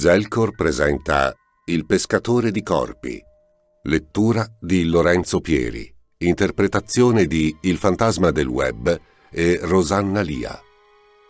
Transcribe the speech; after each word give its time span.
Zelcor 0.00 0.54
presenta 0.54 1.30
Il 1.66 1.84
pescatore 1.84 2.50
di 2.50 2.62
corpi. 2.62 3.22
Lettura 3.82 4.50
di 4.58 4.84
Lorenzo 4.84 5.42
Pieri. 5.42 5.94
Interpretazione 6.16 7.26
di 7.26 7.54
Il 7.60 7.76
fantasma 7.76 8.30
del 8.30 8.46
web 8.46 8.98
e 9.28 9.58
Rosanna 9.60 10.22
Lia. 10.22 10.58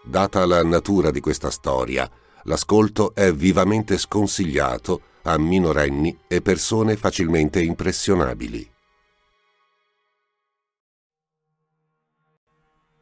Data 0.05 0.47
la 0.47 0.63
natura 0.63 1.11
di 1.11 1.19
questa 1.19 1.51
storia, 1.51 2.09
l'ascolto 2.45 3.13
è 3.13 3.33
vivamente 3.33 3.99
sconsigliato 3.99 5.01
a 5.23 5.37
minorenni 5.37 6.17
e 6.29 6.41
persone 6.41 6.95
facilmente 6.95 7.61
impressionabili. 7.61 8.71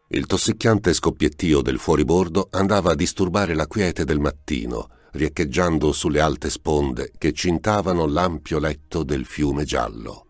Il 0.08 0.24
tossicchiante 0.24 0.94
scoppiettio 0.94 1.60
del 1.60 1.78
fuoribordo 1.78 2.48
andava 2.52 2.92
a 2.92 2.94
disturbare 2.94 3.54
la 3.54 3.66
quiete 3.66 4.06
del 4.06 4.18
mattino 4.18 4.96
riecheggiando 5.12 5.92
sulle 5.92 6.20
alte 6.20 6.50
sponde 6.50 7.12
che 7.16 7.32
cintavano 7.32 8.06
l'ampio 8.06 8.58
letto 8.58 9.02
del 9.02 9.24
fiume 9.24 9.64
giallo. 9.64 10.26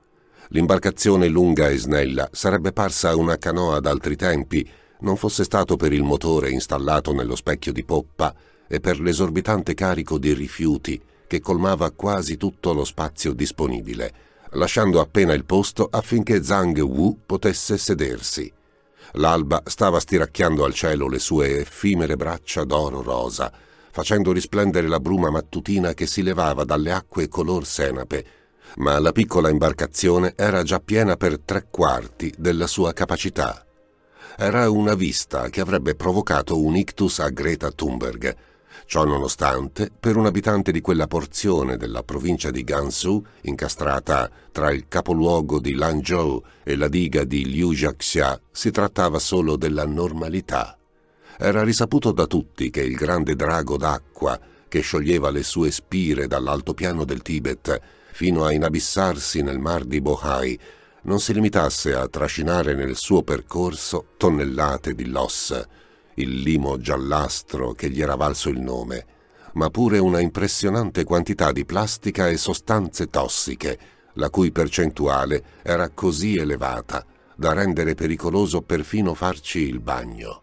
L'imbarcazione 0.48 1.28
lunga 1.28 1.68
e 1.68 1.76
snella 1.76 2.28
sarebbe 2.32 2.72
parsa 2.72 3.14
una 3.16 3.36
canoa 3.36 3.80
d'altri 3.80 4.16
tempi, 4.16 4.68
non 5.00 5.16
fosse 5.16 5.44
stato 5.44 5.76
per 5.76 5.92
il 5.92 6.02
motore 6.02 6.50
installato 6.50 7.12
nello 7.12 7.36
specchio 7.36 7.72
di 7.72 7.84
poppa 7.84 8.34
e 8.66 8.80
per 8.80 9.00
l'esorbitante 9.00 9.74
carico 9.74 10.18
di 10.18 10.32
rifiuti 10.32 11.00
che 11.26 11.40
colmava 11.40 11.90
quasi 11.90 12.36
tutto 12.36 12.72
lo 12.72 12.84
spazio 12.84 13.34
disponibile, 13.34 14.12
lasciando 14.52 15.00
appena 15.00 15.34
il 15.34 15.44
posto 15.44 15.86
affinché 15.90 16.42
Zhang 16.42 16.78
Wu 16.80 17.20
potesse 17.26 17.76
sedersi. 17.76 18.50
L'alba 19.12 19.62
stava 19.66 20.00
stiracchiando 20.00 20.64
al 20.64 20.72
cielo 20.72 21.06
le 21.08 21.18
sue 21.18 21.60
effimere 21.60 22.16
braccia 22.16 22.64
d'oro 22.64 23.02
rosa, 23.02 23.52
facendo 23.90 24.32
risplendere 24.32 24.88
la 24.88 25.00
bruma 25.00 25.30
mattutina 25.30 25.94
che 25.94 26.06
si 26.06 26.22
levava 26.22 26.64
dalle 26.64 26.92
acque 26.92 27.28
color 27.28 27.66
senape, 27.66 28.24
ma 28.76 28.98
la 28.98 29.12
piccola 29.12 29.48
imbarcazione 29.48 30.34
era 30.36 30.62
già 30.62 30.80
piena 30.80 31.16
per 31.16 31.40
tre 31.40 31.66
quarti 31.70 32.32
della 32.36 32.66
sua 32.66 32.92
capacità. 32.92 33.64
Era 34.36 34.70
una 34.70 34.94
vista 34.94 35.48
che 35.48 35.60
avrebbe 35.60 35.96
provocato 35.96 36.62
un 36.62 36.76
ictus 36.76 37.18
a 37.18 37.28
Greta 37.30 37.70
Thunberg. 37.70 38.36
Ciò 38.86 39.04
nonostante, 39.04 39.90
per 39.98 40.16
un 40.16 40.26
abitante 40.26 40.70
di 40.70 40.80
quella 40.80 41.08
porzione 41.08 41.76
della 41.76 42.04
provincia 42.04 42.50
di 42.50 42.62
Gansu, 42.62 43.22
incastrata 43.42 44.30
tra 44.52 44.70
il 44.70 44.86
capoluogo 44.86 45.58
di 45.58 45.74
Lanzhou 45.74 46.42
e 46.62 46.76
la 46.76 46.88
diga 46.88 47.24
di 47.24 47.46
Liujiaxia, 47.46 48.40
si 48.50 48.70
trattava 48.70 49.18
solo 49.18 49.56
della 49.56 49.84
normalità. 49.84 50.77
Era 51.40 51.62
risaputo 51.62 52.10
da 52.10 52.26
tutti 52.26 52.68
che 52.68 52.82
il 52.82 52.96
grande 52.96 53.36
drago 53.36 53.76
d'acqua, 53.76 54.40
che 54.66 54.80
scioglieva 54.80 55.30
le 55.30 55.44
sue 55.44 55.70
spire 55.70 56.26
dall'altopiano 56.26 57.04
del 57.04 57.22
Tibet 57.22 57.80
fino 58.10 58.44
a 58.44 58.52
inabissarsi 58.52 59.42
nel 59.42 59.60
mar 59.60 59.84
di 59.84 60.00
Bohai, 60.00 60.58
non 61.02 61.20
si 61.20 61.32
limitasse 61.32 61.94
a 61.94 62.08
trascinare 62.08 62.74
nel 62.74 62.96
suo 62.96 63.22
percorso 63.22 64.06
tonnellate 64.16 64.94
di 64.94 65.06
loss, 65.06 65.64
il 66.14 66.40
limo 66.40 66.76
giallastro 66.78 67.70
che 67.70 67.88
gli 67.88 68.02
era 68.02 68.16
valso 68.16 68.48
il 68.48 68.58
nome, 68.58 69.06
ma 69.52 69.70
pure 69.70 69.98
una 69.98 70.18
impressionante 70.18 71.04
quantità 71.04 71.52
di 71.52 71.64
plastica 71.64 72.28
e 72.28 72.36
sostanze 72.36 73.06
tossiche, 73.06 73.78
la 74.14 74.28
cui 74.28 74.50
percentuale 74.50 75.44
era 75.62 75.88
così 75.90 76.36
elevata 76.36 77.06
da 77.36 77.52
rendere 77.52 77.94
pericoloso 77.94 78.62
perfino 78.62 79.14
farci 79.14 79.60
il 79.60 79.78
bagno 79.78 80.42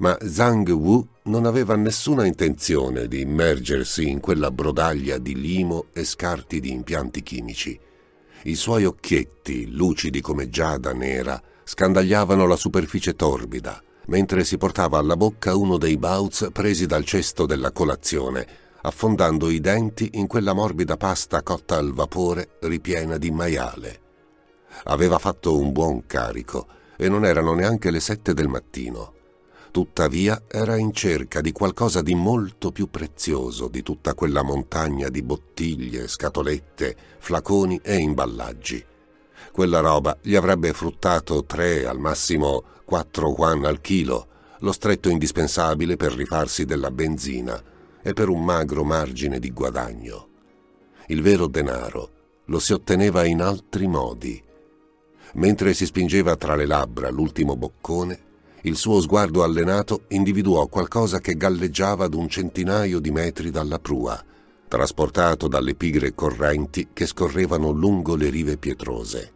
ma 0.00 0.16
Zhang 0.22 0.68
Wu 0.70 1.06
non 1.24 1.44
aveva 1.44 1.76
nessuna 1.76 2.24
intenzione 2.24 3.06
di 3.06 3.20
immergersi 3.20 4.08
in 4.08 4.20
quella 4.20 4.50
brodaglia 4.50 5.18
di 5.18 5.38
limo 5.38 5.86
e 5.92 6.04
scarti 6.04 6.58
di 6.58 6.70
impianti 6.72 7.22
chimici. 7.22 7.78
I 8.44 8.54
suoi 8.54 8.84
occhietti, 8.86 9.70
lucidi 9.70 10.22
come 10.22 10.48
giada 10.48 10.92
nera, 10.94 11.40
scandagliavano 11.64 12.46
la 12.46 12.56
superficie 12.56 13.14
torbida, 13.14 13.82
mentre 14.06 14.44
si 14.44 14.56
portava 14.56 14.98
alla 14.98 15.16
bocca 15.16 15.54
uno 15.54 15.76
dei 15.76 15.98
bauz 15.98 16.48
presi 16.50 16.86
dal 16.86 17.04
cesto 17.04 17.44
della 17.44 17.70
colazione, 17.70 18.46
affondando 18.82 19.50
i 19.50 19.60
denti 19.60 20.12
in 20.14 20.26
quella 20.26 20.54
morbida 20.54 20.96
pasta 20.96 21.42
cotta 21.42 21.76
al 21.76 21.92
vapore 21.92 22.56
ripiena 22.60 23.18
di 23.18 23.30
maiale. 23.30 24.00
Aveva 24.84 25.18
fatto 25.18 25.58
un 25.58 25.72
buon 25.72 26.06
carico 26.06 26.66
e 26.96 27.10
non 27.10 27.26
erano 27.26 27.52
neanche 27.52 27.90
le 27.90 28.00
sette 28.00 28.32
del 28.32 28.48
mattino. 28.48 29.18
Tuttavia 29.70 30.42
era 30.48 30.76
in 30.76 30.92
cerca 30.92 31.40
di 31.40 31.52
qualcosa 31.52 32.02
di 32.02 32.16
molto 32.16 32.72
più 32.72 32.90
prezioso 32.90 33.68
di 33.68 33.82
tutta 33.82 34.14
quella 34.14 34.42
montagna 34.42 35.08
di 35.08 35.22
bottiglie, 35.22 36.08
scatolette, 36.08 36.96
flaconi 37.18 37.80
e 37.82 37.96
imballaggi. 37.96 38.84
Quella 39.52 39.78
roba 39.78 40.18
gli 40.20 40.34
avrebbe 40.34 40.72
fruttato 40.72 41.44
tre, 41.44 41.86
al 41.86 42.00
massimo 42.00 42.64
quattro 42.84 43.32
yuan 43.36 43.64
al 43.64 43.80
chilo, 43.80 44.26
lo 44.58 44.72
stretto 44.72 45.08
indispensabile 45.08 45.96
per 45.96 46.14
rifarsi 46.14 46.64
della 46.64 46.90
benzina 46.90 47.62
e 48.02 48.12
per 48.12 48.28
un 48.28 48.44
magro 48.44 48.82
margine 48.82 49.38
di 49.38 49.52
guadagno. 49.52 50.28
Il 51.06 51.22
vero 51.22 51.46
denaro 51.46 52.10
lo 52.46 52.58
si 52.58 52.72
otteneva 52.72 53.24
in 53.24 53.40
altri 53.40 53.86
modi. 53.86 54.42
Mentre 55.34 55.74
si 55.74 55.86
spingeva 55.86 56.34
tra 56.34 56.56
le 56.56 56.66
labbra 56.66 57.08
l'ultimo 57.08 57.56
boccone, 57.56 58.28
il 58.62 58.76
suo 58.76 59.00
sguardo 59.00 59.42
allenato 59.42 60.02
individuò 60.08 60.66
qualcosa 60.66 61.18
che 61.20 61.34
galleggiava 61.34 62.04
ad 62.04 62.14
un 62.14 62.28
centinaio 62.28 62.98
di 62.98 63.10
metri 63.10 63.50
dalla 63.50 63.78
prua, 63.78 64.22
trasportato 64.68 65.48
dalle 65.48 65.74
pigre 65.74 66.14
correnti 66.14 66.88
che 66.92 67.06
scorrevano 67.06 67.70
lungo 67.70 68.16
le 68.16 68.28
rive 68.28 68.58
pietrose. 68.58 69.32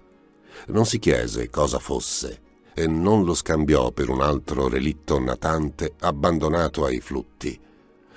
Non 0.69 0.85
si 0.85 0.99
chiese 0.99 1.49
cosa 1.49 1.79
fosse 1.79 2.41
e 2.75 2.87
non 2.87 3.25
lo 3.25 3.35
scambiò 3.35 3.93
per 3.93 4.11
un 4.11 4.21
altro 4.21 4.69
relitto 4.69 5.19
natante 5.19 5.95
abbandonato 6.01 6.85
ai 6.85 7.01
flutti. 7.01 7.59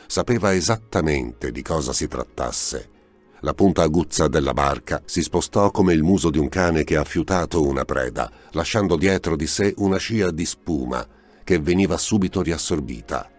Sapeva 0.08 0.54
esattamente 0.54 1.52
di 1.52 1.62
cosa 1.62 1.94
si 1.94 2.08
trattasse 2.08 2.96
la 3.42 3.54
punta 3.54 3.84
aguzza 3.84 4.28
della 4.28 4.54
barca 4.54 5.02
si 5.06 5.22
spostò 5.22 5.70
come 5.70 5.94
il 5.94 6.02
muso 6.02 6.30
di 6.30 6.40
un 6.40 6.50
cane 6.50 6.84
che 6.84 6.98
ha 6.98 7.04
fiutato 7.04 7.64
una 7.66 7.86
preda, 7.86 8.32
lasciando 8.52 8.96
dietro 8.96 9.36
di 9.36 9.46
sé 9.46 9.74
una 9.78 9.98
scia 9.98 10.32
di 10.32 10.46
spuma 10.46 11.06
che 11.44 11.60
veniva 11.60 11.98
subito 11.98 12.42
riassorbita. 12.42 13.30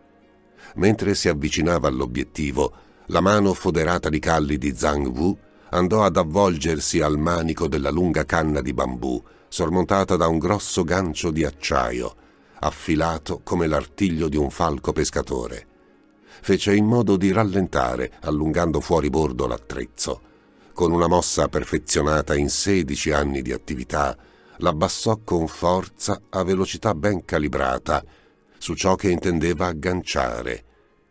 Mentre 0.76 1.14
si 1.14 1.28
avvicinava 1.28 1.88
all'obiettivo, 1.88 2.72
la 3.06 3.20
mano 3.20 3.52
foderata 3.54 4.08
di 4.08 4.18
calli 4.20 4.56
di 4.56 4.74
Zhang 4.74 5.06
Wu 5.06 5.36
andò 5.70 6.04
ad 6.04 6.16
avvolgersi 6.16 7.00
al 7.00 7.18
manico 7.18 7.66
della 7.66 7.90
lunga 7.90 8.24
canna 8.24 8.60
di 8.60 8.72
bambù, 8.72 9.20
sormontata 9.48 10.16
da 10.16 10.28
un 10.28 10.38
grosso 10.38 10.84
gancio 10.84 11.30
di 11.30 11.44
acciaio, 11.44 12.14
affilato 12.60 13.40
come 13.42 13.66
l'artiglio 13.66 14.28
di 14.28 14.36
un 14.36 14.50
falco 14.50 14.92
pescatore 14.92 15.67
fece 16.40 16.74
in 16.74 16.86
modo 16.86 17.16
di 17.16 17.32
rallentare, 17.32 18.12
allungando 18.20 18.80
fuori 18.80 19.10
bordo 19.10 19.46
l'attrezzo. 19.46 20.20
Con 20.72 20.92
una 20.92 21.08
mossa 21.08 21.48
perfezionata 21.48 22.36
in 22.36 22.48
16 22.48 23.10
anni 23.10 23.42
di 23.42 23.52
attività, 23.52 24.16
l'abbassò 24.58 25.20
con 25.24 25.48
forza 25.48 26.20
a 26.28 26.42
velocità 26.42 26.94
ben 26.94 27.24
calibrata 27.24 28.04
su 28.58 28.74
ciò 28.74 28.94
che 28.94 29.10
intendeva 29.10 29.66
agganciare, 29.66 30.64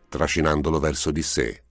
trascinandolo 0.09 0.79
verso 0.79 1.11
di 1.11 1.21
sé. 1.21 1.63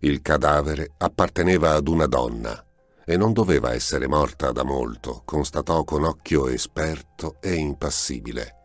Il 0.00 0.20
cadavere 0.22 0.92
apparteneva 0.98 1.72
ad 1.72 1.88
una 1.88 2.06
donna 2.06 2.62
e 3.04 3.16
non 3.16 3.32
doveva 3.32 3.72
essere 3.72 4.06
morta 4.06 4.52
da 4.52 4.64
molto, 4.64 5.22
constatò 5.24 5.84
con 5.84 6.04
occhio 6.04 6.48
esperto 6.48 7.36
e 7.40 7.54
impassibile. 7.54 8.55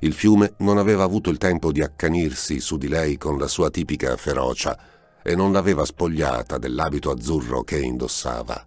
Il 0.00 0.12
fiume 0.12 0.54
non 0.58 0.78
aveva 0.78 1.02
avuto 1.02 1.28
il 1.30 1.38
tempo 1.38 1.72
di 1.72 1.82
accanirsi 1.82 2.60
su 2.60 2.76
di 2.76 2.88
lei 2.88 3.16
con 3.16 3.36
la 3.36 3.48
sua 3.48 3.68
tipica 3.70 4.16
ferocia 4.16 4.78
e 5.22 5.34
non 5.34 5.52
l'aveva 5.52 5.84
spogliata 5.84 6.56
dell'abito 6.56 7.10
azzurro 7.10 7.62
che 7.64 7.80
indossava. 7.80 8.66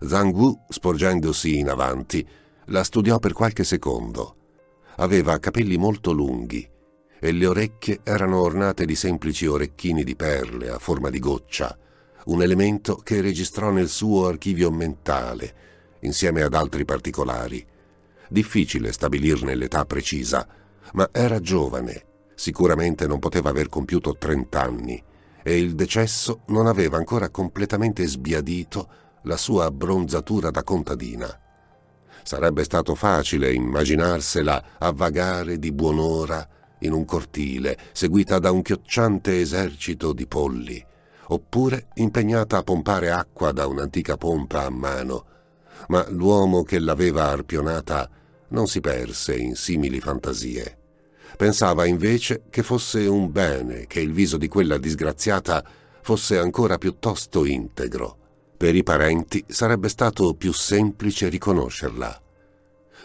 Zhang 0.00 0.34
Wu, 0.34 0.64
sporgendosi 0.68 1.58
in 1.58 1.68
avanti, 1.68 2.26
la 2.66 2.82
studiò 2.82 3.18
per 3.18 3.32
qualche 3.32 3.64
secondo. 3.64 4.36
Aveva 4.96 5.38
capelli 5.38 5.76
molto 5.76 6.12
lunghi 6.12 6.68
e 7.20 7.32
le 7.32 7.46
orecchie 7.46 8.00
erano 8.02 8.40
ornate 8.40 8.86
di 8.86 8.94
semplici 8.94 9.46
orecchini 9.46 10.04
di 10.04 10.16
perle 10.16 10.70
a 10.70 10.78
forma 10.78 11.10
di 11.10 11.18
goccia, 11.18 11.76
un 12.26 12.42
elemento 12.42 12.96
che 12.96 13.20
registrò 13.20 13.70
nel 13.70 13.88
suo 13.88 14.26
archivio 14.26 14.70
mentale, 14.70 15.54
insieme 16.00 16.42
ad 16.42 16.54
altri 16.54 16.84
particolari. 16.84 17.64
Difficile 18.28 18.92
stabilirne 18.92 19.54
l'età 19.54 19.84
precisa, 19.84 20.46
ma 20.92 21.08
era 21.12 21.40
giovane, 21.40 22.04
sicuramente 22.34 23.06
non 23.06 23.18
poteva 23.18 23.50
aver 23.50 23.68
compiuto 23.68 24.16
trent'anni, 24.16 25.02
e 25.42 25.58
il 25.58 25.74
decesso 25.74 26.42
non 26.48 26.66
aveva 26.66 26.96
ancora 26.98 27.30
completamente 27.30 28.06
sbiadito 28.06 28.88
la 29.22 29.36
sua 29.36 29.64
abbronzatura 29.64 30.50
da 30.50 30.62
contadina. 30.62 31.40
Sarebbe 32.22 32.64
stato 32.64 32.94
facile 32.94 33.52
immaginarsela 33.52 34.78
a 34.78 34.92
vagare 34.92 35.58
di 35.58 35.72
buon'ora 35.72 36.46
in 36.80 36.92
un 36.92 37.04
cortile, 37.04 37.78
seguita 37.92 38.38
da 38.38 38.50
un 38.50 38.62
chiocciante 38.62 39.40
esercito 39.40 40.12
di 40.12 40.26
polli, 40.26 40.84
oppure 41.28 41.88
impegnata 41.94 42.58
a 42.58 42.62
pompare 42.62 43.10
acqua 43.10 43.52
da 43.52 43.66
un'antica 43.66 44.16
pompa 44.16 44.64
a 44.64 44.70
mano. 44.70 45.24
Ma 45.88 46.06
l'uomo 46.10 46.62
che 46.62 46.78
l'aveva 46.78 47.28
arpionata 47.28 48.08
non 48.48 48.66
si 48.66 48.80
perse 48.80 49.36
in 49.36 49.54
simili 49.54 50.00
fantasie. 50.00 50.76
Pensava 51.36 51.86
invece 51.86 52.44
che 52.50 52.62
fosse 52.62 53.06
un 53.06 53.30
bene 53.30 53.86
che 53.86 54.00
il 54.00 54.12
viso 54.12 54.36
di 54.36 54.48
quella 54.48 54.78
disgraziata 54.78 55.64
fosse 56.02 56.38
ancora 56.38 56.78
piuttosto 56.78 57.44
integro. 57.44 58.16
Per 58.56 58.74
i 58.74 58.82
parenti 58.82 59.44
sarebbe 59.46 59.88
stato 59.88 60.34
più 60.34 60.52
semplice 60.52 61.28
riconoscerla. 61.28 62.22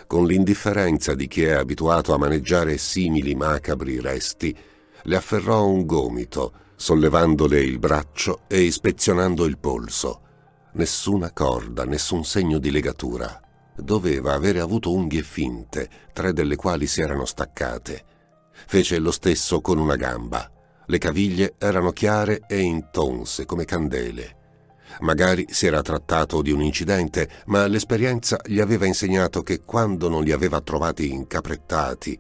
Con 0.07 0.25
l'indifferenza 0.25 1.13
di 1.13 1.28
chi 1.28 1.44
è 1.44 1.51
abituato 1.51 2.13
a 2.13 2.18
maneggiare 2.18 2.78
simili 2.78 3.36
macabri 3.36 4.00
resti, 4.00 4.56
le 5.04 5.16
afferrò 5.16 5.68
un 5.68 5.86
gomito, 5.86 6.54
sollevandole 6.75 7.62
il 7.62 7.78
braccio 7.78 8.42
e 8.48 8.62
ispezionando 8.62 9.46
il 9.46 9.57
polso. 9.57 10.22
Nessuna 10.74 11.31
corda, 11.31 11.86
nessun 11.86 12.25
segno 12.25 12.57
di 12.57 12.72
legatura. 12.72 13.39
Doveva 13.75 14.34
avere 14.34 14.60
avuto 14.60 14.94
unghie 14.94 15.24
finte, 15.24 15.90
tre 16.14 16.34
delle 16.34 16.56
quali 16.56 16.88
si 16.88 17.02
erano 17.02 17.25
staccate. 17.25 18.04
Fece 18.68 19.00
lo 19.00 19.12
stesso 19.12 19.62
con 19.62 19.80
una 19.80 19.96
gamba. 19.96 20.50
Le 20.86 20.98
caviglie 20.98 21.56
erano 21.58 21.92
chiare 21.92 22.42
e 22.48 22.60
intonse 22.60 23.46
come 23.46 23.66
candele. 23.66 24.42
Magari 25.00 25.48
si 25.50 25.66
era 25.66 25.81
trattato 25.81 26.42
di 26.42 26.52
un 26.52 26.62
incidente, 26.62 27.30
ma 27.48 27.66
l'esperienza 27.66 28.40
gli 28.46 28.60
aveva 28.60 28.86
insegnato 28.86 29.42
che 29.42 29.62
quando 29.62 30.08
non 30.08 30.24
li 30.24 30.31
aveva 30.31 30.62
trovati 30.62 31.12
incaprettati 31.12 32.20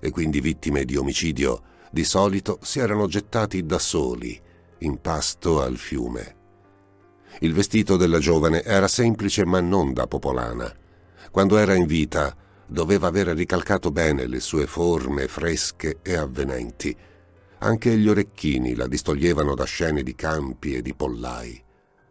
e 0.00 0.10
quindi 0.10 0.40
vittime 0.40 0.84
di 0.84 0.96
omicidio, 0.96 1.62
di 1.90 2.04
solito 2.04 2.58
si 2.62 2.80
erano 2.80 3.06
gettati 3.06 3.64
da 3.64 3.78
soli 3.78 4.40
in 4.78 5.00
pasto 5.00 5.62
al 5.62 5.76
fiume. 5.76 6.36
Il 7.40 7.52
vestito 7.52 7.96
della 7.96 8.18
giovane 8.18 8.62
era 8.62 8.88
semplice 8.88 9.44
ma 9.44 9.60
non 9.60 9.92
da 9.92 10.06
popolana. 10.06 10.72
Quando 11.38 11.58
era 11.58 11.74
in 11.74 11.86
vita 11.86 12.34
doveva 12.66 13.06
aver 13.06 13.28
ricalcato 13.28 13.92
bene 13.92 14.26
le 14.26 14.40
sue 14.40 14.66
forme 14.66 15.28
fresche 15.28 16.00
e 16.02 16.16
avvenenti. 16.16 16.92
Anche 17.58 17.96
gli 17.96 18.08
orecchini 18.08 18.74
la 18.74 18.88
distoglievano 18.88 19.54
da 19.54 19.62
scene 19.62 20.02
di 20.02 20.16
campi 20.16 20.74
e 20.74 20.82
di 20.82 20.96
pollai. 20.96 21.62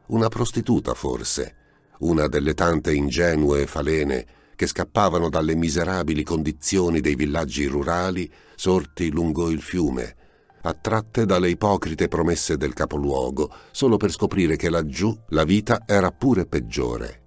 Una 0.05 0.29
prostituta 0.29 0.93
forse, 0.93 1.55
una 1.99 2.27
delle 2.27 2.53
tante 2.53 2.93
ingenue 2.93 3.67
falene 3.67 4.25
che 4.55 4.65
scappavano 4.65 5.27
dalle 5.27 5.55
miserabili 5.55 6.23
condizioni 6.23 7.01
dei 7.01 7.15
villaggi 7.15 7.65
rurali 7.65 8.31
sorti 8.55 9.11
lungo 9.11 9.49
il 9.49 9.61
fiume, 9.61 10.15
attratte 10.61 11.25
dalle 11.25 11.49
ipocrite 11.49 12.07
promesse 12.07 12.55
del 12.55 12.71
capoluogo, 12.71 13.53
solo 13.71 13.97
per 13.97 14.09
scoprire 14.09 14.55
che 14.55 14.69
laggiù 14.69 15.13
la 15.31 15.43
vita 15.43 15.83
era 15.85 16.11
pure 16.11 16.45
peggiore. 16.45 17.23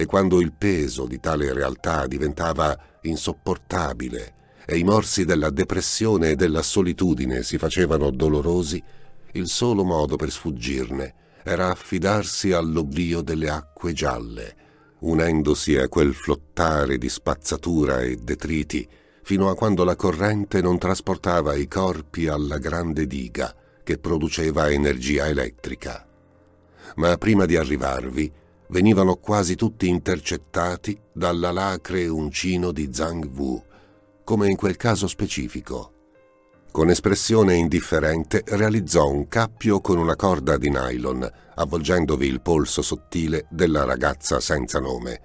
E 0.00 0.06
quando 0.06 0.40
il 0.40 0.52
peso 0.52 1.06
di 1.06 1.18
tale 1.18 1.52
realtà 1.52 2.06
diventava 2.06 2.78
insopportabile 3.02 4.34
e 4.64 4.78
i 4.78 4.84
morsi 4.84 5.24
della 5.24 5.50
depressione 5.50 6.30
e 6.30 6.36
della 6.36 6.62
solitudine 6.62 7.42
si 7.42 7.58
facevano 7.58 8.10
dolorosi, 8.10 8.80
il 9.32 9.48
solo 9.48 9.82
modo 9.82 10.14
per 10.14 10.30
sfuggirne 10.30 11.14
era 11.42 11.72
affidarsi 11.72 12.52
all'oblio 12.52 13.22
delle 13.22 13.50
acque 13.50 13.92
gialle, 13.92 14.54
unendosi 15.00 15.76
a 15.76 15.88
quel 15.88 16.14
flottare 16.14 16.96
di 16.96 17.08
spazzatura 17.08 18.00
e 18.00 18.18
detriti 18.18 18.88
fino 19.24 19.50
a 19.50 19.56
quando 19.56 19.82
la 19.82 19.96
corrente 19.96 20.62
non 20.62 20.78
trasportava 20.78 21.56
i 21.56 21.66
corpi 21.66 22.28
alla 22.28 22.58
grande 22.58 23.04
diga 23.08 23.52
che 23.82 23.98
produceva 23.98 24.70
energia 24.70 25.26
elettrica. 25.26 26.06
Ma 26.94 27.16
prima 27.16 27.46
di 27.46 27.56
arrivarvi, 27.56 28.32
venivano 28.68 29.16
quasi 29.16 29.54
tutti 29.54 29.88
intercettati 29.88 30.98
dall'alacre 31.12 32.06
uncino 32.06 32.72
di 32.72 32.90
Zhang 32.92 33.24
Wu, 33.34 33.62
come 34.24 34.48
in 34.48 34.56
quel 34.56 34.76
caso 34.76 35.06
specifico. 35.06 35.92
Con 36.70 36.90
espressione 36.90 37.54
indifferente 37.54 38.42
realizzò 38.46 39.08
un 39.08 39.26
cappio 39.26 39.80
con 39.80 39.98
una 39.98 40.16
corda 40.16 40.58
di 40.58 40.68
nylon, 40.68 41.28
avvolgendovi 41.54 42.26
il 42.26 42.40
polso 42.42 42.82
sottile 42.82 43.46
della 43.50 43.84
ragazza 43.84 44.38
senza 44.38 44.78
nome. 44.78 45.20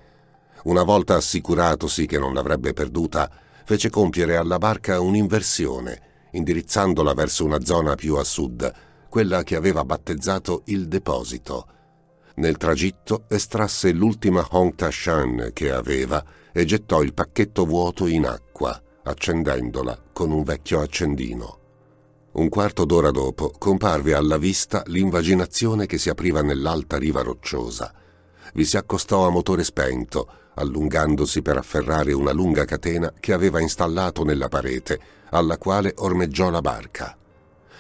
Una 0.64 0.84
volta 0.84 1.16
assicuratosi 1.16 2.06
che 2.06 2.18
non 2.18 2.34
l'avrebbe 2.34 2.72
perduta, 2.72 3.30
fece 3.66 3.90
compiere 3.90 4.38
alla 4.38 4.58
barca 4.58 5.02
un'inversione, 5.02 6.02
indirizzandola 6.32 7.14
verso 7.14 7.44
una 7.44 7.64
zona 7.64 7.96
più 7.96 8.16
a 8.16 8.24
sud, 8.24 8.72
quella 9.10 9.44
che 9.44 9.58
aveva 9.58 9.84
battezzato 9.84 10.62
il 10.66 10.88
deposito. 10.88 11.68
Nel 12.36 12.58
tragitto 12.58 13.26
estrasse 13.28 13.92
l'ultima 13.92 14.46
Hong 14.52 14.74
Tashan 14.74 15.52
che 15.54 15.72
aveva 15.72 16.24
e 16.52 16.66
gettò 16.66 17.04
il 17.04 17.14
pacchetto 17.14 17.66
vuoto 17.66 18.08
in 18.08 18.26
acqua 18.26 18.82
accendendola 19.04 20.02
con 20.14 20.32
un 20.32 20.44
vecchio 20.44 20.82
accendino. 20.82 21.60
Un 22.34 22.50
quarto 22.50 22.86
d'ora 22.86 23.12
dopo 23.12 23.52
comparve 23.58 24.16
alla 24.16 24.38
vista 24.38 24.82
l'invaginazione 24.88 25.86
che 25.86 25.98
si 25.98 26.10
apriva 26.10 26.42
nell'alta 26.42 26.98
riva 26.98 27.22
rocciosa. 27.22 27.94
Vi 28.54 28.66
si 28.66 28.78
accostò 28.78 29.28
a 29.28 29.30
motore 29.30 29.64
spento, 29.64 30.28
allungandosi 30.56 31.42
per 31.42 31.58
afferrare 31.58 32.14
una 32.14 32.32
lunga 32.32 32.66
catena 32.66 33.14
che 33.20 33.34
aveva 33.34 33.60
installato 33.60 34.24
nella 34.24 34.48
parete, 34.48 35.00
alla 35.30 35.58
quale 35.58 35.94
ormeggiò 35.98 36.50
la 36.50 36.62
barca. 36.62 37.16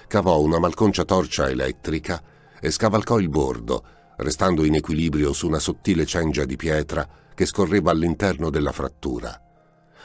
Cavò 0.07 0.39
una 0.39 0.59
malconcia 0.59 1.03
torcia 1.03 1.49
elettrica 1.49 2.21
e 2.59 2.69
scavalcò 2.69 3.17
il 3.17 3.29
bordo, 3.29 3.83
restando 4.23 4.63
in 4.63 4.75
equilibrio 4.75 5.33
su 5.33 5.47
una 5.47 5.59
sottile 5.59 6.05
cengia 6.05 6.45
di 6.45 6.55
pietra 6.55 7.07
che 7.35 7.45
scorreva 7.45 7.91
all'interno 7.91 8.49
della 8.49 8.71
frattura 8.71 9.37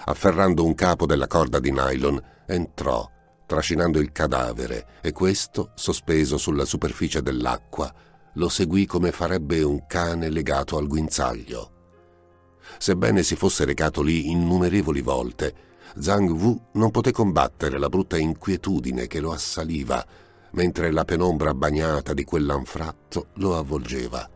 afferrando 0.09 0.65
un 0.65 0.75
capo 0.75 1.07
della 1.07 1.27
corda 1.27 1.59
di 1.59 1.71
nylon, 1.71 2.21
entrò, 2.47 3.09
trascinando 3.47 3.99
il 3.99 4.13
cadavere, 4.13 4.87
e 5.03 5.13
questo, 5.13 5.73
sospeso 5.75 6.39
sulla 6.39 6.65
superficie 6.65 7.23
dell'acqua, 7.23 7.93
lo 8.35 8.49
seguì 8.49 8.87
come 8.87 9.11
farebbe 9.13 9.63
un 9.63 9.87
cane 9.87 10.31
legato 10.31 10.79
al 10.79 10.87
guinzaglio. 10.87 11.73
Sebbene 12.79 13.23
si 13.23 13.35
fosse 13.35 13.65
recato 13.65 14.03
lì 14.03 14.31
innumerevoli 14.31 15.01
volte, 15.01 15.67
Zhang 15.99 16.31
Wu 16.31 16.69
non 16.73 16.91
poté 16.91 17.11
combattere 17.11 17.79
la 17.79 17.89
brutta 17.89 18.19
inquietudine 18.19 19.07
che 19.07 19.21
lo 19.21 19.33
assaliva, 19.33 20.05
mentre 20.53 20.91
la 20.91 21.05
penombra 21.05 21.55
bagnata 21.55 22.15
di 22.15 22.25
quell'anfratto 22.25 23.29
lo 23.35 23.57
avvolgeva. 23.57 24.29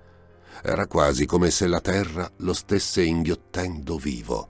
Era 0.62 0.86
quasi 0.86 1.26
come 1.26 1.50
se 1.50 1.66
la 1.66 1.80
terra 1.80 2.30
lo 2.38 2.52
stesse 2.52 3.02
inghiottendo 3.02 3.96
vivo 3.96 4.48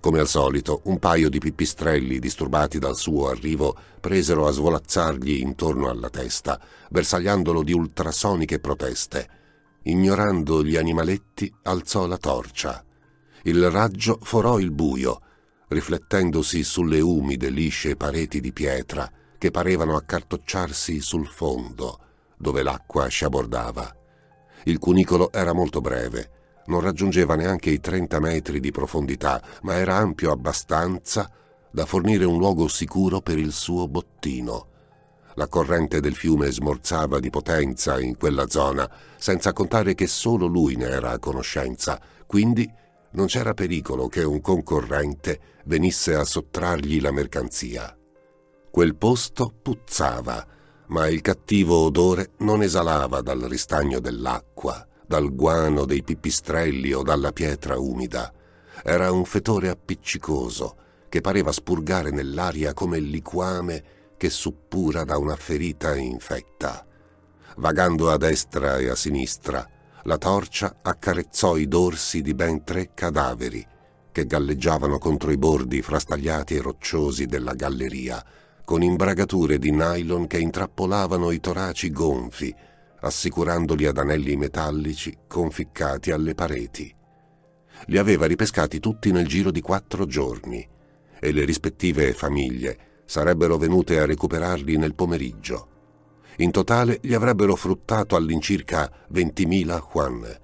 come 0.00 0.18
al 0.18 0.28
solito, 0.28 0.80
un 0.84 0.98
paio 0.98 1.28
di 1.28 1.38
pipistrelli, 1.38 2.18
disturbati 2.18 2.78
dal 2.78 2.96
suo 2.96 3.28
arrivo, 3.28 3.76
presero 4.00 4.46
a 4.46 4.50
svolazzargli 4.50 5.40
intorno 5.40 5.88
alla 5.88 6.10
testa, 6.10 6.60
bersagliandolo 6.90 7.62
di 7.62 7.72
ultrasoniche 7.72 8.58
proteste. 8.58 9.28
Ignorando 9.84 10.64
gli 10.64 10.76
animaletti, 10.76 11.52
alzò 11.62 12.06
la 12.06 12.18
torcia. 12.18 12.84
Il 13.42 13.70
raggio 13.70 14.18
forò 14.22 14.58
il 14.58 14.70
buio, 14.70 15.20
riflettendosi 15.68 16.62
sulle 16.62 17.00
umide, 17.00 17.50
lisce 17.50 17.96
pareti 17.96 18.40
di 18.40 18.52
pietra 18.52 19.10
che 19.44 19.50
parevano 19.50 19.94
accartocciarsi 19.94 21.02
sul 21.02 21.26
fondo, 21.26 21.98
dove 22.38 22.62
l'acqua 22.62 23.08
sciabordava. 23.08 23.94
Il 24.64 24.78
cunicolo 24.78 25.30
era 25.32 25.52
molto 25.52 25.82
breve, 25.82 26.62
non 26.68 26.80
raggiungeva 26.80 27.34
neanche 27.34 27.68
i 27.68 27.78
30 27.78 28.20
metri 28.20 28.58
di 28.58 28.70
profondità, 28.70 29.42
ma 29.60 29.74
era 29.74 29.96
ampio 29.96 30.32
abbastanza 30.32 31.30
da 31.70 31.84
fornire 31.84 32.24
un 32.24 32.38
luogo 32.38 32.68
sicuro 32.68 33.20
per 33.20 33.36
il 33.36 33.52
suo 33.52 33.86
bottino. 33.86 34.68
La 35.34 35.48
corrente 35.48 36.00
del 36.00 36.14
fiume 36.14 36.50
smorzava 36.50 37.20
di 37.20 37.28
potenza 37.28 38.00
in 38.00 38.16
quella 38.16 38.48
zona, 38.48 38.90
senza 39.18 39.52
contare 39.52 39.94
che 39.94 40.06
solo 40.06 40.46
lui 40.46 40.76
ne 40.76 40.86
era 40.86 41.10
a 41.10 41.18
conoscenza, 41.18 42.00
quindi 42.24 42.66
non 43.10 43.26
c'era 43.26 43.52
pericolo 43.52 44.08
che 44.08 44.22
un 44.22 44.40
concorrente 44.40 45.38
venisse 45.64 46.14
a 46.14 46.24
sottrargli 46.24 46.98
la 46.98 47.12
mercanzia. 47.12 47.94
Quel 48.74 48.96
posto 48.96 49.54
puzzava, 49.62 50.44
ma 50.86 51.06
il 51.06 51.20
cattivo 51.20 51.84
odore 51.84 52.30
non 52.38 52.60
esalava 52.60 53.20
dal 53.20 53.42
ristagno 53.42 54.00
dell'acqua, 54.00 54.84
dal 55.06 55.32
guano 55.32 55.84
dei 55.84 56.02
pipistrelli 56.02 56.92
o 56.92 57.04
dalla 57.04 57.30
pietra 57.30 57.78
umida. 57.78 58.32
Era 58.82 59.12
un 59.12 59.26
fetore 59.26 59.68
appiccicoso 59.68 60.74
che 61.08 61.20
pareva 61.20 61.52
spurgare 61.52 62.10
nell'aria 62.10 62.72
come 62.72 62.98
il 62.98 63.10
liquame 63.10 63.84
che 64.16 64.28
suppura 64.28 65.04
da 65.04 65.18
una 65.18 65.36
ferita 65.36 65.94
infetta. 65.94 66.84
Vagando 67.58 68.10
a 68.10 68.16
destra 68.16 68.78
e 68.78 68.88
a 68.88 68.96
sinistra, 68.96 69.64
la 70.02 70.18
torcia 70.18 70.78
accarezzò 70.82 71.56
i 71.58 71.68
dorsi 71.68 72.22
di 72.22 72.34
ben 72.34 72.64
tre 72.64 72.90
cadaveri 72.92 73.64
che 74.10 74.26
galleggiavano 74.26 74.98
contro 74.98 75.30
i 75.30 75.36
bordi 75.36 75.80
frastagliati 75.80 76.56
e 76.56 76.60
rocciosi 76.60 77.26
della 77.26 77.54
galleria, 77.54 78.24
con 78.64 78.82
imbragature 78.82 79.58
di 79.58 79.70
nylon 79.70 80.26
che 80.26 80.38
intrappolavano 80.38 81.30
i 81.30 81.40
toraci 81.40 81.90
gonfi, 81.90 82.54
assicurandoli 83.00 83.86
ad 83.86 83.98
anelli 83.98 84.36
metallici 84.36 85.16
conficcati 85.26 86.10
alle 86.10 86.34
pareti. 86.34 86.94
Li 87.86 87.98
aveva 87.98 88.26
ripescati 88.26 88.80
tutti 88.80 89.12
nel 89.12 89.26
giro 89.26 89.50
di 89.50 89.60
quattro 89.60 90.06
giorni 90.06 90.66
e 91.20 91.32
le 91.32 91.44
rispettive 91.44 92.14
famiglie 92.14 93.02
sarebbero 93.04 93.58
venute 93.58 93.98
a 93.98 94.06
recuperarli 94.06 94.76
nel 94.78 94.94
pomeriggio. 94.94 95.68
In 96.38 96.50
totale 96.50 96.98
gli 97.02 97.14
avrebbero 97.14 97.54
fruttato 97.54 98.16
all'incirca 98.16 98.90
20.000 99.12 99.82
yuan. 99.92 100.38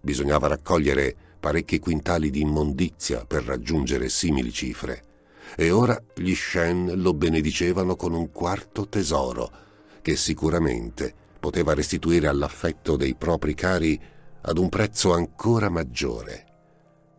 Bisognava 0.00 0.48
raccogliere 0.48 1.14
parecchi 1.38 1.78
quintali 1.78 2.30
di 2.30 2.40
immondizia 2.40 3.24
per 3.24 3.44
raggiungere 3.44 4.08
simili 4.08 4.52
cifre. 4.52 5.04
E 5.56 5.70
ora 5.70 6.00
gli 6.14 6.34
Shen 6.34 6.92
lo 6.96 7.12
benedicevano 7.14 7.96
con 7.96 8.14
un 8.14 8.30
quarto 8.30 8.88
tesoro, 8.88 9.50
che 10.00 10.16
sicuramente 10.16 11.14
poteva 11.38 11.74
restituire 11.74 12.26
all'affetto 12.28 12.96
dei 12.96 13.14
propri 13.14 13.54
cari 13.54 14.00
ad 14.42 14.58
un 14.58 14.68
prezzo 14.68 15.12
ancora 15.12 15.68
maggiore. 15.68 16.46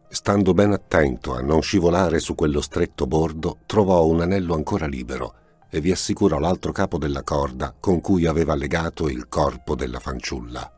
Stando 0.09 0.53
ben 0.53 0.71
attento 0.71 1.33
a 1.33 1.41
non 1.41 1.61
scivolare 1.61 2.19
su 2.19 2.35
quello 2.35 2.61
stretto 2.61 3.07
bordo, 3.07 3.59
trovò 3.65 4.05
un 4.05 4.21
anello 4.21 4.53
ancora 4.53 4.85
libero 4.85 5.35
e 5.69 5.81
vi 5.81 5.91
assicurò 5.91 6.37
l'altro 6.37 6.71
capo 6.71 6.99
della 6.99 7.23
corda 7.23 7.73
con 7.79 7.99
cui 7.99 8.27
aveva 8.27 8.53
legato 8.53 9.09
il 9.09 9.27
corpo 9.27 9.73
della 9.73 9.99
fanciulla. 9.99 10.71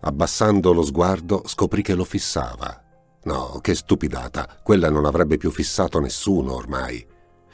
Abbassando 0.00 0.72
lo 0.72 0.82
sguardo 0.82 1.42
scoprì 1.46 1.80
che 1.80 1.94
lo 1.94 2.04
fissava. 2.04 2.81
No, 3.24 3.58
che 3.60 3.74
stupidata, 3.74 4.58
quella 4.62 4.90
non 4.90 5.04
avrebbe 5.04 5.36
più 5.36 5.50
fissato 5.50 6.00
nessuno 6.00 6.54
ormai. 6.54 7.06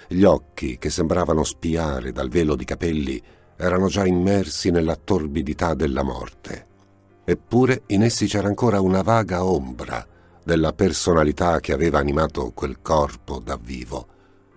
Gli 0.09 0.23
occhi, 0.25 0.79
che 0.79 0.89
sembravano 0.89 1.45
spiare 1.45 2.13
dal 2.13 2.31
velo 2.31 2.57
di 2.57 2.65
capelli, 2.65 3.23
erano 3.57 3.89
già 3.89 4.07
immersi 4.07 4.71
nella 4.71 4.97
torbidità 4.97 5.75
della 5.75 6.03
morte. 6.03 6.67
Eppure 7.25 7.83
in 7.89 8.03
essi 8.03 8.27
c'era 8.27 8.49
ancora 8.49 8.81
una 8.81 9.03
vaga 9.03 9.45
ombra, 9.45 10.07
della 10.43 10.73
personalità 10.73 11.61
che 11.61 11.75
aveva 11.75 11.99
animato 11.99 12.53
quel 12.53 12.79
corpo 12.81 13.39
da 13.39 13.59
vivo. 13.61 14.07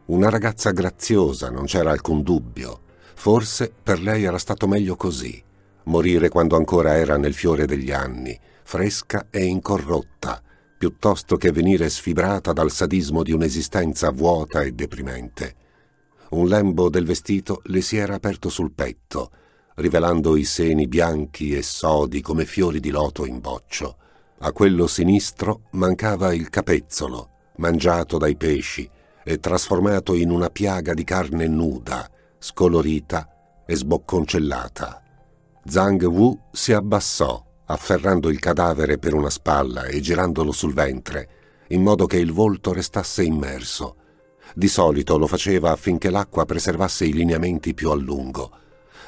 Una 0.06 0.30
ragazza 0.30 0.72
graziosa, 0.72 1.50
non 1.50 1.66
c'era 1.66 1.92
alcun 1.92 2.22
dubbio. 2.22 2.80
Forse 3.16 3.74
per 3.84 4.00
lei 4.00 4.24
era 4.24 4.38
stato 4.38 4.68
meglio 4.68 4.96
così, 4.96 5.44
morire 5.84 6.30
quando 6.30 6.56
ancora 6.56 6.96
era 6.96 7.18
nel 7.18 7.34
fiore 7.34 7.66
degli 7.66 7.92
anni, 7.92 8.40
fresca 8.64 9.28
e 9.30 9.44
incorrotta, 9.44 10.42
piuttosto 10.82 11.38
che 11.38 11.52
venire 11.52 11.92
sfibrata 11.92 12.54
dal 12.54 12.72
sadismo 12.72 13.22
di 13.22 13.32
un'esistenza 13.32 14.10
vuota 14.10 14.64
e 14.64 14.72
deprimente. 14.72 15.54
Un 16.32 16.48
lembo 16.48 16.90
del 16.90 17.06
vestito 17.06 17.62
le 17.66 17.82
si 17.82 17.98
era 17.98 18.16
aperto 18.16 18.50
sul 18.50 18.72
petto, 18.72 19.30
rivelando 19.76 20.36
i 20.36 20.44
seni 20.44 20.88
bianchi 20.88 21.56
e 21.56 21.62
sodi 21.62 22.22
come 22.22 22.46
fiori 22.46 22.80
di 22.80 22.90
loto 22.90 23.28
in 23.28 23.40
boccio. 23.40 23.98
A 24.40 24.52
quello 24.54 24.88
sinistro 24.88 25.68
mancava 25.74 26.34
il 26.34 26.50
capezzolo, 26.50 27.30
mangiato 27.58 28.18
dai 28.18 28.36
pesci 28.36 28.90
e 29.24 29.38
trasformato 29.40 30.16
in 30.16 30.32
una 30.32 30.50
piaga 30.50 30.96
di 30.96 31.04
carne 31.04 31.46
nuda, 31.46 32.10
scolorita 32.40 33.64
e 33.68 33.76
sbocconcellata. 33.76 35.04
Zhang 35.64 36.02
Wu 36.06 36.36
si 36.52 36.74
abbassò, 36.74 37.46
afferrando 37.72 38.30
il 38.30 38.40
cadavere 38.40 38.98
per 38.98 39.14
una 39.14 39.30
spalla 39.30 39.86
e 39.86 40.00
girandolo 40.00 40.52
sul 40.52 40.74
ventre, 40.74 41.30
in 41.70 41.82
modo 41.82 42.06
che 42.06 42.18
il 42.18 42.32
volto 42.32 42.74
restasse 42.74 43.24
immerso. 43.24 43.96
Di 44.54 44.68
solito 44.68 45.18
lo 45.18 45.28
faceva 45.28 45.72
affinché 45.72 46.10
l'acqua 46.10 46.46
preservasse 46.46 47.06
i 47.06 47.14
lineamenti 47.14 47.74
più 47.74 47.90
a 47.92 47.96
lungo, 47.96 48.52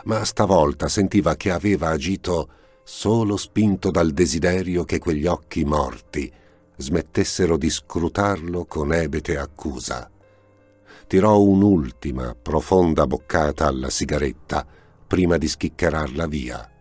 ma 0.05 0.23
stavolta 0.23 0.87
sentiva 0.87 1.35
che 1.35 1.51
aveva 1.51 1.89
agito 1.89 2.49
solo 2.83 3.37
spinto 3.37 3.91
dal 3.91 4.11
desiderio 4.11 4.83
che 4.83 4.99
quegli 4.99 5.25
occhi 5.25 5.63
morti 5.63 6.31
smettessero 6.75 7.57
di 7.57 7.69
scrutarlo 7.69 8.65
con 8.65 8.93
ebete 8.93 9.37
accusa. 9.37 10.09
Tirò 11.07 11.39
un'ultima 11.39 12.35
profonda 12.39 13.05
boccata 13.05 13.67
alla 13.67 13.89
sigaretta 13.89 14.65
prima 15.05 15.37
di 15.37 15.47
schiccherarla 15.47 16.25
via. 16.27 16.72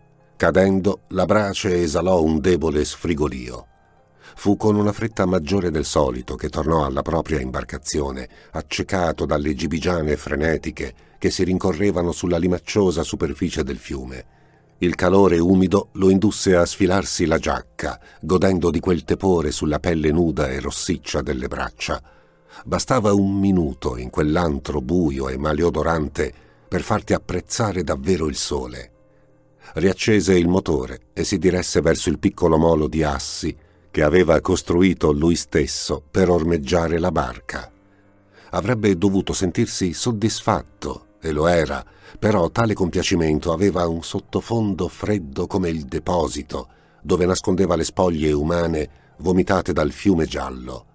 Cadendo, 0.43 1.03
la 1.11 1.23
brace 1.23 1.83
esalò 1.83 2.21
un 2.21 2.41
debole 2.41 2.83
sfrigolio. 2.83 3.65
Fu 4.35 4.57
con 4.57 4.75
una 4.75 4.91
fretta 4.91 5.25
maggiore 5.25 5.71
del 5.71 5.85
solito 5.85 6.35
che 6.35 6.49
tornò 6.49 6.83
alla 6.83 7.01
propria 7.01 7.39
imbarcazione, 7.39 8.27
accecato 8.51 9.25
dalle 9.25 9.55
gibigiane 9.55 10.17
frenetiche 10.17 10.93
che 11.17 11.31
si 11.31 11.45
rincorrevano 11.45 12.11
sulla 12.11 12.35
limacciosa 12.35 13.03
superficie 13.03 13.63
del 13.63 13.77
fiume 13.77 14.25
il 14.79 14.95
calore 14.95 15.39
umido 15.39 15.87
lo 15.93 16.09
indusse 16.09 16.57
a 16.57 16.65
sfilarsi 16.65 17.25
la 17.25 17.37
giacca, 17.37 17.97
godendo 18.19 18.69
di 18.69 18.81
quel 18.81 19.05
tepore 19.05 19.49
sulla 19.49 19.79
pelle 19.79 20.11
nuda 20.11 20.49
e 20.49 20.59
rossiccia 20.59 21.21
delle 21.21 21.47
braccia. 21.47 22.03
Bastava 22.65 23.13
un 23.13 23.39
minuto 23.39 23.95
in 23.95 24.09
quell'antro 24.09 24.81
buio 24.81 25.29
e 25.29 25.37
maleodorante 25.37 26.33
per 26.67 26.81
farti 26.81 27.13
apprezzare 27.13 27.85
davvero 27.85 28.27
il 28.27 28.35
sole. 28.35 28.92
Riaccese 29.73 30.37
il 30.37 30.47
motore 30.47 31.07
e 31.13 31.23
si 31.23 31.37
diresse 31.37 31.81
verso 31.81 32.09
il 32.09 32.19
piccolo 32.19 32.57
molo 32.57 32.87
di 32.87 33.01
assi 33.01 33.55
che 33.89 34.03
aveva 34.03 34.39
costruito 34.41 35.11
lui 35.11 35.35
stesso 35.35 36.03
per 36.09 36.29
ormeggiare 36.29 36.99
la 36.99 37.11
barca. 37.11 37.71
Avrebbe 38.51 38.97
dovuto 38.97 39.33
sentirsi 39.33 39.93
soddisfatto, 39.93 41.05
e 41.21 41.31
lo 41.31 41.47
era, 41.47 41.83
però 42.19 42.49
tale 42.49 42.73
compiacimento 42.73 43.51
aveva 43.51 43.87
un 43.87 44.03
sottofondo 44.03 44.87
freddo 44.87 45.47
come 45.47 45.69
il 45.69 45.85
deposito, 45.85 46.67
dove 47.01 47.25
nascondeva 47.25 47.75
le 47.75 47.83
spoglie 47.83 48.31
umane 48.31 48.89
vomitate 49.17 49.73
dal 49.73 49.91
fiume 49.91 50.25
giallo. 50.25 50.85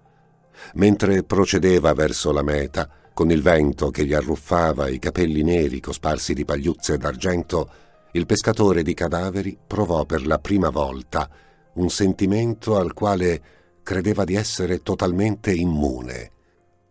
Mentre 0.75 1.23
procedeva 1.23 1.93
verso 1.93 2.31
la 2.31 2.43
meta, 2.43 2.89
con 3.13 3.31
il 3.31 3.41
vento 3.41 3.89
che 3.89 4.05
gli 4.05 4.13
arruffava 4.13 4.87
i 4.87 4.99
capelli 4.99 5.41
neri 5.41 5.79
cosparsi 5.79 6.33
di 6.33 6.45
pagliuzze 6.45 6.97
d'argento, 6.97 7.69
il 8.13 8.25
pescatore 8.25 8.81
di 8.81 8.93
cadaveri 8.93 9.57
provò 9.65 10.05
per 10.05 10.25
la 10.25 10.39
prima 10.39 10.69
volta 10.69 11.29
un 11.73 11.89
sentimento 11.89 12.77
al 12.77 12.93
quale 12.93 13.41
credeva 13.83 14.23
di 14.23 14.35
essere 14.35 14.81
totalmente 14.81 15.51
immune. 15.51 16.31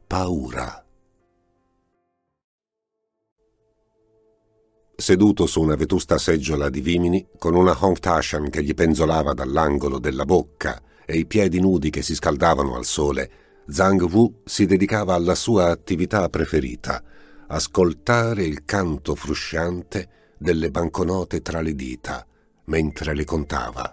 Paura. 0.07 0.85
Seduto 4.95 5.47
su 5.47 5.61
una 5.61 5.77
vetusta 5.77 6.19
seggiola 6.19 6.71
di 6.71 6.81
vimini, 6.81 7.27
con 7.39 7.55
una 7.55 7.77
Hongtashan 7.79 8.51
che 8.51 8.63
gli 8.65 8.75
penzolava 8.75 9.33
dall'angolo 9.33 9.99
della 9.99 10.25
bocca 10.25 10.81
e 11.05 11.19
i 11.19 11.27
piedi 11.27 11.61
nudi 11.61 11.91
che 11.91 12.03
si 12.03 12.15
scaldavano 12.15 12.75
al 12.75 12.85
sole, 12.85 13.31
Zhang 13.69 14.03
Wu 14.03 14.43
si 14.45 14.67
dedicava 14.67 15.15
alla 15.15 15.35
sua 15.35 15.71
attività 15.71 16.29
preferita, 16.29 17.03
ascoltare 17.47 18.45
il 18.45 18.65
canto 18.65 19.15
frusciante 19.15 20.09
delle 20.39 20.71
banconote 20.71 21.43
tra 21.43 21.61
le 21.61 21.75
dita, 21.75 22.25
mentre 22.65 23.15
le 23.15 23.25
contava. 23.25 23.93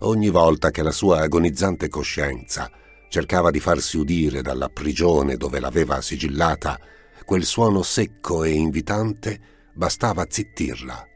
Ogni 0.00 0.28
volta 0.28 0.70
che 0.70 0.82
la 0.82 0.90
sua 0.90 1.20
agonizzante 1.20 1.88
coscienza 1.88 2.70
cercava 3.08 3.50
di 3.50 3.58
farsi 3.58 3.96
udire 3.96 4.42
dalla 4.42 4.68
prigione 4.68 5.36
dove 5.36 5.60
l'aveva 5.60 6.00
sigillata, 6.00 6.78
quel 7.24 7.44
suono 7.44 7.82
secco 7.82 8.44
e 8.44 8.50
invitante 8.50 9.40
bastava 9.74 10.26
zittirla. 10.28 11.06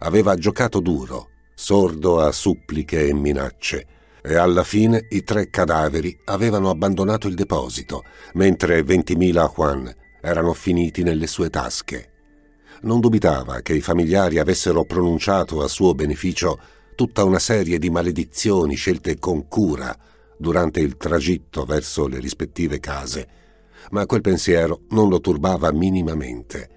Aveva 0.00 0.34
giocato 0.36 0.80
duro, 0.80 1.30
sordo 1.54 2.20
a 2.20 2.32
suppliche 2.32 3.06
e 3.06 3.14
minacce, 3.14 3.86
e 4.22 4.36
alla 4.36 4.64
fine 4.64 5.06
i 5.10 5.22
tre 5.22 5.50
cadaveri 5.50 6.18
avevano 6.24 6.70
abbandonato 6.70 7.28
il 7.28 7.34
deposito, 7.34 8.02
mentre 8.34 8.80
20.000 8.80 9.52
yuan 9.56 9.94
erano 10.20 10.54
finiti 10.54 11.02
nelle 11.02 11.26
sue 11.26 11.50
tasche. 11.50 12.13
Non 12.84 13.00
dubitava 13.00 13.60
che 13.60 13.74
i 13.74 13.80
familiari 13.80 14.38
avessero 14.38 14.84
pronunciato 14.84 15.62
a 15.62 15.68
suo 15.68 15.94
beneficio 15.94 16.60
tutta 16.94 17.24
una 17.24 17.38
serie 17.38 17.78
di 17.78 17.88
maledizioni 17.88 18.74
scelte 18.74 19.18
con 19.18 19.48
cura 19.48 19.96
durante 20.36 20.80
il 20.80 20.98
tragitto 20.98 21.64
verso 21.64 22.06
le 22.06 22.18
rispettive 22.18 22.80
case, 22.80 23.28
ma 23.90 24.04
quel 24.04 24.20
pensiero 24.20 24.82
non 24.90 25.08
lo 25.08 25.20
turbava 25.20 25.72
minimamente. 25.72 26.68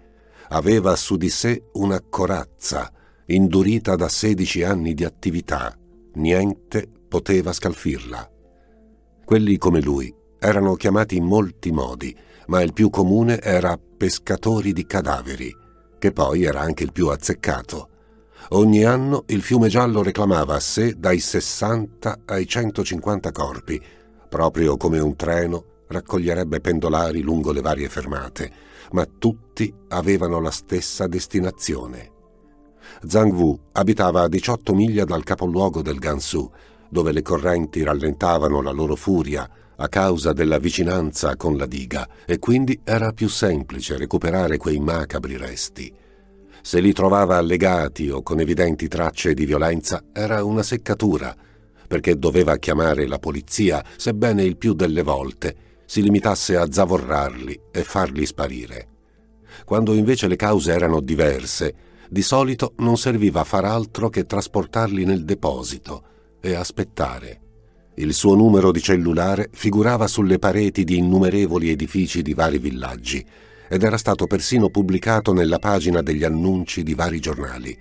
Aveva 0.50 0.96
su 0.96 1.18
di 1.18 1.30
sé 1.30 1.64
una 1.74 2.02
corazza, 2.02 2.90
indurita 3.26 3.98
da 3.98 4.08
sedici 4.08 4.64
anni 4.64 4.94
di 4.94 5.04
attività. 5.04 5.78
Niente 6.14 6.88
poteva 7.10 7.52
scalfirla. 7.52 8.32
Quelli 9.26 9.58
come 9.58 9.82
lui 9.82 10.14
erano 10.40 10.76
chiamati 10.76 11.18
in 11.18 11.26
molti 11.26 11.70
modi, 11.72 12.16
ma 12.48 12.62
il 12.62 12.72
più 12.72 12.90
comune 12.90 13.42
era 13.42 13.78
pescatori 13.78 14.72
di 14.72 14.86
cadaveri, 14.86 15.66
che 16.00 16.12
poi 16.12 16.44
era 16.44 16.62
anche 16.62 16.84
il 16.84 16.92
più 16.92 17.08
azzeccato. 17.08 17.90
Ogni 18.50 18.84
anno 18.86 19.24
il 19.28 19.42
fiume 19.42 19.68
giallo 19.68 20.02
reclamava 20.02 20.56
a 20.56 20.60
sé 20.60 20.96
dai 20.98 21.20
60 21.20 22.20
ai 22.26 22.48
150 22.48 23.32
corpi, 23.32 23.82
proprio 24.30 24.78
come 24.78 25.00
un 25.00 25.16
treno 25.16 25.64
raccoglierebbe 25.88 26.60
pendolari 26.62 27.22
lungo 27.22 27.52
le 27.52 27.62
varie 27.62 27.90
fermate, 27.90 28.52
ma 28.92 29.06
tutti 29.06 29.74
avevano 29.90 30.40
la 30.40 30.52
stessa 30.52 31.08
destinazione. 31.08 32.12
Zhang 33.06 33.34
Wu 33.34 33.60
abitava 33.74 34.22
a 34.22 34.28
18 34.28 34.74
miglia 34.74 35.04
dal 35.04 35.24
capoluogo 35.24 35.82
del 35.82 36.00
Gansu, 36.00 36.50
dove 36.90 37.12
le 37.12 37.22
correnti 37.22 37.84
rallentavano 37.84 38.62
la 38.62 38.72
loro 38.72 38.96
furia 38.96 39.50
a 39.78 39.88
causa 39.90 40.34
della 40.34 40.58
vicinanza 40.58 41.36
con 41.36 41.58
la 41.58 41.66
diga 41.66 42.08
e 42.26 42.40
quindi 42.40 42.80
era 42.84 43.12
più 43.12 43.30
semplice 43.30 43.98
recuperare 43.98 44.58
quei 44.58 44.80
macabri 44.80 45.38
resti. 45.38 45.94
Se 46.62 46.80
li 46.80 46.92
trovava 46.94 47.38
allegati 47.38 48.10
o 48.10 48.22
con 48.22 48.40
evidenti 48.40 48.88
tracce 48.88 49.34
di 49.34 49.46
violenza 49.46 50.04
era 50.12 50.44
una 50.44 50.64
seccatura, 50.64 51.36
perché 51.88 52.18
doveva 52.18 52.58
chiamare 52.58 53.08
la 53.08 53.20
polizia, 53.20 53.84
sebbene 53.96 54.44
il 54.44 54.58
più 54.58 54.74
delle 54.74 55.04
volte 55.04 55.56
si 55.86 56.02
limitasse 56.02 56.58
a 56.58 56.70
zavorrarli 56.70 57.60
e 57.72 57.84
farli 57.84 58.26
sparire. 58.26 58.88
Quando 59.64 59.94
invece 59.94 60.28
le 60.28 60.36
cause 60.36 60.74
erano 60.74 61.00
diverse, 61.00 61.74
di 62.10 62.22
solito 62.22 62.74
non 62.78 62.98
serviva 62.98 63.42
a 63.42 63.46
far 63.46 63.64
altro 63.64 64.10
che 64.10 64.26
trasportarli 64.26 65.06
nel 65.06 65.24
deposito 65.24 66.04
e 66.42 66.54
aspettare. 66.54 67.47
Il 68.00 68.14
suo 68.14 68.36
numero 68.36 68.72
di 68.72 68.80
cellulare 68.80 69.50
figurava 69.52 70.06
sulle 70.06 70.38
pareti 70.38 70.84
di 70.84 70.98
innumerevoli 70.98 71.72
edifici 71.72 72.22
di 72.22 72.36
vari 72.36 72.60
villaggi 72.60 73.26
ed 73.68 73.82
era 73.82 73.98
stato 73.98 74.28
persino 74.28 74.70
pubblicato 74.70 75.34
nella 75.34 75.58
pagina 75.58 76.04
degli 76.04 76.24
annunci 76.24 76.84
di 76.84 76.94
vari 76.94 77.20
giornali. 77.20 77.76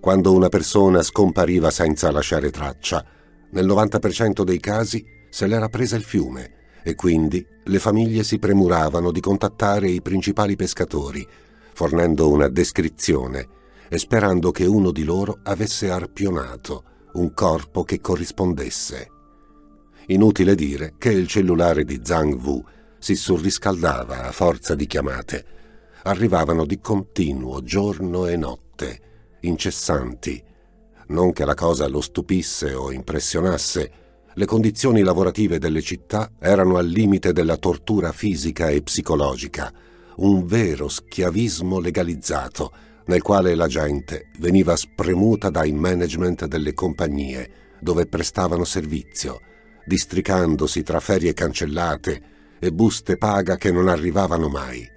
Quando 0.00 0.32
una 0.32 0.48
persona 0.48 1.04
scompariva 1.04 1.70
senza 1.70 2.10
lasciare 2.10 2.50
traccia, 2.50 3.04
nel 3.50 3.64
90% 3.64 4.42
dei 4.42 4.58
casi 4.58 5.06
se 5.30 5.46
l'era 5.46 5.68
presa 5.68 5.94
il 5.94 6.02
fiume 6.02 6.50
e 6.82 6.96
quindi 6.96 7.46
le 7.62 7.78
famiglie 7.78 8.24
si 8.24 8.40
premuravano 8.40 9.12
di 9.12 9.20
contattare 9.20 9.88
i 9.88 10.02
principali 10.02 10.56
pescatori, 10.56 11.24
fornendo 11.74 12.28
una 12.28 12.48
descrizione 12.48 13.46
e 13.88 13.98
sperando 13.98 14.50
che 14.50 14.66
uno 14.66 14.90
di 14.90 15.04
loro 15.04 15.38
avesse 15.44 15.90
arpionato 15.90 16.82
un 17.12 17.32
corpo 17.32 17.84
che 17.84 18.00
corrispondesse. 18.00 19.13
Inutile 20.08 20.54
dire 20.54 20.94
che 20.98 21.10
il 21.10 21.26
cellulare 21.26 21.84
di 21.84 22.00
Zhang 22.02 22.34
Wu 22.42 22.62
si 22.98 23.14
surriscaldava 23.14 24.24
a 24.24 24.32
forza 24.32 24.74
di 24.74 24.86
chiamate. 24.86 25.44
Arrivavano 26.04 26.66
di 26.66 26.78
continuo, 26.80 27.62
giorno 27.62 28.26
e 28.26 28.36
notte, 28.36 29.00
incessanti. 29.40 30.42
Non 31.06 31.32
che 31.32 31.44
la 31.44 31.54
cosa 31.54 31.86
lo 31.88 32.00
stupisse 32.00 32.74
o 32.74 32.92
impressionasse, 32.92 33.92
le 34.34 34.46
condizioni 34.46 35.02
lavorative 35.02 35.58
delle 35.58 35.80
città 35.80 36.32
erano 36.38 36.76
al 36.76 36.86
limite 36.86 37.32
della 37.32 37.56
tortura 37.56 38.12
fisica 38.12 38.68
e 38.68 38.82
psicologica, 38.82 39.72
un 40.16 40.44
vero 40.44 40.88
schiavismo 40.88 41.78
legalizzato 41.78 42.72
nel 43.06 43.22
quale 43.22 43.54
la 43.54 43.68
gente 43.68 44.30
veniva 44.38 44.76
spremuta 44.76 45.50
dai 45.50 45.72
management 45.72 46.46
delle 46.46 46.74
compagnie 46.74 47.76
dove 47.80 48.06
prestavano 48.06 48.64
servizio, 48.64 49.40
districandosi 49.86 50.82
tra 50.82 51.00
ferie 51.00 51.34
cancellate 51.34 52.22
e 52.58 52.72
buste 52.72 53.16
paga 53.16 53.56
che 53.56 53.70
non 53.70 53.88
arrivavano 53.88 54.48
mai. 54.48 54.88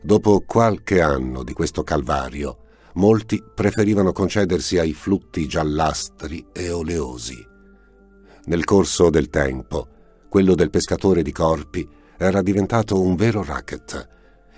Dopo 0.00 0.42
qualche 0.46 1.00
anno 1.00 1.42
di 1.42 1.52
questo 1.52 1.82
calvario, 1.82 2.64
molti 2.94 3.42
preferivano 3.54 4.12
concedersi 4.12 4.78
ai 4.78 4.92
flutti 4.92 5.46
giallastri 5.46 6.46
e 6.52 6.70
oleosi. 6.70 7.46
Nel 8.44 8.64
corso 8.64 9.10
del 9.10 9.28
tempo, 9.28 9.88
quello 10.28 10.54
del 10.54 10.70
pescatore 10.70 11.22
di 11.22 11.32
corpi 11.32 11.86
era 12.16 12.42
diventato 12.42 13.00
un 13.00 13.14
vero 13.16 13.44
racket. 13.44 14.08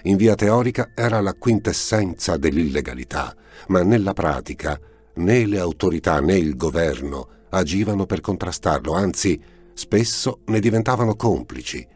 In 0.05 0.17
via 0.17 0.35
teorica 0.35 0.93
era 0.95 1.21
la 1.21 1.35
quintessenza 1.35 2.37
dell'illegalità, 2.37 3.35
ma 3.69 3.83
nella 3.83 4.13
pratica 4.13 4.79
né 5.15 5.47
le 5.47 5.59
autorità 5.59 6.21
né 6.21 6.37
il 6.37 6.57
governo 6.57 7.40
agivano 7.51 8.07
per 8.07 8.21
contrastarlo, 8.21 8.93
anzi 8.93 9.41
spesso 9.73 10.41
ne 10.47 10.61
diventavano 10.61 11.15
complici. 11.15 11.87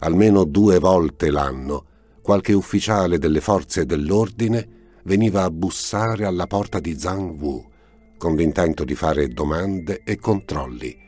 Almeno 0.00 0.44
due 0.44 0.78
volte 0.78 1.30
l'anno 1.30 1.86
qualche 2.22 2.52
ufficiale 2.52 3.18
delle 3.18 3.40
forze 3.40 3.84
dell'ordine 3.84 4.68
veniva 5.04 5.42
a 5.42 5.50
bussare 5.50 6.24
alla 6.24 6.46
porta 6.46 6.78
di 6.78 6.98
Zhang 6.98 7.40
Wu 7.40 7.70
con 8.16 8.36
l'intento 8.36 8.84
di 8.84 8.94
fare 8.94 9.26
domande 9.28 10.02
e 10.04 10.16
controlli 10.18 11.02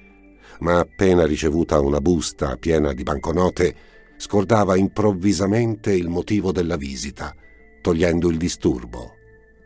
ma 0.61 0.79
appena 0.79 1.27
ricevuta 1.27 1.81
una 1.81 2.01
busta 2.01 2.57
piena 2.57 2.93
di 2.93 3.03
banconote, 3.03 3.75
scordava 4.17 4.77
improvvisamente 4.77 5.93
il 5.93 6.09
motivo 6.09 6.53
della 6.53 6.77
visita, 6.77 7.35
togliendo 7.81 8.29
il 8.29 8.37
disturbo. 8.37 9.15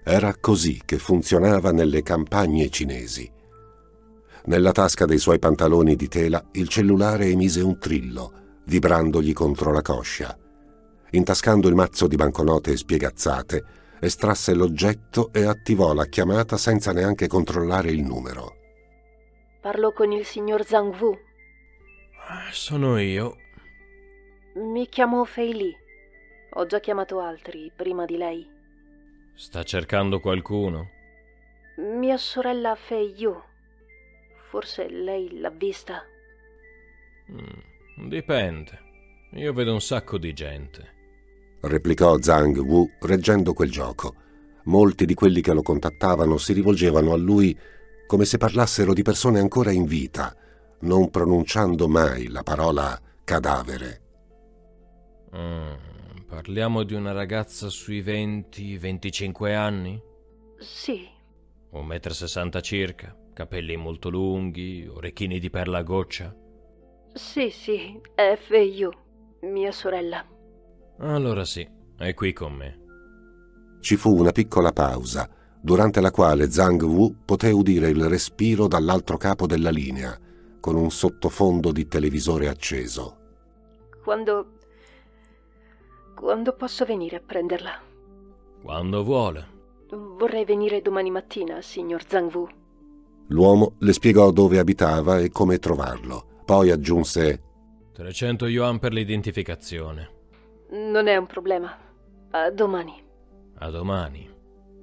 Era 0.02 0.34
così 0.40 0.80
che 0.84 0.98
funzionava 0.98 1.70
nelle 1.70 2.02
campagne 2.02 2.70
cinesi. 2.70 3.30
Nella 4.44 4.72
tasca 4.72 5.04
dei 5.04 5.18
suoi 5.18 5.38
pantaloni 5.38 5.96
di 5.96 6.08
tela 6.08 6.42
il 6.52 6.68
cellulare 6.68 7.26
emise 7.26 7.60
un 7.60 7.78
trillo, 7.78 8.32
vibrandogli 8.64 9.32
contro 9.32 9.72
la 9.72 9.82
coscia. 9.82 10.36
Intascando 11.10 11.68
il 11.68 11.74
mazzo 11.74 12.06
di 12.06 12.16
banconote 12.16 12.76
spiegazzate, 12.76 13.64
estrasse 14.00 14.54
l'oggetto 14.54 15.32
e 15.32 15.44
attivò 15.44 15.92
la 15.92 16.06
chiamata 16.06 16.56
senza 16.56 16.92
neanche 16.92 17.26
controllare 17.26 17.90
il 17.90 18.02
numero. 18.02 18.56
Parlo 19.60 19.92
con 19.92 20.12
il 20.12 20.24
signor 20.24 20.64
Zhang 20.64 20.94
Wu. 21.00 21.18
Ah, 22.28 22.48
sono 22.52 22.98
io. 22.98 23.36
Mi 24.54 24.88
chiamo 24.88 25.24
Fei 25.24 25.54
Li. 25.54 25.76
Ho 26.52 26.66
già 26.66 26.80
chiamato 26.80 27.20
altri 27.20 27.70
prima 27.74 28.04
di 28.04 28.16
lei. 28.16 28.46
Sta 29.34 29.62
cercando 29.62 30.20
qualcuno? 30.20 30.90
Mia 31.76 32.16
sorella 32.16 32.74
Fei 32.74 33.14
Yu. 33.16 33.47
Forse 34.50 34.88
lei 34.88 35.38
l'ha 35.38 35.50
vista. 35.50 36.02
Mm, 37.30 38.08
dipende. 38.08 38.78
Io 39.32 39.52
vedo 39.52 39.74
un 39.74 39.80
sacco 39.80 40.16
di 40.16 40.32
gente. 40.32 40.96
Replicò 41.60 42.18
Zhang 42.18 42.56
Wu 42.56 42.88
reggendo 43.00 43.52
quel 43.52 43.70
gioco. 43.70 44.14
Molti 44.64 45.04
di 45.04 45.14
quelli 45.14 45.42
che 45.42 45.52
lo 45.52 45.62
contattavano 45.62 46.38
si 46.38 46.52
rivolgevano 46.54 47.12
a 47.12 47.16
lui 47.16 47.56
come 48.06 48.24
se 48.24 48.38
parlassero 48.38 48.94
di 48.94 49.02
persone 49.02 49.38
ancora 49.38 49.70
in 49.70 49.84
vita, 49.84 50.34
non 50.80 51.10
pronunciando 51.10 51.86
mai 51.88 52.28
la 52.28 52.42
parola 52.42 52.98
cadavere. 53.22 54.00
Mm, 55.36 55.72
parliamo 56.26 56.84
di 56.84 56.94
una 56.94 57.12
ragazza 57.12 57.68
sui 57.68 58.02
20-25 58.02 59.54
anni? 59.54 60.00
Sì. 60.58 61.06
Un 61.70 61.84
metro 61.84 62.12
e 62.12 62.14
sessanta 62.14 62.62
circa, 62.62 63.14
capelli 63.38 63.76
molto 63.76 64.08
lunghi, 64.08 64.84
orecchini 64.92 65.38
di 65.38 65.48
perla 65.48 65.78
a 65.78 65.82
goccia? 65.82 66.34
Sì, 67.14 67.50
sì, 67.50 68.00
è 68.12 68.36
Feiyu, 68.36 68.90
mia 69.42 69.70
sorella. 69.70 70.26
Allora 70.98 71.44
sì, 71.44 71.64
è 71.98 72.14
qui 72.14 72.32
con 72.32 72.52
me. 72.54 72.80
Ci 73.78 73.94
fu 73.94 74.18
una 74.18 74.32
piccola 74.32 74.72
pausa 74.72 75.30
durante 75.60 76.00
la 76.00 76.10
quale 76.10 76.50
Zhang 76.50 76.82
Wu 76.82 77.18
poté 77.24 77.52
udire 77.52 77.90
il 77.90 78.08
respiro 78.08 78.66
dall'altro 78.66 79.16
capo 79.16 79.46
della 79.46 79.70
linea, 79.70 80.18
con 80.58 80.74
un 80.74 80.90
sottofondo 80.90 81.70
di 81.70 81.86
televisore 81.86 82.48
acceso. 82.48 83.18
Quando... 84.02 84.54
quando 86.16 86.52
posso 86.54 86.84
venire 86.84 87.14
a 87.14 87.22
prenderla? 87.24 87.80
Quando 88.60 89.04
vuole. 89.04 89.46
Vorrei 89.90 90.44
venire 90.44 90.82
domani 90.82 91.12
mattina, 91.12 91.62
signor 91.62 92.04
Zhang 92.04 92.34
Wu. 92.34 92.48
L'uomo 93.28 93.74
le 93.78 93.92
spiegò 93.92 94.30
dove 94.30 94.58
abitava 94.58 95.18
e 95.18 95.30
come 95.30 95.58
trovarlo. 95.58 96.42
Poi 96.44 96.70
aggiunse 96.70 97.42
300 97.92 98.46
yuan 98.46 98.78
per 98.78 98.92
l'identificazione. 98.92 100.10
Non 100.70 101.08
è 101.08 101.16
un 101.16 101.26
problema. 101.26 101.76
A 102.30 102.50
domani. 102.50 103.02
A 103.58 103.70
domani. 103.70 104.28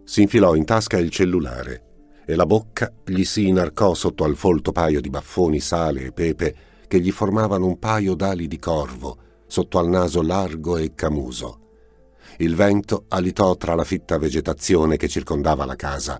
Si 0.04 0.22
infilò 0.22 0.54
in 0.54 0.66
tasca 0.66 0.98
il 0.98 1.10
cellulare 1.10 1.84
e 2.26 2.36
la 2.36 2.46
bocca 2.46 2.92
gli 3.06 3.24
si 3.24 3.48
inarcò 3.48 3.94
sotto 3.94 4.24
al 4.24 4.36
folto 4.36 4.72
paio 4.72 5.00
di 5.00 5.10
baffoni 5.10 5.60
sale 5.60 6.06
e 6.06 6.12
pepe 6.12 6.56
che 6.88 7.00
gli 7.00 7.12
formavano 7.12 7.66
un 7.66 7.80
paio 7.80 8.16
d'ali 8.16 8.48
di 8.48 8.60
corvo 8.60 9.18
sotto 9.48 9.80
al 9.80 9.88
naso 9.88 10.22
largo 10.22 10.78
e 10.78 10.94
camuso. 10.94 11.60
Il 12.38 12.56
vento 12.56 13.06
alitò 13.10 13.56
tra 13.56 13.76
la 13.76 13.84
fitta 13.84 14.18
vegetazione 14.18 14.98
che 14.98 15.08
circondava 15.08 15.66
la 15.66 15.76
casa. 15.76 16.20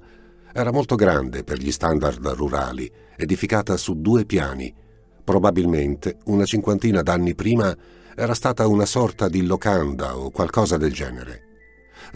Era 0.58 0.72
molto 0.72 0.96
grande 0.96 1.44
per 1.44 1.58
gli 1.58 1.70
standard 1.70 2.26
rurali, 2.28 2.90
edificata 3.18 3.76
su 3.76 4.00
due 4.00 4.24
piani. 4.24 4.74
Probabilmente 5.22 6.20
una 6.28 6.46
cinquantina 6.46 7.02
d'anni 7.02 7.36
prima 7.36 7.76
era 8.16 8.34
stata 8.34 8.66
una 8.66 8.86
sorta 8.86 9.28
di 9.28 9.46
locanda 9.46 10.18
o 10.18 10.30
qualcosa 10.30 10.78
del 10.78 10.94
genere. 10.94 11.42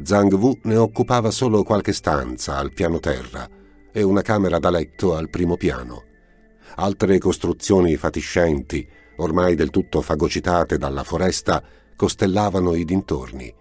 Zhang 0.01 0.31
Wu 0.31 0.57
ne 0.63 0.77
occupava 0.77 1.31
solo 1.31 1.63
qualche 1.63 1.91
stanza 1.91 2.55
al 2.55 2.71
piano 2.71 2.99
terra 2.99 3.45
e 3.91 4.03
una 4.03 4.21
camera 4.21 4.57
da 4.57 4.69
letto 4.69 5.17
al 5.17 5.29
primo 5.29 5.57
piano. 5.57 6.03
Altre 6.75 7.17
costruzioni 7.17 7.97
fatiscenti, 7.97 8.87
ormai 9.17 9.55
del 9.55 9.69
tutto 9.69 9.99
fagocitate 9.99 10.77
dalla 10.77 11.03
foresta, 11.03 11.61
costellavano 11.93 12.73
i 12.73 12.85
dintorni. 12.85 13.53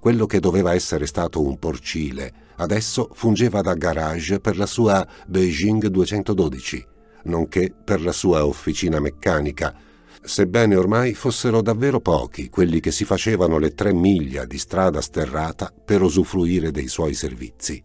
Quello 0.00 0.24
che 0.24 0.40
doveva 0.40 0.72
essere 0.72 1.04
stato 1.04 1.42
un 1.42 1.58
porcile 1.58 2.43
adesso 2.56 3.08
fungeva 3.12 3.60
da 3.60 3.74
garage 3.74 4.40
per 4.40 4.56
la 4.56 4.66
sua 4.66 5.06
Beijing 5.26 5.86
212, 5.86 6.86
nonché 7.24 7.72
per 7.72 8.02
la 8.02 8.12
sua 8.12 8.46
officina 8.46 9.00
meccanica, 9.00 9.74
sebbene 10.22 10.74
ormai 10.76 11.14
fossero 11.14 11.60
davvero 11.60 12.00
pochi 12.00 12.48
quelli 12.48 12.80
che 12.80 12.90
si 12.90 13.04
facevano 13.04 13.58
le 13.58 13.74
tre 13.74 13.92
miglia 13.92 14.44
di 14.44 14.58
strada 14.58 15.00
sterrata 15.00 15.72
per 15.84 16.02
usufruire 16.02 16.70
dei 16.70 16.88
suoi 16.88 17.14
servizi. 17.14 17.82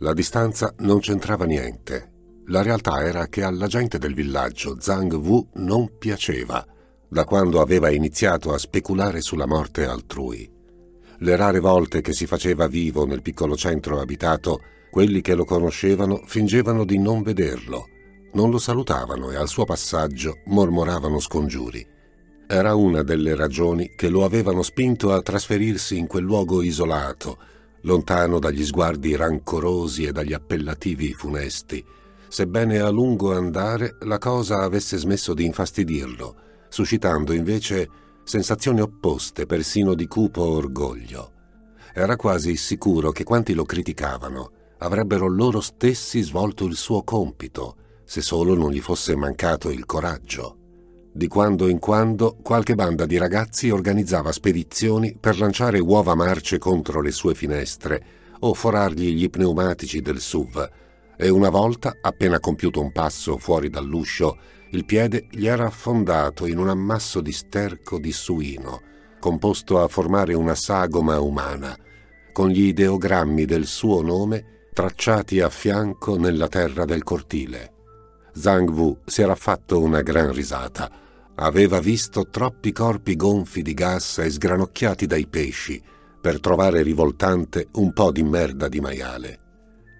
La 0.00 0.12
distanza 0.12 0.74
non 0.78 1.00
c'entrava 1.00 1.46
niente. 1.46 2.12
La 2.48 2.62
realtà 2.62 3.02
era 3.02 3.26
che 3.26 3.42
alla 3.42 3.66
gente 3.66 3.98
del 3.98 4.14
villaggio 4.14 4.76
Zhang 4.78 5.12
Wu 5.14 5.48
non 5.54 5.96
piaceva, 5.98 6.64
da 7.08 7.24
quando 7.24 7.60
aveva 7.60 7.90
iniziato 7.90 8.52
a 8.52 8.58
speculare 8.58 9.20
sulla 9.20 9.46
morte 9.46 9.86
altrui. 9.86 10.55
Le 11.18 11.36
rare 11.36 11.60
volte 11.60 12.02
che 12.02 12.12
si 12.12 12.26
faceva 12.26 12.66
vivo 12.66 13.06
nel 13.06 13.22
piccolo 13.22 13.56
centro 13.56 14.00
abitato, 14.00 14.60
quelli 14.90 15.20
che 15.20 15.34
lo 15.34 15.44
conoscevano 15.44 16.22
fingevano 16.24 16.84
di 16.84 16.98
non 16.98 17.22
vederlo, 17.22 17.88
non 18.32 18.50
lo 18.50 18.58
salutavano 18.58 19.30
e 19.30 19.36
al 19.36 19.48
suo 19.48 19.64
passaggio 19.64 20.40
mormoravano 20.46 21.18
scongiuri. 21.18 21.86
Era 22.46 22.74
una 22.74 23.02
delle 23.02 23.34
ragioni 23.34 23.94
che 23.96 24.08
lo 24.08 24.24
avevano 24.24 24.62
spinto 24.62 25.12
a 25.12 25.22
trasferirsi 25.22 25.98
in 25.98 26.06
quel 26.06 26.22
luogo 26.22 26.62
isolato, 26.62 27.38
lontano 27.82 28.38
dagli 28.38 28.64
sguardi 28.64 29.16
rancorosi 29.16 30.04
e 30.04 30.12
dagli 30.12 30.32
appellativi 30.32 31.12
funesti, 31.12 31.84
sebbene 32.28 32.78
a 32.78 32.90
lungo 32.90 33.34
andare 33.34 33.96
la 34.00 34.18
cosa 34.18 34.62
avesse 34.62 34.96
smesso 34.96 35.32
di 35.34 35.44
infastidirlo, 35.44 36.36
suscitando 36.68 37.32
invece 37.32 37.88
sensazioni 38.26 38.80
opposte, 38.80 39.46
persino 39.46 39.94
di 39.94 40.08
cupo 40.08 40.42
orgoglio. 40.42 41.30
Era 41.94 42.16
quasi 42.16 42.56
sicuro 42.56 43.12
che 43.12 43.22
quanti 43.22 43.54
lo 43.54 43.64
criticavano 43.64 44.50
avrebbero 44.78 45.28
loro 45.28 45.60
stessi 45.60 46.20
svolto 46.22 46.64
il 46.64 46.74
suo 46.74 47.04
compito, 47.04 47.76
se 48.04 48.20
solo 48.20 48.54
non 48.56 48.72
gli 48.72 48.80
fosse 48.80 49.14
mancato 49.14 49.70
il 49.70 49.86
coraggio. 49.86 50.58
Di 51.12 51.28
quando 51.28 51.68
in 51.68 51.78
quando 51.78 52.36
qualche 52.42 52.74
banda 52.74 53.06
di 53.06 53.16
ragazzi 53.16 53.70
organizzava 53.70 54.32
spedizioni 54.32 55.16
per 55.18 55.38
lanciare 55.38 55.78
uova 55.78 56.16
marce 56.16 56.58
contro 56.58 57.00
le 57.00 57.12
sue 57.12 57.34
finestre 57.34 58.04
o 58.40 58.54
forargli 58.54 59.14
gli 59.14 59.30
pneumatici 59.30 60.02
del 60.02 60.18
SUV, 60.18 60.68
e 61.16 61.28
una 61.30 61.48
volta, 61.48 61.96
appena 62.02 62.40
compiuto 62.40 62.80
un 62.80 62.90
passo 62.90 63.38
fuori 63.38 63.70
dall'uscio, 63.70 64.36
il 64.76 64.84
piede 64.84 65.26
gli 65.30 65.46
era 65.46 65.64
affondato 65.64 66.44
in 66.44 66.58
un 66.58 66.68
ammasso 66.68 67.22
di 67.22 67.32
sterco 67.32 67.98
di 67.98 68.12
suino, 68.12 68.82
composto 69.18 69.82
a 69.82 69.88
formare 69.88 70.34
una 70.34 70.54
sagoma 70.54 71.18
umana, 71.18 71.74
con 72.30 72.50
gli 72.50 72.64
ideogrammi 72.64 73.46
del 73.46 73.64
suo 73.64 74.02
nome 74.02 74.68
tracciati 74.74 75.40
a 75.40 75.48
fianco 75.48 76.18
nella 76.18 76.48
terra 76.48 76.84
del 76.84 77.02
cortile. 77.02 77.72
Zhang 78.34 78.68
Wu 78.68 78.98
si 79.06 79.22
era 79.22 79.34
fatto 79.34 79.80
una 79.80 80.02
gran 80.02 80.30
risata. 80.30 80.90
Aveva 81.36 81.80
visto 81.80 82.28
troppi 82.28 82.72
corpi 82.72 83.16
gonfi 83.16 83.62
di 83.62 83.72
gas 83.72 84.18
e 84.18 84.28
sgranocchiati 84.28 85.06
dai 85.06 85.26
pesci 85.26 85.82
per 86.20 86.38
trovare 86.38 86.82
rivoltante 86.82 87.68
un 87.76 87.94
po' 87.94 88.12
di 88.12 88.22
merda 88.22 88.68
di 88.68 88.80
maiale 88.80 89.45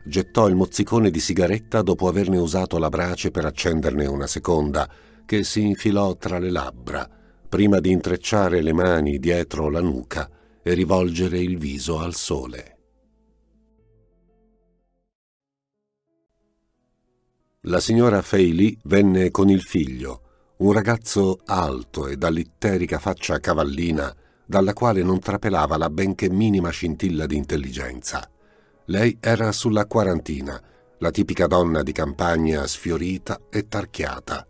gettò 0.06 0.46
il 0.48 0.54
mozzicone 0.54 1.10
di 1.10 1.20
sigaretta 1.20 1.82
dopo 1.82 2.08
averne 2.08 2.38
usato 2.38 2.78
la 2.78 2.88
brace 2.88 3.30
per 3.30 3.44
accenderne 3.44 4.06
una 4.06 4.26
seconda, 4.26 4.88
che 5.24 5.42
si 5.42 5.62
infilò 5.62 6.16
tra 6.16 6.38
le 6.38 6.50
labbra, 6.50 7.08
prima 7.48 7.80
di 7.80 7.90
intrecciare 7.90 8.62
le 8.62 8.72
mani 8.72 9.18
dietro 9.18 9.68
la 9.68 9.80
nuca 9.80 10.30
e 10.62 10.74
rivolgere 10.74 11.38
il 11.38 11.58
viso 11.58 11.98
al 11.98 12.14
sole. 12.14 12.74
La 17.62 17.80
signora 17.80 18.22
Fei 18.22 18.54
Li 18.54 18.78
venne 18.84 19.32
con 19.32 19.50
il 19.50 19.60
figlio, 19.60 20.20
un 20.58 20.72
ragazzo 20.72 21.40
alto 21.44 22.06
e 22.06 22.16
dall'itterica 22.16 23.00
faccia 23.00 23.40
cavallina, 23.40 24.14
dalla 24.46 24.72
quale 24.72 25.02
non 25.02 25.18
trapelava 25.18 25.76
la 25.76 25.90
benché 25.90 26.30
minima 26.30 26.70
scintilla 26.70 27.26
di 27.26 27.36
intelligenza. 27.36 28.30
Lei 28.88 29.18
era 29.20 29.50
sulla 29.50 29.86
quarantina, 29.86 30.62
la 30.98 31.10
tipica 31.10 31.48
donna 31.48 31.82
di 31.82 31.90
campagna 31.90 32.66
sfiorita 32.68 33.40
e 33.50 33.66
tarchiata. 33.66 34.46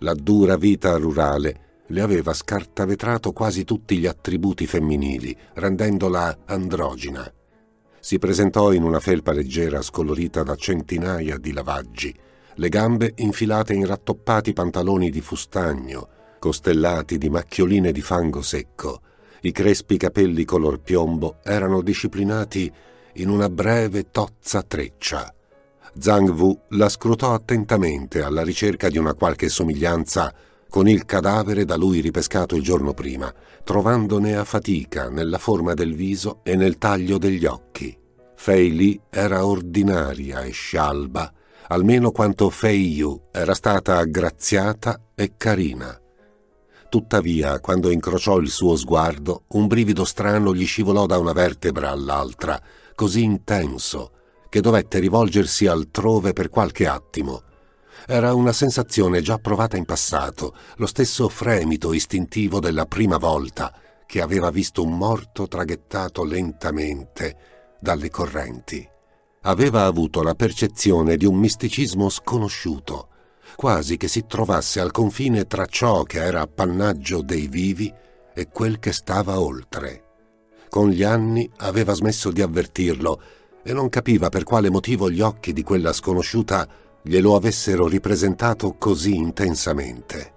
La 0.00 0.12
dura 0.12 0.56
vita 0.56 0.96
rurale 0.98 1.82
le 1.86 2.00
aveva 2.02 2.34
scartavetrato 2.34 3.32
quasi 3.32 3.64
tutti 3.64 3.96
gli 3.96 4.06
attributi 4.06 4.66
femminili, 4.66 5.34
rendendola 5.54 6.40
androgina. 6.44 7.32
Si 8.00 8.18
presentò 8.18 8.70
in 8.72 8.82
una 8.82 9.00
felpa 9.00 9.32
leggera 9.32 9.80
scolorita 9.80 10.42
da 10.42 10.56
centinaia 10.56 11.38
di 11.38 11.52
lavaggi, 11.52 12.14
le 12.56 12.68
gambe 12.68 13.12
infilate 13.16 13.72
in 13.72 13.86
rattoppati 13.86 14.52
pantaloni 14.52 15.08
di 15.08 15.22
fustagno, 15.22 16.08
costellati 16.38 17.16
di 17.16 17.30
macchioline 17.30 17.92
di 17.92 18.02
fango 18.02 18.42
secco. 18.42 19.00
I 19.40 19.52
crespi 19.52 19.96
capelli 19.96 20.44
color 20.44 20.80
piombo 20.80 21.38
erano 21.42 21.80
disciplinati 21.80 22.70
in 23.14 23.28
una 23.28 23.48
breve 23.48 24.10
tozza 24.10 24.62
treccia. 24.62 25.32
Zhang 25.96 26.28
Wu 26.30 26.58
la 26.70 26.88
scrutò 26.88 27.34
attentamente 27.34 28.22
alla 28.22 28.42
ricerca 28.42 28.88
di 28.88 28.98
una 28.98 29.14
qualche 29.14 29.48
somiglianza 29.48 30.34
con 30.68 30.88
il 30.88 31.04
cadavere 31.04 31.64
da 31.64 31.76
lui 31.76 32.00
ripescato 32.00 32.56
il 32.56 32.62
giorno 32.62 32.94
prima, 32.94 33.32
trovandone 33.62 34.34
a 34.34 34.42
fatica 34.42 35.08
nella 35.08 35.38
forma 35.38 35.72
del 35.72 35.94
viso 35.94 36.40
e 36.42 36.56
nel 36.56 36.78
taglio 36.78 37.16
degli 37.16 37.44
occhi. 37.44 37.96
Fei 38.34 38.74
Li 38.74 39.00
era 39.08 39.46
ordinaria 39.46 40.42
e 40.42 40.50
scialba, 40.50 41.32
almeno 41.68 42.10
quanto 42.10 42.50
Fei 42.50 42.92
Yu 42.92 43.28
era 43.30 43.54
stata 43.54 43.98
aggraziata 43.98 45.00
e 45.14 45.34
carina. 45.36 45.96
Tuttavia, 46.88 47.60
quando 47.60 47.90
incrociò 47.90 48.38
il 48.38 48.50
suo 48.50 48.74
sguardo, 48.74 49.44
un 49.50 49.68
brivido 49.68 50.04
strano 50.04 50.54
gli 50.54 50.66
scivolò 50.66 51.06
da 51.06 51.18
una 51.18 51.32
vertebra 51.32 51.90
all'altra, 51.90 52.60
così 52.94 53.22
intenso 53.22 54.10
che 54.48 54.60
dovette 54.60 55.00
rivolgersi 55.00 55.66
altrove 55.66 56.32
per 56.32 56.48
qualche 56.48 56.86
attimo. 56.86 57.42
Era 58.06 58.34
una 58.34 58.52
sensazione 58.52 59.20
già 59.20 59.38
provata 59.38 59.76
in 59.76 59.84
passato, 59.84 60.54
lo 60.76 60.86
stesso 60.86 61.28
fremito 61.28 61.92
istintivo 61.92 62.60
della 62.60 62.86
prima 62.86 63.16
volta 63.16 63.76
che 64.06 64.20
aveva 64.20 64.50
visto 64.50 64.82
un 64.82 64.96
morto 64.96 65.48
traghettato 65.48 66.22
lentamente 66.22 67.76
dalle 67.80 68.10
correnti. 68.10 68.88
Aveva 69.42 69.86
avuto 69.86 70.22
la 70.22 70.34
percezione 70.34 71.16
di 71.16 71.26
un 71.26 71.36
misticismo 71.36 72.08
sconosciuto, 72.08 73.08
quasi 73.56 73.96
che 73.96 74.08
si 74.08 74.24
trovasse 74.26 74.80
al 74.80 74.90
confine 74.90 75.46
tra 75.46 75.66
ciò 75.66 76.02
che 76.04 76.22
era 76.22 76.42
appannaggio 76.42 77.22
dei 77.22 77.48
vivi 77.48 77.92
e 78.32 78.48
quel 78.48 78.78
che 78.78 78.92
stava 78.92 79.40
oltre. 79.40 80.03
Con 80.74 80.88
gli 80.88 81.04
anni 81.04 81.48
aveva 81.58 81.92
smesso 81.92 82.32
di 82.32 82.42
avvertirlo 82.42 83.20
e 83.62 83.72
non 83.72 83.88
capiva 83.88 84.28
per 84.28 84.42
quale 84.42 84.70
motivo 84.70 85.08
gli 85.08 85.20
occhi 85.20 85.52
di 85.52 85.62
quella 85.62 85.92
sconosciuta 85.92 86.66
glielo 87.00 87.36
avessero 87.36 87.86
ripresentato 87.86 88.74
così 88.76 89.14
intensamente. 89.14 90.32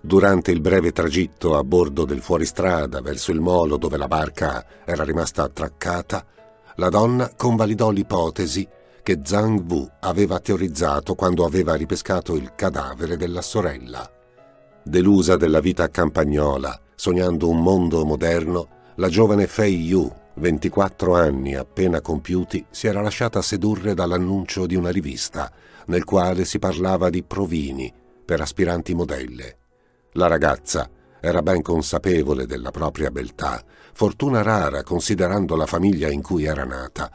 Durante 0.00 0.50
il 0.50 0.62
breve 0.62 0.92
tragitto 0.92 1.58
a 1.58 1.62
bordo 1.62 2.06
del 2.06 2.22
fuoristrada 2.22 3.02
verso 3.02 3.32
il 3.32 3.40
molo 3.40 3.76
dove 3.76 3.98
la 3.98 4.08
barca 4.08 4.64
era 4.86 5.04
rimasta 5.04 5.42
attraccata, 5.42 6.24
la 6.76 6.88
donna 6.88 7.30
convalidò 7.36 7.90
l'ipotesi 7.90 8.66
che 9.02 9.20
Zhang 9.22 9.70
Wu 9.70 9.86
aveva 10.00 10.40
teorizzato 10.40 11.14
quando 11.14 11.44
aveva 11.44 11.74
ripescato 11.74 12.34
il 12.34 12.54
cadavere 12.54 13.18
della 13.18 13.42
sorella. 13.42 14.10
Delusa 14.82 15.36
della 15.36 15.60
vita 15.60 15.90
campagnola, 15.90 16.80
sognando 16.94 17.46
un 17.50 17.60
mondo 17.60 18.06
moderno, 18.06 18.78
la 19.00 19.08
giovane 19.08 19.46
Fei 19.46 19.86
Yu, 19.86 20.12
24 20.34 21.14
anni 21.14 21.54
appena 21.54 22.02
compiuti, 22.02 22.66
si 22.68 22.86
era 22.86 23.00
lasciata 23.00 23.40
sedurre 23.40 23.94
dall'annuncio 23.94 24.66
di 24.66 24.74
una 24.74 24.90
rivista, 24.90 25.50
nel 25.86 26.04
quale 26.04 26.44
si 26.44 26.58
parlava 26.58 27.08
di 27.08 27.22
provini 27.22 27.90
per 28.22 28.42
aspiranti 28.42 28.92
modelle. 28.92 29.56
La 30.12 30.26
ragazza 30.26 30.86
era 31.18 31.40
ben 31.40 31.62
consapevole 31.62 32.44
della 32.44 32.70
propria 32.70 33.10
beltà, 33.10 33.64
fortuna 33.94 34.42
rara 34.42 34.82
considerando 34.82 35.56
la 35.56 35.66
famiglia 35.66 36.10
in 36.10 36.20
cui 36.20 36.44
era 36.44 36.64
nata, 36.64 37.10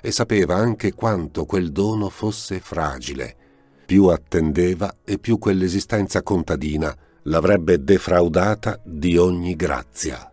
e 0.00 0.12
sapeva 0.12 0.54
anche 0.54 0.94
quanto 0.94 1.46
quel 1.46 1.72
dono 1.72 2.10
fosse 2.10 2.60
fragile. 2.60 3.36
Più 3.84 4.06
attendeva 4.06 4.98
e 5.04 5.18
più 5.18 5.38
quell'esistenza 5.38 6.22
contadina 6.22 6.96
l'avrebbe 7.22 7.82
defraudata 7.82 8.80
di 8.84 9.16
ogni 9.16 9.56
grazia. 9.56 10.28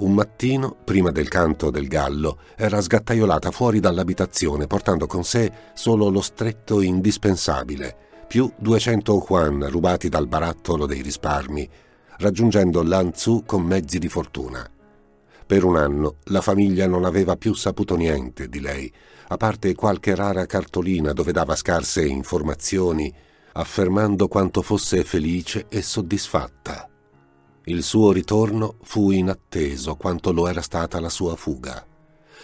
Un 0.00 0.14
mattino, 0.14 0.74
prima 0.82 1.10
del 1.10 1.28
canto 1.28 1.70
del 1.70 1.86
gallo, 1.86 2.38
era 2.56 2.80
sgattaiolata 2.80 3.50
fuori 3.50 3.80
dall'abitazione 3.80 4.66
portando 4.66 5.06
con 5.06 5.24
sé 5.24 5.52
solo 5.74 6.08
lo 6.08 6.22
stretto 6.22 6.80
indispensabile, 6.80 7.94
più 8.26 8.50
200 8.56 9.26
yuan 9.28 9.68
rubati 9.68 10.08
dal 10.08 10.26
barattolo 10.26 10.86
dei 10.86 11.02
risparmi, 11.02 11.68
raggiungendo 12.16 12.82
Lanzhou 12.82 13.44
con 13.44 13.62
mezzi 13.62 13.98
di 13.98 14.08
fortuna. 14.08 14.66
Per 15.44 15.64
un 15.64 15.76
anno 15.76 16.16
la 16.24 16.40
famiglia 16.40 16.86
non 16.86 17.04
aveva 17.04 17.36
più 17.36 17.52
saputo 17.52 17.94
niente 17.96 18.48
di 18.48 18.60
lei, 18.60 18.90
a 19.28 19.36
parte 19.36 19.74
qualche 19.74 20.14
rara 20.14 20.46
cartolina 20.46 21.12
dove 21.12 21.32
dava 21.32 21.54
scarse 21.54 22.06
informazioni, 22.06 23.12
affermando 23.52 24.28
quanto 24.28 24.62
fosse 24.62 25.04
felice 25.04 25.66
e 25.68 25.82
soddisfatta. 25.82 26.89
Il 27.64 27.82
suo 27.82 28.10
ritorno 28.10 28.76
fu 28.82 29.10
inatteso 29.10 29.94
quanto 29.94 30.32
lo 30.32 30.48
era 30.48 30.62
stata 30.62 30.98
la 30.98 31.10
sua 31.10 31.36
fuga. 31.36 31.84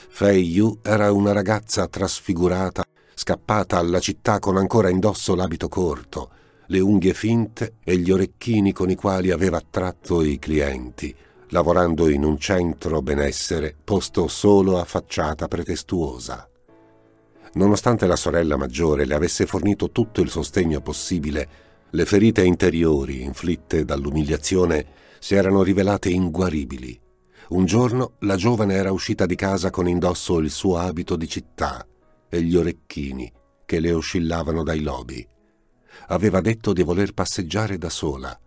Fei 0.08 0.46
Yu 0.50 0.80
era 0.82 1.10
una 1.10 1.32
ragazza 1.32 1.88
trasfigurata, 1.88 2.84
scappata 3.14 3.78
alla 3.78 3.98
città 3.98 4.38
con 4.38 4.58
ancora 4.58 4.90
indosso 4.90 5.34
l'abito 5.34 5.68
corto, 5.68 6.30
le 6.66 6.80
unghie 6.80 7.14
finte 7.14 7.76
e 7.82 7.96
gli 7.96 8.10
orecchini 8.10 8.72
con 8.72 8.90
i 8.90 8.94
quali 8.94 9.30
aveva 9.30 9.56
attratto 9.56 10.22
i 10.22 10.38
clienti, 10.38 11.14
lavorando 11.48 12.10
in 12.10 12.22
un 12.22 12.38
centro 12.38 13.00
benessere 13.00 13.74
posto 13.82 14.28
solo 14.28 14.78
a 14.78 14.84
facciata 14.84 15.48
pretestuosa. 15.48 16.46
Nonostante 17.54 18.06
la 18.06 18.16
sorella 18.16 18.58
maggiore 18.58 19.06
le 19.06 19.14
avesse 19.14 19.46
fornito 19.46 19.90
tutto 19.90 20.20
il 20.20 20.28
sostegno 20.28 20.82
possibile, 20.82 21.48
le 21.88 22.04
ferite 22.04 22.44
interiori 22.44 23.22
inflitte 23.22 23.86
dall'umiliazione 23.86 25.04
si 25.26 25.34
erano 25.34 25.64
rivelate 25.64 26.08
inguaribili. 26.08 26.96
Un 27.48 27.64
giorno 27.64 28.12
la 28.20 28.36
giovane 28.36 28.74
era 28.74 28.92
uscita 28.92 29.26
di 29.26 29.34
casa 29.34 29.70
con 29.70 29.88
indosso 29.88 30.38
il 30.38 30.52
suo 30.52 30.78
abito 30.78 31.16
di 31.16 31.26
città 31.26 31.84
e 32.28 32.42
gli 32.42 32.54
orecchini 32.54 33.32
che 33.64 33.80
le 33.80 33.90
oscillavano 33.90 34.62
dai 34.62 34.82
lobi. 34.82 35.26
Aveva 36.10 36.40
detto 36.40 36.72
di 36.72 36.84
voler 36.84 37.12
passeggiare 37.12 37.76
da 37.76 37.90
sola, 37.90 38.38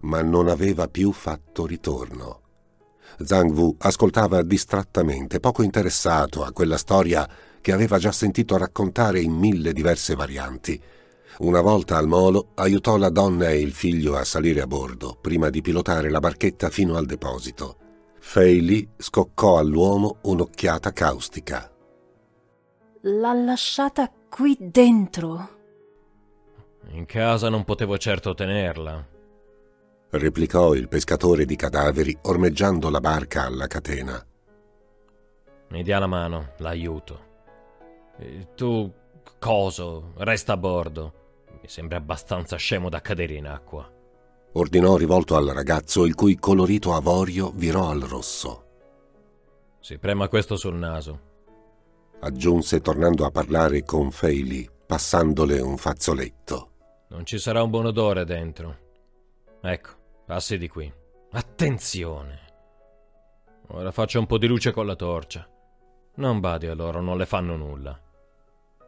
ma 0.00 0.20
non 0.20 0.48
aveva 0.48 0.88
più 0.88 1.10
fatto 1.10 1.64
ritorno. 1.64 2.42
Zhang 3.18 3.56
Wu 3.56 3.74
ascoltava 3.78 4.42
distrattamente, 4.42 5.40
poco 5.40 5.62
interessato 5.62 6.44
a 6.44 6.52
quella 6.52 6.76
storia 6.76 7.26
che 7.62 7.72
aveva 7.72 7.96
già 7.96 8.12
sentito 8.12 8.58
raccontare 8.58 9.22
in 9.22 9.32
mille 9.32 9.72
diverse 9.72 10.14
varianti 10.14 10.78
una 11.38 11.60
volta 11.60 11.96
al 11.98 12.06
molo 12.06 12.48
aiutò 12.54 12.96
la 12.96 13.10
donna 13.10 13.50
e 13.50 13.60
il 13.60 13.72
figlio 13.72 14.16
a 14.16 14.24
salire 14.24 14.62
a 14.62 14.66
bordo 14.66 15.18
prima 15.20 15.50
di 15.50 15.60
pilotare 15.60 16.08
la 16.08 16.20
barchetta 16.20 16.70
fino 16.70 16.96
al 16.96 17.04
deposito. 17.04 17.76
Fei 18.18 18.60
Li 18.64 18.88
scoccò 18.96 19.58
all'uomo 19.58 20.18
un'occhiata 20.22 20.92
caustica. 20.92 21.70
L'ha 23.02 23.32
lasciata 23.34 24.10
qui 24.28 24.56
dentro. 24.58 25.48
In 26.88 27.04
casa 27.04 27.48
non 27.48 27.64
potevo 27.64 27.98
certo 27.98 28.34
tenerla. 28.34 29.06
Replicò 30.10 30.74
il 30.74 30.88
pescatore 30.88 31.44
di 31.44 31.56
cadaveri 31.56 32.16
ormeggiando 32.22 32.88
la 32.90 33.00
barca 33.00 33.44
alla 33.44 33.66
catena. 33.66 34.24
Mi 35.68 35.82
dia 35.82 35.98
la 35.98 36.06
mano, 36.06 36.52
l'aiuto. 36.58 37.20
E 38.18 38.48
tu, 38.54 38.90
coso, 39.38 40.12
resta 40.16 40.54
a 40.54 40.56
bordo. 40.56 41.25
Mi 41.66 41.72
sembra 41.72 41.96
abbastanza 41.96 42.54
scemo 42.54 42.88
da 42.88 43.00
cadere 43.00 43.34
in 43.34 43.48
acqua. 43.48 43.92
Ordinò 44.52 44.96
rivolto 44.96 45.34
al 45.34 45.46
ragazzo 45.46 46.06
il 46.06 46.14
cui 46.14 46.36
colorito 46.36 46.94
avorio 46.94 47.50
virò 47.50 47.90
al 47.90 48.02
rosso. 48.02 48.66
Si 49.80 49.98
prema 49.98 50.28
questo 50.28 50.54
sul 50.54 50.76
naso. 50.76 51.20
Aggiunse 52.20 52.80
tornando 52.80 53.24
a 53.24 53.32
parlare 53.32 53.82
con 53.82 54.12
Feili, 54.12 54.70
passandole 54.86 55.58
un 55.58 55.76
fazzoletto. 55.76 56.70
Non 57.08 57.26
ci 57.26 57.36
sarà 57.36 57.64
un 57.64 57.70
buon 57.70 57.86
odore 57.86 58.24
dentro. 58.24 58.78
Ecco, 59.60 59.90
passi 60.24 60.58
di 60.58 60.68
qui. 60.68 60.90
Attenzione! 61.32 62.40
Ora 63.70 63.90
faccio 63.90 64.20
un 64.20 64.26
po' 64.26 64.38
di 64.38 64.46
luce 64.46 64.70
con 64.70 64.86
la 64.86 64.94
torcia. 64.94 65.44
Non 66.14 66.38
badi 66.38 66.68
a 66.68 66.74
loro, 66.74 67.00
non 67.00 67.16
le 67.16 67.26
fanno 67.26 67.56
nulla 67.56 68.04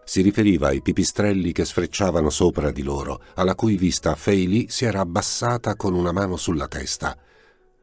si 0.08 0.22
riferiva 0.22 0.68
ai 0.68 0.80
pipistrelli 0.80 1.52
che 1.52 1.66
sfrecciavano 1.66 2.30
sopra 2.30 2.70
di 2.70 2.82
loro, 2.82 3.20
alla 3.34 3.54
cui 3.54 3.76
vista 3.76 4.14
Fei 4.14 4.64
si 4.70 4.86
era 4.86 5.00
abbassata 5.00 5.76
con 5.76 5.92
una 5.92 6.12
mano 6.12 6.38
sulla 6.38 6.66
testa. 6.66 7.14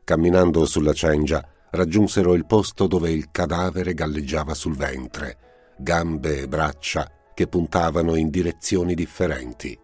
Camminando 0.03 0.65
sulla 0.65 0.93
cengia, 0.93 1.47
raggiunsero 1.69 2.33
il 2.33 2.47
posto 2.47 2.87
dove 2.87 3.11
il 3.11 3.29
cadavere 3.29 3.93
galleggiava 3.93 4.55
sul 4.55 4.75
ventre, 4.75 5.75
gambe 5.77 6.39
e 6.39 6.47
braccia 6.47 7.11
che 7.35 7.45
puntavano 7.45 8.15
in 8.15 8.31
direzioni 8.31 8.95
differenti. 8.95 9.79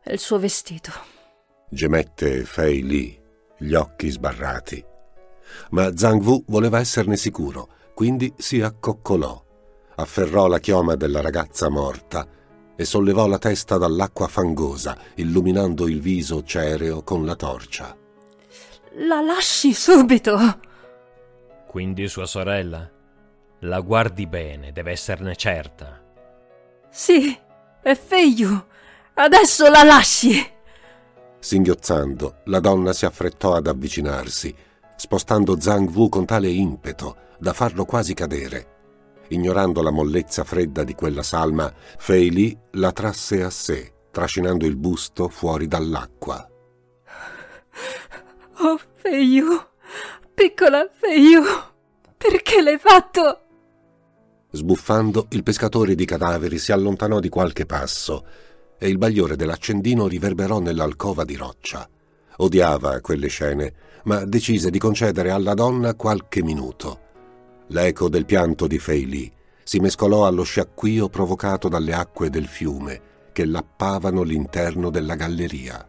È 0.00 0.12
il 0.12 0.18
suo 0.18 0.38
vestito. 0.38 0.92
Gemette 1.68 2.46
Fei 2.46 2.82
Li, 2.82 3.20
gli 3.58 3.74
occhi 3.74 4.08
sbarrati. 4.08 4.82
Ma 5.72 5.94
Zhang 5.94 6.22
Wu 6.24 6.42
voleva 6.46 6.78
esserne 6.78 7.18
sicuro, 7.18 7.68
quindi 7.92 8.32
si 8.38 8.62
accoccolò 8.62 9.50
afferrò 9.96 10.46
la 10.46 10.58
chioma 10.58 10.94
della 10.94 11.20
ragazza 11.20 11.68
morta 11.68 12.26
e 12.74 12.84
sollevò 12.84 13.26
la 13.26 13.38
testa 13.38 13.76
dall'acqua 13.76 14.28
fangosa, 14.28 14.96
illuminando 15.16 15.86
il 15.88 16.00
viso 16.00 16.42
cereo 16.42 17.02
con 17.02 17.24
la 17.24 17.36
torcia. 17.36 17.96
La 18.96 19.20
lasci 19.20 19.72
subito! 19.72 20.60
Quindi 21.66 22.08
sua 22.08 22.26
sorella? 22.26 22.90
La 23.60 23.80
guardi 23.80 24.26
bene, 24.26 24.72
deve 24.72 24.90
esserne 24.90 25.36
certa. 25.36 26.02
Sì, 26.90 27.36
è 27.80 27.94
Feiyu. 27.94 28.64
Adesso 29.14 29.68
la 29.70 29.82
lasci! 29.82 30.50
Singhiozzando, 31.38 32.42
la 32.44 32.60
donna 32.60 32.92
si 32.92 33.04
affrettò 33.04 33.54
ad 33.54 33.66
avvicinarsi, 33.66 34.54
spostando 34.96 35.60
Zhang 35.60 35.88
Wu 35.94 36.08
con 36.08 36.24
tale 36.24 36.48
impeto 36.48 37.16
da 37.38 37.52
farlo 37.52 37.84
quasi 37.84 38.14
cadere. 38.14 38.71
Ignorando 39.32 39.80
la 39.80 39.90
mollezza 39.90 40.44
fredda 40.44 40.84
di 40.84 40.94
quella 40.94 41.22
salma, 41.22 41.72
Fei 41.96 42.30
Li 42.30 42.56
la 42.72 42.92
trasse 42.92 43.42
a 43.42 43.48
sé, 43.48 43.90
trascinando 44.10 44.66
il 44.66 44.76
busto 44.76 45.28
fuori 45.28 45.66
dall'acqua. 45.66 46.46
Oh, 48.58 48.78
Feiyu, 48.96 49.46
piccola 50.34 50.86
Feiyu, 50.92 51.42
perché 52.18 52.60
l'hai 52.60 52.76
fatto? 52.76 53.40
Sbuffando, 54.50 55.28
il 55.30 55.42
pescatore 55.42 55.94
di 55.94 56.04
cadaveri 56.04 56.58
si 56.58 56.70
allontanò 56.70 57.18
di 57.18 57.30
qualche 57.30 57.64
passo 57.64 58.26
e 58.78 58.86
il 58.86 58.98
bagliore 58.98 59.34
dell'accendino 59.34 60.08
riverberò 60.08 60.58
nell'alcova 60.58 61.24
di 61.24 61.36
roccia. 61.36 61.88
Odiava 62.36 63.00
quelle 63.00 63.28
scene, 63.28 63.72
ma 64.04 64.26
decise 64.26 64.68
di 64.68 64.78
concedere 64.78 65.30
alla 65.30 65.54
donna 65.54 65.94
qualche 65.94 66.42
minuto. 66.42 67.11
L'eco 67.68 68.08
del 68.08 68.24
pianto 68.24 68.66
di 68.66 68.78
Fei 68.78 69.06
Li 69.06 69.32
si 69.62 69.78
mescolò 69.78 70.26
allo 70.26 70.42
sciacquio 70.42 71.08
provocato 71.08 71.68
dalle 71.68 71.94
acque 71.94 72.30
del 72.30 72.46
fiume 72.46 73.10
che 73.32 73.44
lappavano 73.44 74.22
l'interno 74.22 74.90
della 74.90 75.14
galleria. 75.14 75.86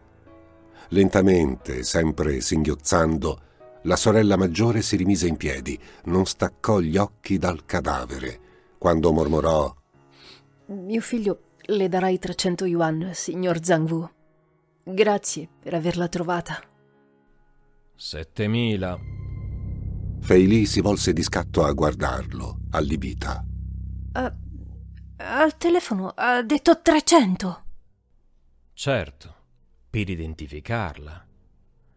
Lentamente, 0.88 1.82
sempre 1.82 2.40
singhiozzando, 2.40 3.40
la 3.82 3.96
sorella 3.96 4.36
maggiore 4.36 4.80
si 4.80 4.96
rimise 4.96 5.26
in 5.26 5.36
piedi, 5.36 5.78
non 6.04 6.24
staccò 6.24 6.80
gli 6.80 6.96
occhi 6.96 7.36
dal 7.36 7.64
cadavere, 7.66 8.40
quando 8.78 9.12
mormorò 9.12 9.74
Mio 10.66 11.00
figlio 11.02 11.40
le 11.66 11.88
darai 11.88 12.18
300 12.18 12.64
yuan, 12.64 13.10
signor 13.12 13.62
Zhang 13.62 14.10
Grazie 14.84 15.48
per 15.60 15.74
averla 15.74 16.08
trovata. 16.08 16.62
7000 17.96 19.13
Feili 20.24 20.64
si 20.64 20.80
volse 20.80 21.12
di 21.12 21.22
scatto 21.22 21.64
a 21.64 21.72
guardarlo, 21.72 22.60
allibita. 22.70 23.44
Uh, 24.14 24.32
al 25.18 25.54
telefono 25.58 26.14
ha 26.16 26.40
detto 26.40 26.80
300. 26.80 27.64
Certo, 28.72 29.34
per 29.90 30.08
identificarla. 30.08 31.26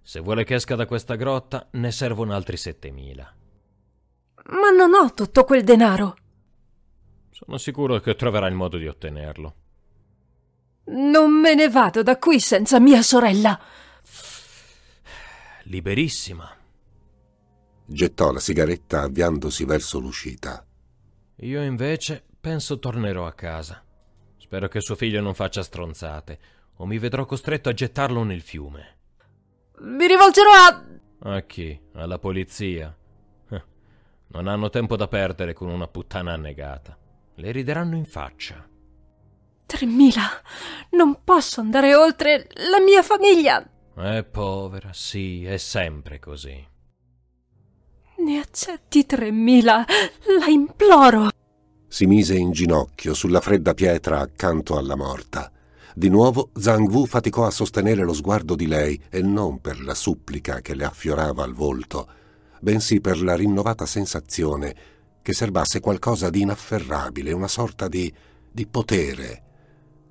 Se 0.02 0.20
vuole 0.20 0.44
che 0.44 0.56
esca 0.56 0.76
da 0.76 0.86
questa 0.86 1.16
grotta, 1.16 1.70
ne 1.72 1.90
servono 1.90 2.36
altri 2.36 2.58
7000. 2.58 3.36
Ma 4.50 4.70
non 4.72 4.94
ho 4.94 5.14
tutto 5.14 5.46
quel 5.46 5.64
denaro. 5.64 6.18
Sono 7.30 7.58
sicuro 7.58 8.02
che 8.02 8.16
troverà 8.16 8.48
il 8.48 8.56
modo 8.56 8.76
di 8.76 8.88
ottenerlo. 8.88 9.56
Non 10.88 11.32
me 11.32 11.56
ne 11.56 11.70
vado 11.70 12.04
da 12.04 12.18
qui 12.18 12.42
senza 12.42 12.78
mia 12.82 13.02
sorella. 13.02 13.58
Liberissima. 15.64 16.58
Gettò 17.90 18.34
la 18.34 18.40
sigaretta 18.42 19.04
avviandosi 19.04 19.64
verso 19.64 20.00
l'uscita. 20.00 20.62
Io 21.38 21.64
invece 21.64 22.22
penso 22.38 22.80
tornerò 22.80 23.26
a 23.26 23.32
casa. 23.32 23.82
Spero 24.36 24.68
che 24.68 24.82
suo 24.82 24.96
figlio 24.96 25.22
non 25.22 25.34
faccia 25.34 25.64
stronzate, 25.64 26.40
o 26.76 26.86
mi 26.86 26.98
vedrò 26.98 27.24
costretto 27.26 27.70
a 27.70 27.74
gettarlo 27.74 28.24
nel 28.24 28.42
fiume. 28.42 28.98
Mi 29.80 30.06
rivolgerò 30.06 30.50
a. 30.52 30.86
A 31.34 31.42
chi? 31.44 31.80
Alla 31.94 32.20
polizia? 32.20 32.94
Eh, 33.50 33.64
non 34.28 34.48
hanno 34.48 34.70
tempo 34.70 34.98
da 34.98 35.08
perdere 35.08 35.54
con 35.54 35.70
una 35.70 35.88
puttana 35.88 36.34
annegata. 36.34 36.98
Le 37.36 37.52
rideranno 37.52 37.96
in 37.96 38.06
faccia. 38.06 38.68
Tremila! 39.66 40.28
Non 40.92 41.24
posso 41.24 41.62
andare 41.62 41.96
oltre 41.96 42.50
la 42.70 42.82
mia 42.82 43.02
famiglia! 43.02 43.66
È 43.96 44.24
povera, 44.26 44.92
sì, 44.92 45.46
è 45.46 45.56
sempre 45.56 46.20
così. 46.20 46.76
Ne 48.20 48.40
accetti 48.40 49.06
tremila, 49.06 49.86
la 50.40 50.48
imploro. 50.48 51.30
Si 51.88 52.06
mise 52.06 52.36
in 52.36 52.52
ginocchio 52.52 53.14
sulla 53.14 53.42
fredda 53.42 53.74
pietra 53.74 54.20
accanto 54.20 54.78
alla 54.78 54.96
morta. 54.96 55.52
Di 55.94 56.10
nuovo 56.10 56.50
Zhang 56.56 56.90
Wu 56.90 57.06
faticò 57.06 57.46
a 57.46 57.52
sostenere 57.52 58.04
lo 58.04 58.14
sguardo 58.14 58.56
di 58.56 58.68
lei 58.68 59.02
e 59.10 59.22
non 59.22 59.62
per 59.62 59.82
la 59.82 59.94
supplica 59.94 60.62
che 60.62 60.76
le 60.76 60.84
affiorava 60.84 61.44
al 61.44 61.54
volto, 61.54 62.08
bensì 62.60 63.00
per 63.02 63.22
la 63.22 63.36
rinnovata 63.36 63.86
sensazione 63.86 64.76
che 65.22 65.34
serbasse 65.34 65.80
qualcosa 65.80 66.30
di 66.30 66.42
inafferrabile, 66.42 67.32
una 67.32 67.48
sorta 67.48 67.88
di, 67.88 68.12
di 68.52 68.66
potere. 68.66 69.44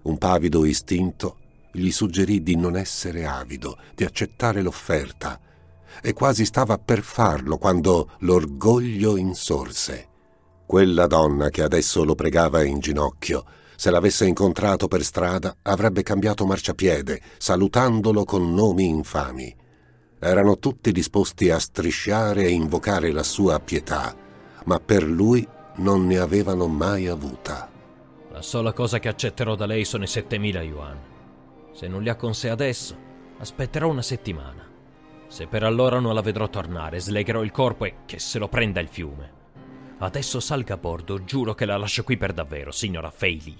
Un 0.02 0.18
pavido 0.18 0.64
istinto 0.64 1.38
gli 1.72 1.90
suggerì 1.90 2.42
di 2.42 2.56
non 2.56 2.76
essere 2.76 3.26
avido, 3.26 3.78
di 3.94 4.04
accettare 4.04 4.62
l'offerta, 4.62 5.40
e 6.02 6.12
quasi 6.12 6.44
stava 6.44 6.78
per 6.78 7.02
farlo 7.02 7.58
quando 7.58 8.10
l'orgoglio 8.20 9.16
insorse. 9.16 10.08
Quella 10.66 11.06
donna 11.06 11.48
che 11.48 11.62
adesso 11.62 12.04
lo 12.04 12.14
pregava 12.14 12.64
in 12.64 12.80
ginocchio, 12.80 13.44
se 13.76 13.90
l'avesse 13.90 14.26
incontrato 14.26 14.88
per 14.88 15.02
strada, 15.02 15.56
avrebbe 15.62 16.02
cambiato 16.02 16.46
marciapiede, 16.46 17.20
salutandolo 17.38 18.24
con 18.24 18.52
nomi 18.54 18.88
infami. 18.88 19.54
Erano 20.18 20.58
tutti 20.58 20.92
disposti 20.92 21.50
a 21.50 21.58
strisciare 21.58 22.44
e 22.44 22.50
invocare 22.50 23.12
la 23.12 23.22
sua 23.22 23.60
pietà, 23.60 24.16
ma 24.64 24.80
per 24.80 25.04
lui 25.04 25.46
non 25.76 26.06
ne 26.06 26.18
avevano 26.18 26.66
mai 26.66 27.06
avuta. 27.06 27.70
La 28.32 28.42
sola 28.42 28.72
cosa 28.72 28.98
che 28.98 29.08
accetterò 29.08 29.54
da 29.54 29.66
lei 29.66 29.84
sono 29.84 30.04
i 30.04 30.08
7000 30.08 30.62
yuan. 30.62 30.98
Se 31.72 31.86
non 31.86 32.02
li 32.02 32.08
ha 32.08 32.16
con 32.16 32.34
sé 32.34 32.48
adesso, 32.48 32.96
aspetterò 33.38 33.88
una 33.88 34.02
settimana. 34.02 34.65
Se 35.28 35.46
per 35.46 35.62
allora 35.62 35.98
non 35.98 36.14
la 36.14 36.20
vedrò 36.22 36.48
tornare, 36.48 37.00
slegherò 37.00 37.42
il 37.42 37.50
corpo 37.50 37.84
e 37.84 37.94
che 38.06 38.18
se 38.18 38.38
lo 38.38 38.48
prenda 38.48 38.80
il 38.80 38.88
fiume. 38.88 39.32
Adesso 39.98 40.40
salga 40.40 40.74
a 40.74 40.78
bordo, 40.78 41.24
giuro 41.24 41.54
che 41.54 41.64
la 41.64 41.76
lascio 41.76 42.04
qui 42.04 42.16
per 42.16 42.32
davvero, 42.32 42.70
signora 42.70 43.10
Feili. 43.10 43.56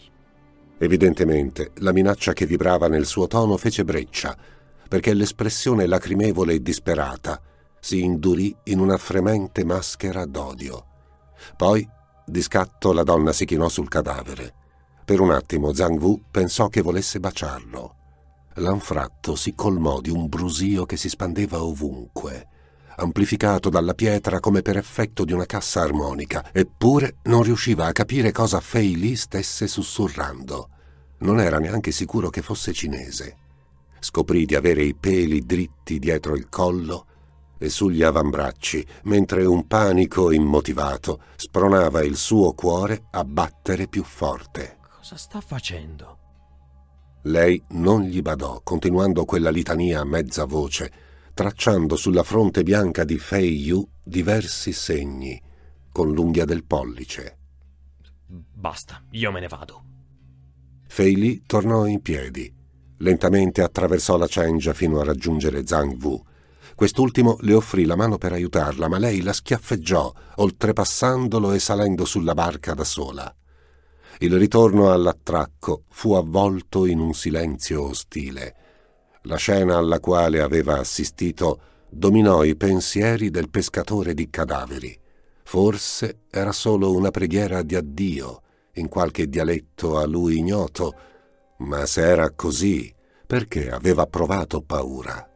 Evidentemente 0.79 1.73
la 1.77 1.93
minaccia 1.93 2.35
che 2.35 2.47
vibrava 2.47 2.89
nel 2.89 3.07
suo 3.07 3.27
tono 3.27 3.57
fece 3.57 3.85
breccia, 3.85 4.37
perché 4.89 5.15
l'espressione 5.15 5.87
lacrimevole 5.87 6.55
e 6.55 6.63
disperata 6.63 7.41
si 7.81 8.03
indurì 8.03 8.55
in 8.65 8.81
una 8.81 8.99
fremente 8.99 9.65
maschera 9.65 10.27
d'odio. 10.27 10.85
Poi, 11.57 11.89
di 12.25 12.43
scatto, 12.43 12.93
la 12.93 13.03
donna 13.03 13.33
si 13.33 13.45
chinò 13.45 13.69
sul 13.69 13.89
cadavere. 13.89 14.55
Per 15.05 15.21
un 15.21 15.31
attimo 15.31 15.73
Zhang 15.73 16.01
Wu 16.01 16.21
pensò 16.31 16.69
che 16.69 16.83
volesse 16.83 17.21
baciarlo. 17.21 17.96
L'anfratto 18.57 19.37
si 19.37 19.55
colmò 19.55 20.01
di 20.01 20.11
un 20.11 20.29
brusio 20.29 20.87
che 20.87 20.97
si 20.97 21.09
spandeva 21.09 21.63
ovunque 21.63 22.49
amplificato 22.97 23.69
dalla 23.69 23.95
pietra 23.95 24.41
come 24.41 24.63
per 24.63 24.77
effetto 24.77 25.25
di 25.25 25.33
una 25.33 25.47
cassa 25.47 25.83
armonica, 25.83 26.51
eppure 26.53 27.17
non 27.25 27.43
riusciva 27.43 27.87
a 27.87 27.93
capire 27.93 28.33
cosa 28.33 28.61
Fei 28.61 28.97
Li 28.97 29.17
stesse 29.17 29.67
sussurrando. 29.67 30.71
Non 31.19 31.41
era 31.41 31.59
neanche 31.59 31.91
sicuro 31.91 32.31
che 32.31 32.43
fosse 32.43 32.73
cinese. 32.73 33.37
Scoprì 33.99 34.45
di 34.45 34.55
avere 34.55 34.83
i 34.83 34.95
peli 34.95 35.45
dritti 35.45 35.99
dietro 35.99 36.37
il 36.37 36.49
collo 36.49 37.07
e 37.59 37.71
sugli 37.71 38.03
avambracci, 38.03 38.87
mentre 39.05 39.45
un 39.45 39.67
panico 39.67 40.31
immotivato 40.31 41.23
spronava 41.37 42.03
il 42.03 42.17
suo 42.17 42.53
cuore 42.53 43.07
a 43.11 43.25
battere 43.25 43.89
più 43.89 44.05
forte. 44.05 44.79
Cosa 44.99 45.17
sta 45.17 45.41
facendo? 45.41 46.26
Lei 47.27 47.61
non 47.71 48.03
gli 48.03 48.23
badò, 48.23 48.61
continuando 48.63 49.25
quella 49.25 49.51
litania 49.51 50.01
a 50.01 50.05
mezza 50.05 50.45
voce, 50.45 50.93
tracciando 51.35 51.97
sulla 51.97 52.23
fronte 52.23 52.63
bianca 52.63 53.03
di 53.05 53.19
Fei 53.19 53.65
Yu 53.65 53.87
diversi 54.03 54.73
segni 54.73 55.41
con 55.91 56.13
l'unghia 56.13 56.45
del 56.45 56.65
pollice. 56.65 57.39
Basta, 58.29 59.03
io 59.11 59.33
me 59.33 59.41
ne 59.41 59.49
vado. 59.49 59.85
Fei 60.87 61.17
Li 61.17 61.43
tornò 61.45 61.87
in 61.87 62.01
piedi. 62.01 62.53
Lentamente 62.99 63.61
attraversò 63.63 64.17
la 64.17 64.29
cengia 64.29 64.73
fino 64.73 65.01
a 65.01 65.05
raggiungere 65.05 65.67
Zhang 65.67 66.01
Wu. 66.01 66.23
Quest'ultimo 66.77 67.39
le 67.41 67.55
offrì 67.55 67.87
la 67.87 67.97
mano 67.97 68.19
per 68.19 68.33
aiutarla, 68.33 68.89
ma 68.89 68.99
lei 68.99 69.21
la 69.21 69.33
schiaffeggiò, 69.33 70.13
oltrepassandolo 70.37 71.53
e 71.53 71.59
salendo 71.59 72.05
sulla 72.05 72.35
barca 72.35 72.75
da 72.75 72.85
sola. 72.85 73.35
Il 74.21 74.39
ritorno 74.39 74.93
all'attracco 74.93 75.85
fu 75.91 76.15
avvolto 76.15 76.87
in 76.87 77.01
un 77.01 77.13
silenzio 77.13 77.89
ostile. 77.89 78.55
La 79.23 79.37
scena 79.37 79.77
alla 79.77 80.01
quale 80.01 80.41
aveva 80.41 80.79
assistito 80.79 81.61
dominò 81.91 82.43
i 82.43 82.57
pensieri 82.57 83.29
del 83.29 83.51
pescatore 83.51 84.15
di 84.15 84.31
cadaveri. 84.31 84.99
Forse 85.45 86.21
era 86.31 86.53
solo 86.53 86.95
una 86.95 87.11
preghiera 87.11 87.63
di 87.63 87.75
addio, 87.75 88.41
in 88.75 88.89
qualche 88.89 89.29
dialetto 89.29 89.99
a 89.99 90.07
lui 90.07 90.39
ignoto, 90.39 90.95
ma 91.59 91.85
se 91.85 92.01
era 92.01 92.31
così, 92.31 92.93
perché 93.27 93.71
aveva 93.71 94.07
provato 94.07 94.63
paura? 94.63 95.29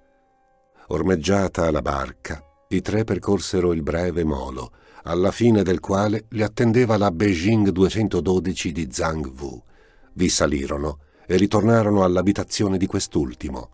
Ormeggiata 0.88 1.70
la 1.70 1.82
barca, 1.82 2.42
i 2.68 2.80
tre 2.80 3.04
percorsero 3.04 3.72
il 3.72 3.82
breve 3.82 4.24
molo, 4.24 4.72
alla 5.04 5.30
fine 5.30 5.62
del 5.62 5.80
quale 5.80 6.26
li 6.30 6.42
attendeva 6.42 6.96
la 6.96 7.10
Beijing 7.10 7.70
212 7.70 8.72
di 8.72 8.88
Zhang 8.90 9.26
Wu. 9.38 9.62
Vi 10.12 10.28
salirono 10.28 10.98
e 11.26 11.36
ritornarono 11.36 12.04
all'abitazione 12.04 12.76
di 12.76 12.86
quest'ultimo. 12.86 13.70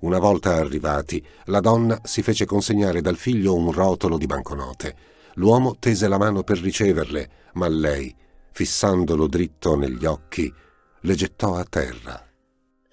Una 0.00 0.18
volta 0.18 0.54
arrivati, 0.54 1.24
la 1.46 1.60
donna 1.60 1.98
si 2.02 2.22
fece 2.22 2.44
consegnare 2.44 3.00
dal 3.00 3.16
figlio 3.16 3.54
un 3.54 3.72
rotolo 3.72 4.18
di 4.18 4.26
banconote. 4.26 4.96
L'uomo 5.34 5.76
tese 5.78 6.08
la 6.08 6.18
mano 6.18 6.42
per 6.42 6.58
riceverle, 6.58 7.30
ma 7.54 7.68
lei, 7.68 8.14
fissandolo 8.52 9.26
dritto 9.26 9.76
negli 9.76 10.04
occhi, 10.04 10.52
le 11.00 11.14
gettò 11.14 11.56
a 11.56 11.64
terra. 11.64 12.22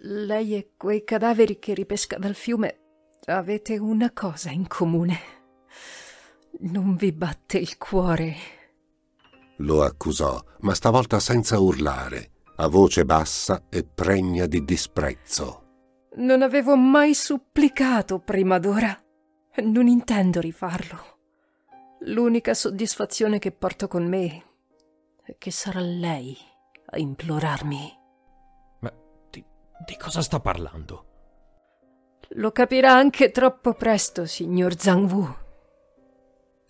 Lei 0.03 0.55
e 0.55 0.71
quei 0.77 1.03
cadaveri 1.03 1.59
che 1.59 1.73
ripesca 1.73 2.17
dal 2.17 2.35
fiume 2.35 2.79
avete 3.25 3.77
una 3.77 4.11
cosa 4.11 4.49
in 4.49 4.67
comune. 4.67 5.40
Non 6.59 6.95
vi 6.95 7.11
batte 7.11 7.57
il 7.57 7.77
cuore. 7.77 8.35
Lo 9.57 9.83
accusò, 9.83 10.39
ma 10.59 10.73
stavolta 10.73 11.19
senza 11.19 11.59
urlare, 11.59 12.31
a 12.57 12.67
voce 12.67 13.05
bassa 13.05 13.65
e 13.69 13.83
pregna 13.83 14.45
di 14.45 14.63
disprezzo. 14.63 15.59
Non 16.15 16.41
avevo 16.41 16.75
mai 16.75 17.13
supplicato 17.13 18.19
prima 18.19 18.59
d'ora. 18.59 18.95
Non 19.63 19.87
intendo 19.87 20.39
rifarlo. 20.39 21.19
L'unica 22.05 22.53
soddisfazione 22.53 23.39
che 23.39 23.51
porto 23.51 23.87
con 23.87 24.07
me 24.07 24.43
è 25.23 25.35
che 25.37 25.51
sarà 25.51 25.79
lei 25.79 26.35
a 26.87 26.97
implorarmi. 26.97 27.99
Ma 28.79 28.91
di, 29.29 29.43
di 29.85 29.97
cosa 29.97 30.21
sta 30.21 30.39
parlando? 30.39 31.05
Lo 32.35 32.51
capirà 32.51 32.93
anche 32.93 33.31
troppo 33.31 33.73
presto, 33.73 34.25
signor 34.25 34.79
Zhang 34.79 35.11
Wu. 35.11 35.35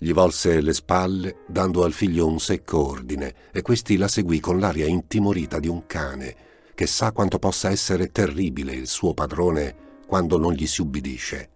Gli 0.03 0.13
volse 0.13 0.61
le 0.61 0.73
spalle, 0.73 1.43
dando 1.47 1.83
al 1.83 1.93
figlio 1.93 2.25
un 2.25 2.39
secco 2.39 2.87
ordine, 2.87 3.35
e 3.51 3.61
questi 3.61 3.97
la 3.97 4.07
seguì 4.07 4.39
con 4.39 4.59
l'aria 4.59 4.87
intimorita 4.87 5.59
di 5.59 5.67
un 5.67 5.85
cane 5.85 6.35
che 6.73 6.87
sa 6.87 7.11
quanto 7.11 7.37
possa 7.37 7.69
essere 7.69 8.11
terribile 8.11 8.73
il 8.73 8.87
suo 8.87 9.13
padrone 9.13 9.75
quando 10.07 10.39
non 10.39 10.53
gli 10.53 10.65
si 10.65 10.81
ubbidisce. 10.81 11.49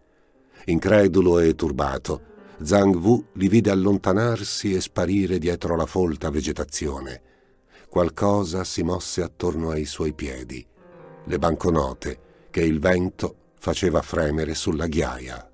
Incredulo 0.65 1.39
e 1.39 1.55
turbato, 1.55 2.21
Zhang 2.61 2.93
Wu 2.93 3.29
li 3.33 3.47
vide 3.47 3.71
allontanarsi 3.71 4.75
e 4.75 4.79
sparire 4.79 5.39
dietro 5.39 5.75
la 5.75 5.87
folta 5.87 6.29
vegetazione. 6.29 7.21
Qualcosa 7.89 8.63
si 8.63 8.83
mosse 8.83 9.23
attorno 9.23 9.71
ai 9.71 9.85
suoi 9.85 10.13
piedi, 10.13 10.63
le 11.23 11.39
banconote 11.39 12.19
che 12.51 12.61
il 12.61 12.79
vento 12.79 13.53
faceva 13.57 14.03
fremere 14.03 14.53
sulla 14.53 14.85
ghiaia. 14.85 15.49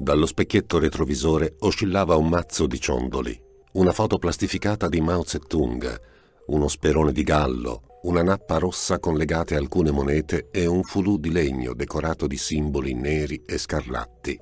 Dallo 0.00 0.24
specchietto 0.24 0.78
retrovisore 0.78 1.56
oscillava 1.58 2.16
un 2.16 2.30
mazzo 2.30 2.66
di 2.66 2.80
ciondoli, 2.80 3.38
una 3.72 3.92
foto 3.92 4.16
plastificata 4.16 4.88
di 4.88 4.98
Mao 5.02 5.22
Zedong, 5.22 6.00
uno 6.46 6.68
sperone 6.68 7.12
di 7.12 7.22
gallo, 7.22 7.98
una 8.04 8.22
nappa 8.22 8.56
rossa 8.56 8.98
con 8.98 9.18
legate 9.18 9.56
alcune 9.56 9.90
monete 9.90 10.48
e 10.50 10.64
un 10.64 10.84
fulù 10.84 11.18
di 11.18 11.30
legno 11.30 11.74
decorato 11.74 12.26
di 12.26 12.38
simboli 12.38 12.94
neri 12.94 13.42
e 13.44 13.58
scarlatti. 13.58 14.40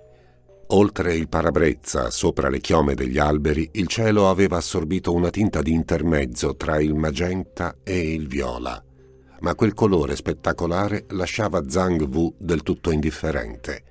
Oltre 0.69 1.17
il 1.17 1.29
parabrezza, 1.29 2.09
sopra 2.11 2.49
le 2.49 2.61
chiome 2.61 2.95
degli 2.95 3.19
alberi, 3.19 3.69
il 3.73 3.89
cielo 3.89 4.31
aveva 4.31 4.59
assorbito 4.59 5.13
una 5.13 5.31
tinta 5.31 5.61
di 5.61 5.73
intermezzo 5.73 6.55
tra 6.55 6.81
il 6.81 6.95
magenta 6.95 7.79
e 7.83 8.13
il 8.13 8.29
viola. 8.29 8.81
Ma 9.41 9.57
quel 9.57 9.75
colore 9.75 10.15
spettacolare 10.15 11.07
lasciava 11.09 11.69
Zhang 11.69 12.03
Wu 12.03 12.33
del 12.39 12.63
tutto 12.63 12.93
indifferente. 12.93 13.83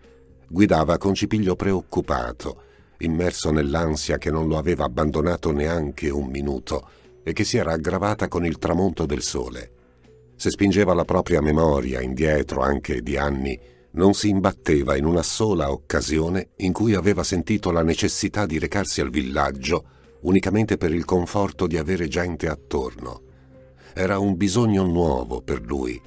Guidava 0.49 0.97
con 0.97 1.13
cipiglio 1.13 1.55
preoccupato, 1.55 2.61
immerso 2.99 3.51
nell'ansia 3.51 4.17
che 4.17 4.31
non 4.31 4.47
lo 4.47 4.57
aveva 4.57 4.85
abbandonato 4.85 5.51
neanche 5.51 6.09
un 6.09 6.27
minuto 6.27 6.89
e 7.23 7.33
che 7.33 7.43
si 7.43 7.57
era 7.57 7.73
aggravata 7.73 8.27
con 8.27 8.45
il 8.45 8.57
tramonto 8.57 9.05
del 9.05 9.21
sole. 9.21 9.71
Se 10.35 10.49
spingeva 10.49 10.93
la 10.93 11.05
propria 11.05 11.41
memoria 11.41 12.01
indietro 12.01 12.61
anche 12.61 13.01
di 13.01 13.17
anni, 13.17 13.59
non 13.91 14.13
si 14.13 14.29
imbatteva 14.29 14.95
in 14.95 15.05
una 15.05 15.23
sola 15.23 15.71
occasione 15.71 16.49
in 16.57 16.71
cui 16.71 16.93
aveva 16.93 17.23
sentito 17.23 17.71
la 17.71 17.83
necessità 17.83 18.45
di 18.45 18.59
recarsi 18.59 19.01
al 19.01 19.09
villaggio 19.09 19.95
unicamente 20.21 20.77
per 20.77 20.93
il 20.93 21.05
conforto 21.05 21.67
di 21.67 21.77
avere 21.77 22.07
gente 22.07 22.47
attorno. 22.47 23.21
Era 23.93 24.19
un 24.19 24.35
bisogno 24.35 24.83
nuovo 24.83 25.41
per 25.41 25.61
lui. 25.61 25.99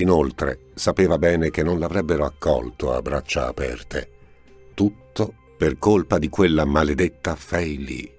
Inoltre 0.00 0.70
sapeva 0.74 1.18
bene 1.18 1.50
che 1.50 1.62
non 1.62 1.78
l'avrebbero 1.78 2.24
accolto 2.24 2.92
a 2.92 3.02
braccia 3.02 3.46
aperte. 3.46 4.10
Tutto 4.72 5.34
per 5.58 5.78
colpa 5.78 6.18
di 6.18 6.30
quella 6.30 6.64
maledetta 6.64 7.36
Fei 7.36 7.84
Li. 7.84 8.10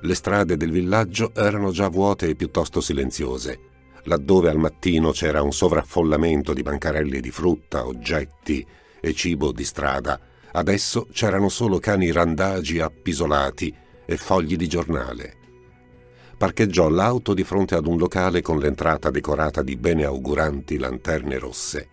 Le 0.00 0.14
strade 0.14 0.56
del 0.56 0.70
villaggio 0.70 1.34
erano 1.34 1.70
già 1.70 1.88
vuote 1.88 2.28
e 2.28 2.34
piuttosto 2.34 2.80
silenziose. 2.80 3.58
Laddove 4.04 4.48
al 4.48 4.56
mattino 4.56 5.10
c'era 5.10 5.42
un 5.42 5.52
sovraffollamento 5.52 6.54
di 6.54 6.62
bancarelle 6.62 7.20
di 7.20 7.30
frutta, 7.30 7.86
oggetti 7.86 8.66
e 8.98 9.12
cibo 9.12 9.52
di 9.52 9.64
strada, 9.64 10.18
adesso 10.52 11.08
c'erano 11.12 11.50
solo 11.50 11.78
cani 11.78 12.10
randagi 12.10 12.80
appisolati 12.80 13.74
e 14.06 14.16
fogli 14.16 14.56
di 14.56 14.68
giornale. 14.68 15.35
Parcheggiò 16.36 16.88
l'auto 16.88 17.34
di 17.34 17.44
fronte 17.44 17.74
ad 17.74 17.86
un 17.86 17.96
locale 17.96 18.42
con 18.42 18.58
l'entrata 18.58 19.10
decorata 19.10 19.62
di 19.62 19.76
beneauguranti 19.76 20.78
lanterne 20.78 21.38
rosse. 21.38 21.88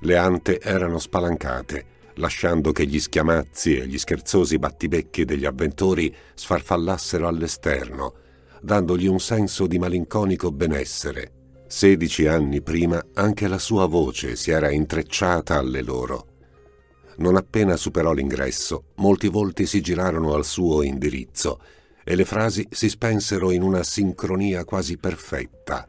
Le 0.00 0.16
ante 0.16 0.60
erano 0.60 0.98
spalancate 0.98 1.94
lasciando 2.16 2.72
che 2.72 2.86
gli 2.86 3.00
schiamazzi 3.00 3.76
e 3.76 3.86
gli 3.86 3.98
scherzosi 3.98 4.58
battibecchi 4.58 5.24
degli 5.24 5.44
avventori 5.44 6.14
sfarfallassero 6.34 7.26
all'esterno, 7.26 8.14
dandogli 8.60 9.06
un 9.06 9.20
senso 9.20 9.66
di 9.66 9.78
malinconico 9.78 10.50
benessere. 10.50 11.32
Sedici 11.66 12.26
anni 12.26 12.62
prima 12.62 13.04
anche 13.14 13.48
la 13.48 13.58
sua 13.58 13.86
voce 13.86 14.36
si 14.36 14.50
era 14.50 14.70
intrecciata 14.70 15.56
alle 15.56 15.82
loro. 15.82 16.26
Non 17.18 17.36
appena 17.36 17.76
superò 17.76 18.12
l'ingresso, 18.12 18.84
molti 18.96 19.28
volti 19.28 19.66
si 19.66 19.80
girarono 19.80 20.34
al 20.34 20.44
suo 20.44 20.82
indirizzo 20.82 21.60
e 22.08 22.14
le 22.14 22.24
frasi 22.24 22.64
si 22.70 22.88
spensero 22.88 23.50
in 23.50 23.62
una 23.62 23.82
sincronia 23.82 24.64
quasi 24.64 24.96
perfetta, 24.96 25.88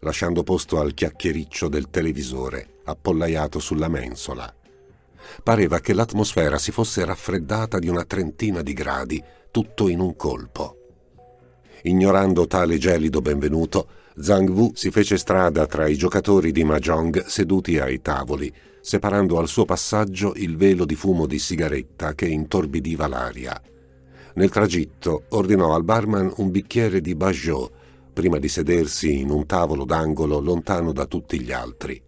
lasciando 0.00 0.42
posto 0.42 0.80
al 0.80 0.94
chiacchiericcio 0.94 1.68
del 1.68 1.90
televisore 1.90 2.76
appollaiato 2.84 3.58
sulla 3.58 3.88
mensola. 3.88 4.50
Pareva 5.42 5.78
che 5.80 5.92
l'atmosfera 5.92 6.56
si 6.56 6.72
fosse 6.72 7.04
raffreddata 7.04 7.78
di 7.78 7.88
una 7.88 8.04
trentina 8.04 8.62
di 8.62 8.72
gradi, 8.72 9.22
tutto 9.50 9.88
in 9.88 10.00
un 10.00 10.16
colpo. 10.16 10.76
Ignorando 11.82 12.46
tale 12.46 12.78
gelido 12.78 13.20
benvenuto, 13.20 13.88
Zhang 14.18 14.48
Wu 14.48 14.72
si 14.74 14.90
fece 14.90 15.18
strada 15.18 15.66
tra 15.66 15.86
i 15.86 15.96
giocatori 15.96 16.50
di 16.50 16.64
Mahjong 16.64 17.26
seduti 17.26 17.78
ai 17.78 18.00
tavoli, 18.00 18.50
separando 18.80 19.38
al 19.38 19.48
suo 19.48 19.66
passaggio 19.66 20.32
il 20.36 20.56
velo 20.56 20.86
di 20.86 20.94
fumo 20.94 21.26
di 21.26 21.38
sigaretta 21.38 22.14
che 22.14 22.26
intorbidiva 22.26 23.06
l'aria. 23.06 23.60
Nel 24.38 24.50
tragitto 24.50 25.24
ordinò 25.30 25.74
al 25.74 25.82
barman 25.82 26.32
un 26.36 26.52
bicchiere 26.52 27.00
di 27.00 27.16
Bajot 27.16 27.72
prima 28.12 28.38
di 28.38 28.46
sedersi 28.46 29.18
in 29.18 29.30
un 29.30 29.46
tavolo 29.46 29.84
d'angolo 29.84 30.38
lontano 30.38 30.92
da 30.92 31.06
tutti 31.06 31.40
gli 31.40 31.50
altri. 31.50 32.00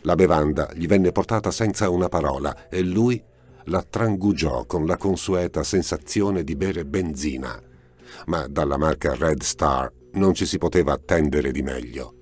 La 0.00 0.14
bevanda 0.14 0.70
gli 0.74 0.86
venne 0.86 1.12
portata 1.12 1.50
senza 1.50 1.88
una 1.88 2.10
parola 2.10 2.68
e 2.68 2.82
lui 2.82 3.24
la 3.64 3.82
trangugiò 3.88 4.66
con 4.66 4.84
la 4.84 4.98
consueta 4.98 5.62
sensazione 5.62 6.44
di 6.44 6.56
bere 6.56 6.84
benzina. 6.84 7.58
Ma 8.26 8.46
dalla 8.48 8.76
marca 8.76 9.14
Red 9.14 9.40
Star 9.40 9.90
non 10.12 10.34
ci 10.34 10.44
si 10.44 10.58
poteva 10.58 10.92
attendere 10.92 11.52
di 11.52 11.62
meglio. 11.62 12.16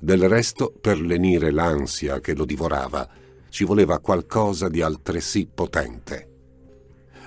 Del 0.00 0.26
resto, 0.30 0.72
per 0.80 0.98
lenire 0.98 1.50
l'ansia 1.50 2.20
che 2.20 2.34
lo 2.34 2.46
divorava, 2.46 3.06
ci 3.50 3.64
voleva 3.64 3.98
qualcosa 3.98 4.70
di 4.70 4.80
altresì 4.80 5.46
potente. 5.46 6.27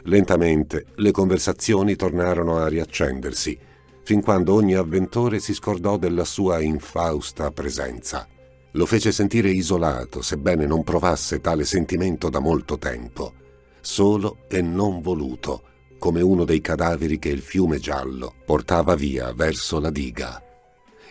Lentamente 0.04 0.86
le 0.96 1.12
conversazioni 1.12 1.96
tornarono 1.96 2.58
a 2.58 2.68
riaccendersi, 2.68 3.58
fin 4.04 4.22
quando 4.22 4.54
ogni 4.54 4.74
avventore 4.74 5.40
si 5.40 5.54
scordò 5.54 5.98
della 5.98 6.26
sua 6.26 6.60
infausta 6.60 7.52
presenza. 7.52 8.28
Lo 8.72 8.86
fece 8.86 9.12
sentire 9.12 9.50
isolato, 9.50 10.22
sebbene 10.22 10.66
non 10.66 10.84
provasse 10.84 11.42
tale 11.42 11.66
sentimento 11.66 12.30
da 12.30 12.40
molto 12.40 12.78
tempo, 12.78 13.34
solo 13.82 14.38
e 14.48 14.62
non 14.62 15.02
voluto, 15.02 15.64
come 16.00 16.22
uno 16.22 16.46
dei 16.46 16.62
cadaveri 16.62 17.20
che 17.20 17.30
il 17.30 17.42
fiume 17.42 17.78
giallo 17.80 18.34
portava 18.46 18.96
via 18.96 19.34
verso 19.34 19.80
la 19.80 19.92
diga. 19.92 20.42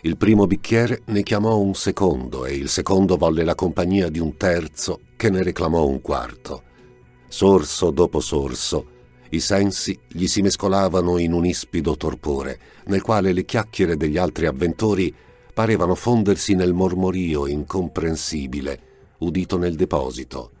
Il 0.01 0.17
primo 0.17 0.47
bicchiere 0.47 1.03
ne 1.05 1.21
chiamò 1.21 1.59
un 1.59 1.75
secondo 1.75 2.45
e 2.45 2.55
il 2.55 2.67
secondo 2.67 3.17
volle 3.17 3.43
la 3.43 3.53
compagnia 3.53 4.09
di 4.09 4.19
un 4.19 4.35
terzo 4.35 5.01
che 5.15 5.29
ne 5.29 5.43
reclamò 5.43 5.85
un 5.85 6.01
quarto. 6.01 6.63
Sorso 7.31 7.91
dopo 7.91 8.19
sorso, 8.19 8.85
i 9.29 9.39
sensi 9.39 9.97
gli 10.05 10.27
si 10.27 10.41
mescolavano 10.41 11.17
in 11.17 11.31
un 11.31 11.45
ispido 11.45 11.95
torpore, 11.95 12.59
nel 12.87 13.01
quale 13.01 13.31
le 13.31 13.45
chiacchiere 13.45 13.95
degli 13.95 14.17
altri 14.17 14.47
avventori 14.47 15.15
parevano 15.53 15.95
fondersi 15.95 16.55
nel 16.55 16.73
mormorio 16.73 17.47
incomprensibile 17.47 19.15
udito 19.19 19.57
nel 19.57 19.75
deposito, 19.75 20.51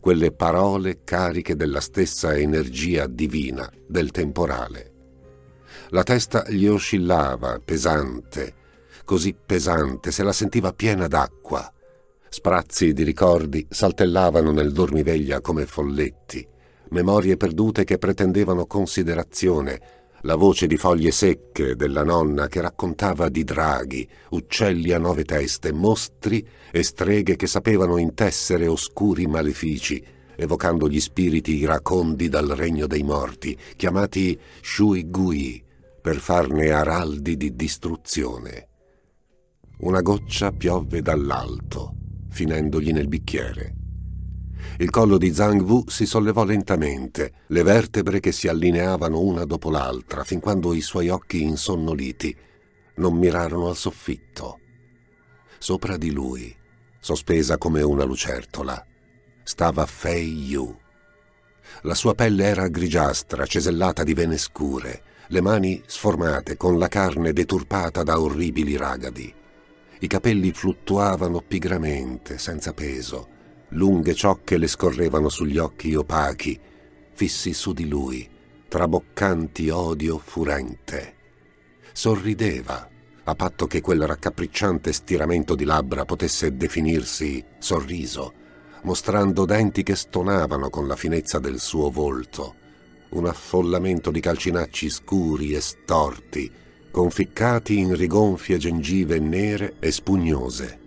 quelle 0.00 0.32
parole 0.32 1.04
cariche 1.04 1.54
della 1.54 1.80
stessa 1.80 2.36
energia 2.36 3.06
divina 3.06 3.70
del 3.86 4.10
temporale. 4.10 4.92
La 5.90 6.02
testa 6.02 6.44
gli 6.48 6.66
oscillava, 6.66 7.60
pesante, 7.64 8.52
così 9.04 9.32
pesante, 9.32 10.10
se 10.10 10.24
la 10.24 10.32
sentiva 10.32 10.72
piena 10.72 11.06
d'acqua. 11.06 11.72
Sprazzi 12.36 12.92
di 12.92 13.02
ricordi 13.02 13.66
saltellavano 13.66 14.52
nel 14.52 14.70
dormiveglia 14.70 15.40
come 15.40 15.64
folletti, 15.64 16.46
memorie 16.90 17.38
perdute 17.38 17.84
che 17.84 17.96
pretendevano 17.96 18.66
considerazione, 18.66 19.80
la 20.20 20.34
voce 20.34 20.66
di 20.66 20.76
foglie 20.76 21.12
secche 21.12 21.76
della 21.76 22.04
nonna 22.04 22.46
che 22.48 22.60
raccontava 22.60 23.30
di 23.30 23.42
draghi, 23.42 24.06
uccelli 24.32 24.92
a 24.92 24.98
nove 24.98 25.24
teste, 25.24 25.72
mostri 25.72 26.46
e 26.70 26.82
streghe 26.82 27.36
che 27.36 27.46
sapevano 27.46 27.96
intessere 27.96 28.66
oscuri 28.66 29.26
malefici, 29.26 30.04
evocando 30.36 30.90
gli 30.90 31.00
spiriti 31.00 31.56
iracondi 31.56 32.28
dal 32.28 32.48
regno 32.48 32.86
dei 32.86 33.02
morti, 33.02 33.56
chiamati 33.76 34.38
Shui 34.60 35.08
Gui, 35.08 35.64
per 36.02 36.16
farne 36.16 36.70
araldi 36.70 37.38
di 37.38 37.56
distruzione. 37.56 38.68
Una 39.78 40.02
goccia 40.02 40.52
piovve 40.52 41.00
dall'alto, 41.00 41.95
finendogli 42.28 42.92
nel 42.92 43.08
bicchiere. 43.08 43.74
Il 44.78 44.90
collo 44.90 45.16
di 45.16 45.32
Zhang 45.32 45.62
Wu 45.62 45.84
si 45.88 46.04
sollevò 46.04 46.44
lentamente, 46.44 47.32
le 47.46 47.62
vertebre 47.62 48.20
che 48.20 48.32
si 48.32 48.48
allineavano 48.48 49.20
una 49.20 49.44
dopo 49.44 49.70
l'altra, 49.70 50.24
fin 50.24 50.40
quando 50.40 50.74
i 50.74 50.80
suoi 50.80 51.08
occhi 51.08 51.42
insonnoliti 51.42 52.36
non 52.96 53.14
mirarono 53.14 53.68
al 53.68 53.76
soffitto. 53.76 54.58
Sopra 55.58 55.96
di 55.96 56.10
lui, 56.10 56.54
sospesa 57.00 57.56
come 57.56 57.82
una 57.82 58.04
lucertola, 58.04 58.84
stava 59.42 59.86
Fei 59.86 60.46
Yu. 60.46 60.76
La 61.82 61.94
sua 61.94 62.14
pelle 62.14 62.44
era 62.44 62.68
grigiastra, 62.68 63.46
cesellata 63.46 64.02
di 64.02 64.12
vene 64.12 64.36
scure, 64.36 65.02
le 65.28 65.40
mani 65.40 65.82
sformate, 65.86 66.56
con 66.56 66.78
la 66.78 66.88
carne 66.88 67.32
deturpata 67.32 68.02
da 68.02 68.20
orribili 68.20 68.76
ragadi. 68.76 69.35
I 69.98 70.06
capelli 70.06 70.52
fluttuavano 70.52 71.40
pigramente, 71.40 72.38
senza 72.38 72.72
peso, 72.72 73.34
Lunghe 73.70 74.14
ciocche 74.14 74.58
le 74.58 74.68
scorrevano 74.68 75.28
sugli 75.28 75.58
occhi 75.58 75.94
opachi, 75.94 76.58
fissi 77.12 77.52
su 77.52 77.72
di 77.72 77.88
lui, 77.88 78.28
traboccanti 78.68 79.70
odio 79.70 80.18
furente. 80.18 81.14
Sorrideva, 81.92 82.88
a 83.24 83.34
patto 83.34 83.66
che 83.66 83.80
quel 83.80 84.06
raccapricciante 84.06 84.92
stiramento 84.92 85.56
di 85.56 85.64
labbra 85.64 86.04
potesse 86.04 86.56
definirsi 86.56 87.44
sorriso, 87.58 88.32
mostrando 88.82 89.44
denti 89.44 89.82
che 89.82 89.96
stonavano 89.96 90.70
con 90.70 90.86
la 90.86 90.94
finezza 90.94 91.40
del 91.40 91.58
suo 91.58 91.90
volto. 91.90 92.54
Un 93.08 93.26
affollamento 93.26 94.12
di 94.12 94.20
calcinacci 94.20 94.88
scuri 94.88 95.54
e 95.54 95.60
storti, 95.60 96.52
conficcati 96.96 97.76
in 97.76 97.94
rigonfie 97.94 98.56
gengive 98.56 99.18
nere 99.18 99.74
e 99.80 99.92
spugnose. 99.92 100.78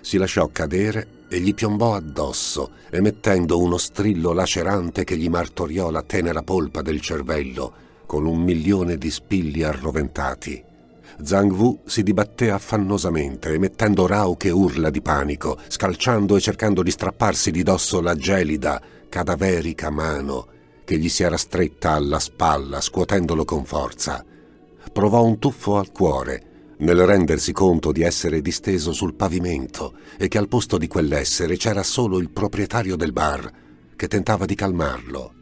Si 0.00 0.16
lasciò 0.16 0.48
cadere 0.50 1.06
e 1.28 1.38
gli 1.38 1.54
piombò 1.54 1.94
addosso, 1.94 2.70
emettendo 2.90 3.60
uno 3.60 3.76
strillo 3.76 4.32
lacerante 4.32 5.04
che 5.04 5.16
gli 5.16 5.28
martoriò 5.28 5.90
la 5.90 6.02
tenera 6.02 6.42
polpa 6.42 6.82
del 6.82 7.00
cervello 7.00 7.72
con 8.06 8.26
un 8.26 8.42
milione 8.42 8.98
di 8.98 9.08
spilli 9.08 9.62
arroventati. 9.62 10.60
Zhang 11.22 11.52
Wu 11.52 11.82
si 11.84 12.02
dibatté 12.02 12.50
affannosamente, 12.50 13.50
emettendo 13.50 14.08
rauche 14.08 14.50
urla 14.50 14.90
di 14.90 15.00
panico, 15.00 15.58
scalciando 15.68 16.34
e 16.34 16.40
cercando 16.40 16.82
di 16.82 16.90
strapparsi 16.90 17.52
di 17.52 17.62
dosso 17.62 18.00
la 18.00 18.16
gelida, 18.16 18.82
cadaverica 19.08 19.90
mano 19.90 20.48
che 20.82 20.98
gli 20.98 21.08
si 21.08 21.22
era 21.22 21.36
stretta 21.36 21.92
alla 21.92 22.18
spalla, 22.18 22.80
scuotendolo 22.80 23.44
con 23.44 23.64
forza. 23.64 24.24
Provò 24.92 25.24
un 25.24 25.38
tuffo 25.38 25.78
al 25.78 25.90
cuore 25.90 26.50
nel 26.78 27.06
rendersi 27.06 27.52
conto 27.52 27.92
di 27.92 28.02
essere 28.02 28.42
disteso 28.42 28.92
sul 28.92 29.14
pavimento 29.14 29.94
e 30.18 30.28
che 30.28 30.36
al 30.36 30.48
posto 30.48 30.76
di 30.76 30.86
quell'essere 30.86 31.56
c'era 31.56 31.82
solo 31.82 32.18
il 32.18 32.30
proprietario 32.30 32.94
del 32.96 33.12
bar 33.12 33.50
che 33.96 34.06
tentava 34.06 34.44
di 34.44 34.54
calmarlo. 34.54 35.32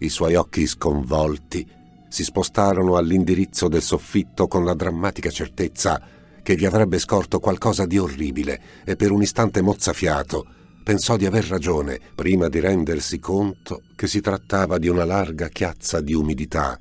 I 0.00 0.10
suoi 0.10 0.34
occhi 0.34 0.66
sconvolti 0.66 1.66
si 2.08 2.24
spostarono 2.24 2.96
all'indirizzo 2.96 3.68
del 3.68 3.82
soffitto 3.82 4.48
con 4.48 4.64
la 4.66 4.74
drammatica 4.74 5.30
certezza 5.30 6.00
che 6.42 6.54
vi 6.54 6.66
avrebbe 6.66 6.98
scorto 6.98 7.40
qualcosa 7.40 7.86
di 7.86 7.96
orribile 7.96 8.60
e 8.84 8.96
per 8.96 9.12
un 9.12 9.22
istante 9.22 9.62
mozzafiato 9.62 10.46
pensò 10.84 11.16
di 11.16 11.24
aver 11.24 11.46
ragione 11.46 11.98
prima 12.14 12.48
di 12.48 12.60
rendersi 12.60 13.18
conto 13.18 13.82
che 13.96 14.06
si 14.06 14.20
trattava 14.20 14.76
di 14.76 14.88
una 14.88 15.04
larga 15.04 15.48
chiazza 15.48 16.00
di 16.00 16.12
umidità 16.12 16.78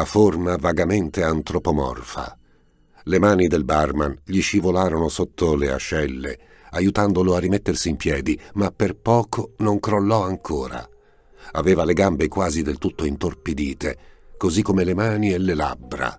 a 0.00 0.06
forma 0.06 0.56
vagamente 0.56 1.22
antropomorfa. 1.22 2.38
Le 3.02 3.18
mani 3.18 3.48
del 3.48 3.64
barman 3.64 4.18
gli 4.24 4.40
scivolarono 4.40 5.10
sotto 5.10 5.54
le 5.54 5.70
ascelle, 5.70 6.38
aiutandolo 6.70 7.34
a 7.34 7.38
rimettersi 7.38 7.90
in 7.90 7.96
piedi, 7.96 8.40
ma 8.54 8.70
per 8.70 8.96
poco 8.96 9.52
non 9.58 9.78
crollò 9.78 10.22
ancora. 10.22 10.88
Aveva 11.52 11.84
le 11.84 11.92
gambe 11.92 12.28
quasi 12.28 12.62
del 12.62 12.78
tutto 12.78 13.04
intorpidite, 13.04 13.98
così 14.38 14.62
come 14.62 14.84
le 14.84 14.94
mani 14.94 15.34
e 15.34 15.38
le 15.38 15.52
labbra. 15.52 16.18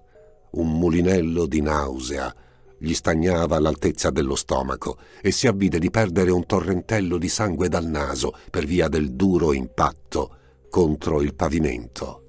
Un 0.51 0.77
mulinello 0.77 1.47
di 1.47 1.61
nausea 1.61 2.31
gli 2.77 2.93
stagnava 2.93 3.55
all'altezza 3.55 4.11
dello 4.11 4.35
stomaco 4.35 4.99
e 5.21 5.31
si 5.31 5.47
avvide 5.47 5.79
di 5.79 5.89
perdere 5.89 6.29
un 6.29 6.45
torrentello 6.45 7.17
di 7.17 7.29
sangue 7.29 7.67
dal 7.67 7.85
naso 7.85 8.37
per 8.51 8.65
via 8.65 8.87
del 8.87 9.13
duro 9.13 9.53
impatto 9.53 10.35
contro 10.69 11.21
il 11.21 11.33
pavimento. 11.33 12.20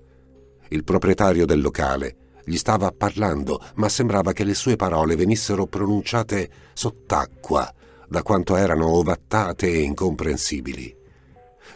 Il 0.72 0.84
proprietario 0.84 1.44
del 1.44 1.60
locale 1.60 2.16
gli 2.46 2.56
stava 2.56 2.90
parlando, 2.92 3.60
ma 3.74 3.90
sembrava 3.90 4.32
che 4.32 4.42
le 4.42 4.54
sue 4.54 4.74
parole 4.74 5.16
venissero 5.16 5.66
pronunciate 5.66 6.48
sott'acqua, 6.72 7.70
da 8.08 8.22
quanto 8.22 8.56
erano 8.56 8.88
ovattate 8.88 9.70
e 9.70 9.80
incomprensibili. 9.80 10.96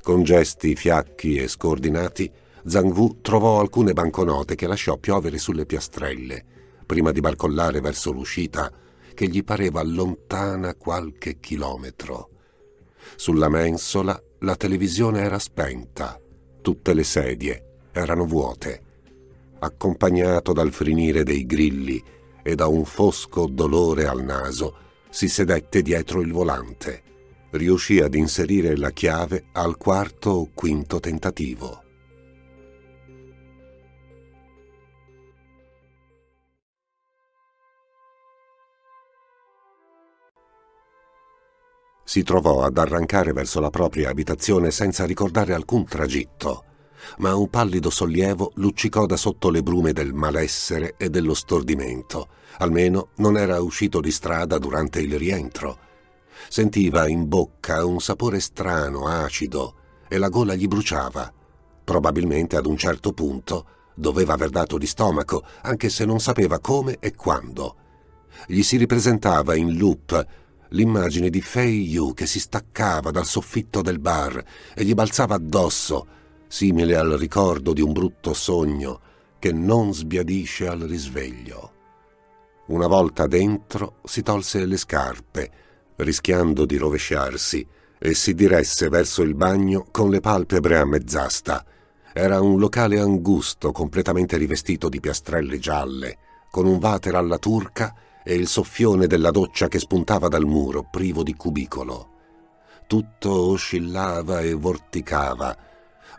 Con 0.01 0.23
gesti 0.23 0.75
fiacchi 0.75 1.37
e 1.37 1.47
scordinati, 1.47 2.33
Zhang 2.65 2.97
Wu 2.97 3.21
trovò 3.21 3.61
alcune 3.61 3.93
banconote 3.93 4.55
che 4.55 4.67
lasciò 4.67 4.97
piovere 4.97 5.37
sulle 5.37 5.67
piastrelle, 5.67 6.43
prima 6.87 7.13
di 7.13 7.21
barcollare 7.21 7.83
verso 7.83 8.13
l'uscita, 8.13 8.73
che 9.13 9.29
gli 9.29 9.45
pareva 9.45 9.83
lontana 9.83 10.75
qualche 10.75 11.39
chilometro. 11.39 12.31
Sulla 13.15 13.51
mensola 13.51 14.19
la 14.39 14.57
televisione 14.57 15.21
era 15.21 15.39
spenta, 15.39 16.19
tutte 16.63 16.95
le 16.95 17.05
sedie 17.05 17.91
erano 17.93 18.25
vuote 18.25 18.85
accompagnato 19.67 20.53
dal 20.53 20.73
frinire 20.73 21.23
dei 21.23 21.45
grilli 21.45 22.03
e 22.43 22.55
da 22.55 22.67
un 22.67 22.85
fosco 22.85 23.47
dolore 23.47 24.07
al 24.07 24.25
naso, 24.25 24.77
si 25.11 25.29
sedette 25.29 25.83
dietro 25.83 26.21
il 26.21 26.33
volante. 26.33 27.03
Riuscì 27.51 28.01
ad 28.01 28.15
inserire 28.15 28.77
la 28.77 28.91
chiave 28.91 29.47
al 29.53 29.77
quarto 29.77 30.31
o 30.31 30.51
quinto 30.55 31.01
tentativo. 31.01 31.83
Si 42.05 42.23
trovò 42.23 42.63
ad 42.63 42.79
arrancare 42.79 43.33
verso 43.33 43.59
la 43.59 43.71
propria 43.71 44.11
abitazione 44.11 44.71
senza 44.71 45.05
ricordare 45.05 45.53
alcun 45.53 45.85
tragitto 45.85 46.65
ma 47.19 47.35
un 47.35 47.49
pallido 47.49 47.91
sollievo 47.91 48.53
luccicò 48.57 49.07
da 49.07 49.17
sotto 49.17 49.51
le 49.51 49.63
brume 49.63 49.93
del 49.93 50.13
malessere 50.13 50.95
e 50.97 51.11
dello 51.11 51.35
stordimento. 51.35 52.29
Almeno 52.59 53.09
non 53.17 53.37
era 53.37 53.61
uscito 53.61 54.01
di 54.01 54.11
strada 54.11 54.59
durante 54.59 55.01
il 55.01 55.19
rientro. 55.19 55.79
Sentiva 56.49 57.09
in 57.09 57.29
bocca 57.29 57.85
un 57.85 58.01
sapore 58.01 58.41
strano, 58.41 59.07
acido, 59.07 59.75
e 60.09 60.19
la 60.19 60.29
gola 60.29 60.55
gli 60.55 60.67
bruciava. 60.67 61.33
Probabilmente 61.85 62.57
ad 62.57 62.67
un 62.67 62.77
certo 62.77 63.13
punto 63.13 63.67
doveva 63.95 64.35
aver 64.35 64.51
dato 64.51 64.79
di 64.79 64.87
stomaco, 64.87 65.45
anche 65.63 65.89
se 65.89 66.05
non 66.05 66.21
sapeva 66.21 66.59
come 66.59 66.99
e 67.01 67.15
quando. 67.15 67.77
Gli 68.47 68.63
si 68.63 68.77
ripresentava 68.77 69.55
in 69.55 69.77
loop 69.77 70.27
l'immagine 70.71 71.31
di 71.31 71.41
Fei 71.41 71.89
Yu 71.89 72.13
che 72.13 72.27
si 72.27 72.41
staccava 72.41 73.11
dal 73.11 73.25
soffitto 73.25 73.83
del 73.83 73.99
bar 73.99 74.43
e 74.75 74.85
gli 74.85 74.95
balzava 74.95 75.35
addosso, 75.35 76.07
simile 76.49 76.97
al 76.97 77.13
ricordo 77.13 77.73
di 77.73 77.81
un 77.81 77.93
brutto 77.93 78.35
sogno 78.35 79.01
che 79.39 79.53
non 79.53 79.93
sbiadisce 79.93 80.67
al 80.67 80.81
risveglio. 80.81 81.73
Una 82.67 82.87
volta 82.87 83.27
dentro 83.27 83.99
si 84.05 84.23
tolse 84.23 84.65
le 84.65 84.77
scarpe, 84.77 85.51
rischiando 85.97 86.67
di 86.67 86.77
rovesciarsi, 86.77 87.67
e 87.99 88.15
si 88.15 88.35
diresse 88.35 88.89
verso 88.89 89.23
il 89.23 89.35
bagno 89.35 89.87
con 89.91 90.11
le 90.11 90.21
palpebre 90.21 90.79
a 90.79 90.85
mezz'asta. 90.85 91.65
Era 92.13 92.41
un 92.41 92.59
locale 92.59 92.99
angusto, 92.99 93.73
completamente 93.73 94.37
rivestito 94.37 94.89
di 94.89 95.01
piastrelle 95.01 95.59
gialle, 95.59 96.19
con 96.51 96.67
un 96.67 96.79
water 96.81 97.15
alla 97.15 97.39
turca 97.39 97.95
e 98.25 98.35
il 98.35 98.49
soffione 98.49 99.07
della 99.07 99.31
doccia 99.31 99.69
che 99.69 99.79
spuntava 99.79 100.29
dal 100.29 100.45
muro, 100.45 100.87
privo 100.91 101.23
di 101.23 101.35
cubicolo. 101.35 102.09
Tutto 102.87 103.31
oscillava 103.31 104.41
e 104.41 104.55
vorticava, 104.55 105.57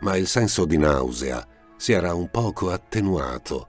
ma 0.00 0.16
il 0.16 0.26
senso 0.26 0.64
di 0.64 0.76
nausea 0.76 1.46
si 1.76 1.92
era 1.92 2.14
un 2.14 2.28
poco 2.30 2.70
attenuato. 2.70 3.68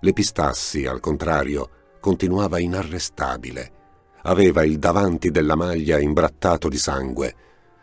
L'epistassi, 0.00 0.86
al 0.86 1.00
contrario, 1.00 1.96
continuava 2.00 2.58
inarrestabile. 2.58 3.80
Aveva 4.22 4.64
il 4.64 4.78
davanti 4.78 5.30
della 5.30 5.54
maglia 5.54 5.98
imbrattato 5.98 6.68
di 6.68 6.78
sangue. 6.78 7.34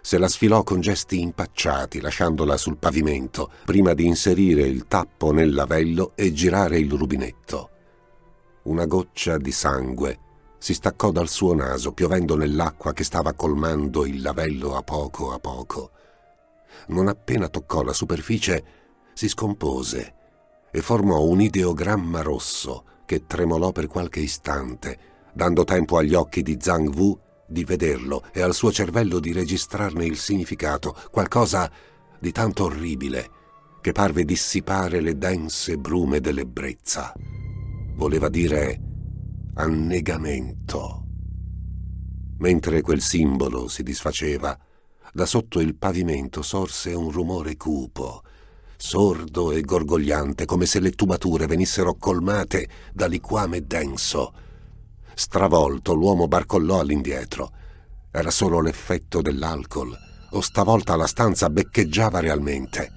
Se 0.01 0.17
la 0.17 0.27
sfilò 0.27 0.63
con 0.63 0.81
gesti 0.81 1.21
impacciati, 1.21 2.01
lasciandola 2.01 2.57
sul 2.57 2.77
pavimento, 2.77 3.51
prima 3.65 3.93
di 3.93 4.05
inserire 4.05 4.63
il 4.63 4.87
tappo 4.87 5.31
nel 5.31 5.53
lavello 5.53 6.13
e 6.15 6.33
girare 6.33 6.79
il 6.79 6.91
rubinetto. 6.91 7.69
Una 8.63 8.85
goccia 8.85 9.37
di 9.37 9.51
sangue 9.51 10.19
si 10.57 10.73
staccò 10.73 11.11
dal 11.11 11.29
suo 11.29 11.53
naso, 11.53 11.91
piovendo 11.93 12.35
nell'acqua 12.35 12.93
che 12.93 13.03
stava 13.03 13.33
colmando 13.33 14.05
il 14.05 14.21
lavello 14.21 14.75
a 14.75 14.81
poco 14.81 15.31
a 15.31 15.39
poco 15.39 15.91
non 16.89 17.07
appena 17.07 17.47
toccò 17.47 17.81
la 17.81 17.93
superficie, 17.93 18.63
si 19.13 19.27
scompose 19.27 20.13
e 20.71 20.81
formò 20.81 21.23
un 21.23 21.41
ideogramma 21.41 22.21
rosso 22.21 22.83
che 23.05 23.25
tremolò 23.25 23.71
per 23.71 23.87
qualche 23.87 24.19
istante, 24.19 24.99
dando 25.33 25.63
tempo 25.63 25.97
agli 25.97 26.13
occhi 26.13 26.41
di 26.43 26.57
Zhang 26.59 26.93
Wu 26.95 27.19
di 27.47 27.63
vederlo 27.63 28.23
e 28.31 28.41
al 28.41 28.53
suo 28.53 28.71
cervello 28.71 29.19
di 29.19 29.31
registrarne 29.33 30.05
il 30.05 30.17
significato, 30.17 30.95
qualcosa 31.09 31.71
di 32.19 32.31
tanto 32.31 32.65
orribile 32.65 33.31
che 33.81 33.91
parve 33.91 34.25
dissipare 34.25 34.99
le 34.99 35.17
dense 35.17 35.77
brume 35.77 36.19
dell'ebbrezza. 36.19 37.13
Voleva 37.95 38.29
dire 38.29 38.79
annegamento. 39.55 41.05
Mentre 42.37 42.81
quel 42.81 43.01
simbolo 43.01 43.67
si 43.67 43.83
disfaceva, 43.83 44.57
da 45.13 45.25
sotto 45.25 45.59
il 45.59 45.75
pavimento 45.75 46.41
sorse 46.41 46.93
un 46.93 47.11
rumore 47.11 47.57
cupo, 47.57 48.21
sordo 48.77 49.51
e 49.51 49.61
gorgogliante, 49.61 50.45
come 50.45 50.65
se 50.65 50.79
le 50.79 50.91
tubature 50.91 51.47
venissero 51.47 51.95
colmate 51.95 52.69
da 52.93 53.07
liquame 53.07 53.65
denso. 53.65 54.33
Stravolto, 55.13 55.93
l'uomo 55.93 56.27
barcollò 56.27 56.79
all'indietro. 56.79 57.51
Era 58.11 58.31
solo 58.31 58.61
l'effetto 58.61 59.21
dell'alcol, 59.21 59.95
o 60.31 60.41
stavolta 60.41 60.95
la 60.95 61.07
stanza 61.07 61.49
beccheggiava 61.49 62.19
realmente. 62.19 62.93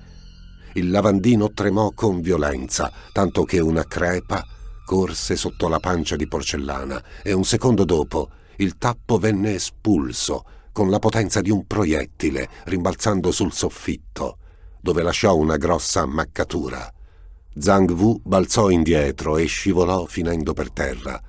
Il 0.74 0.90
lavandino 0.90 1.52
tremò 1.52 1.90
con 1.92 2.20
violenza, 2.20 2.90
tanto 3.12 3.44
che 3.44 3.58
una 3.58 3.84
crepa 3.84 4.44
corse 4.84 5.36
sotto 5.36 5.68
la 5.68 5.80
pancia 5.80 6.16
di 6.16 6.26
porcellana 6.26 7.02
e 7.22 7.32
un 7.32 7.44
secondo 7.44 7.84
dopo 7.84 8.30
il 8.56 8.76
tappo 8.76 9.18
venne 9.18 9.54
espulso 9.54 10.44
con 10.72 10.88
la 10.88 10.98
potenza 10.98 11.40
di 11.42 11.50
un 11.50 11.66
proiettile, 11.66 12.48
rimbalzando 12.64 13.30
sul 13.30 13.52
soffitto, 13.52 14.38
dove 14.80 15.02
lasciò 15.02 15.36
una 15.36 15.58
grossa 15.58 16.00
ammaccatura. 16.00 16.92
Zhang 17.54 17.90
Wu 17.90 18.20
balzò 18.24 18.70
indietro 18.70 19.36
e 19.36 19.44
scivolò 19.44 20.06
finendo 20.06 20.54
per 20.54 20.70
terra. 20.70 21.20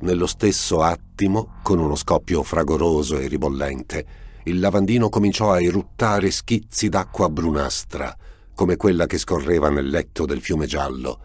Nello 0.00 0.26
stesso 0.26 0.82
attimo, 0.82 1.54
con 1.62 1.78
uno 1.78 1.94
scoppio 1.94 2.42
fragoroso 2.42 3.18
e 3.18 3.28
ribollente, 3.28 4.06
il 4.44 4.60
lavandino 4.60 5.08
cominciò 5.08 5.52
a 5.52 5.62
eruttare 5.62 6.30
schizzi 6.30 6.88
d'acqua 6.88 7.30
brunastra, 7.30 8.14
come 8.54 8.76
quella 8.76 9.06
che 9.06 9.16
scorreva 9.16 9.70
nel 9.70 9.88
letto 9.88 10.26
del 10.26 10.40
fiume 10.40 10.66
giallo. 10.66 11.20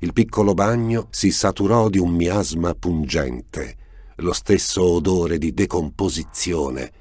Il 0.00 0.12
piccolo 0.12 0.54
bagno 0.54 1.08
si 1.10 1.32
saturò 1.32 1.88
di 1.88 1.98
un 1.98 2.10
miasma 2.12 2.74
pungente, 2.74 3.76
lo 4.16 4.32
stesso 4.32 4.84
odore 4.84 5.38
di 5.38 5.52
decomposizione 5.52 6.92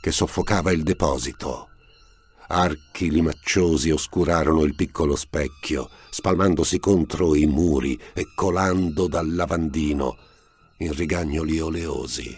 che 0.00 0.12
soffocava 0.12 0.72
il 0.72 0.82
deposito. 0.82 1.68
Archi 2.48 3.10
limacciosi 3.10 3.90
oscurarono 3.90 4.62
il 4.62 4.74
piccolo 4.74 5.14
specchio, 5.14 5.88
spalmandosi 6.10 6.80
contro 6.80 7.34
i 7.36 7.46
muri 7.46 7.98
e 8.12 8.26
colando 8.34 9.06
dal 9.06 9.32
lavandino 9.34 10.16
in 10.78 10.92
rigagnoli 10.94 11.60
oleosi. 11.60 12.36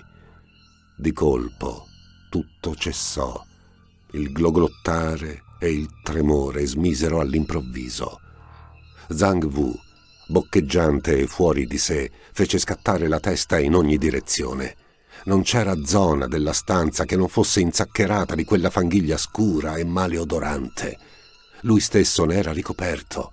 Di 0.97 1.13
colpo 1.13 1.87
tutto 2.29 2.75
cessò. 2.75 3.43
Il 4.13 4.33
gloglottare 4.33 5.43
e 5.59 5.71
il 5.71 5.89
tremore 6.03 6.67
smisero 6.67 7.21
all'improvviso. 7.21 8.21
Zhang 9.09 9.45
Wu, 9.45 9.75
boccheggiante 10.29 11.19
e 11.19 11.27
fuori 11.27 11.67
di 11.67 11.79
sé, 11.79 12.11
fece 12.33 12.59
scattare 12.59 13.09
la 13.09 13.21
testa 13.21 13.59
in 13.59 13.75
ogni 13.75 13.97
direzione. 13.97 14.77
Non 15.25 15.43
c'era 15.43 15.85
zona 15.85 16.27
della 16.27 16.53
stanza 16.53 17.05
che 17.05 17.15
non 17.15 17.29
fosse 17.29 17.61
inzaccherata 17.61 18.35
di 18.35 18.45
quella 18.45 18.71
fanghiglia 18.71 19.17
scura 19.17 19.77
e 19.77 19.85
maleodorante. 19.85 20.99
Lui 21.61 21.79
stesso 21.79 22.25
ne 22.25 22.35
era 22.35 22.53
ricoperto. 22.53 23.33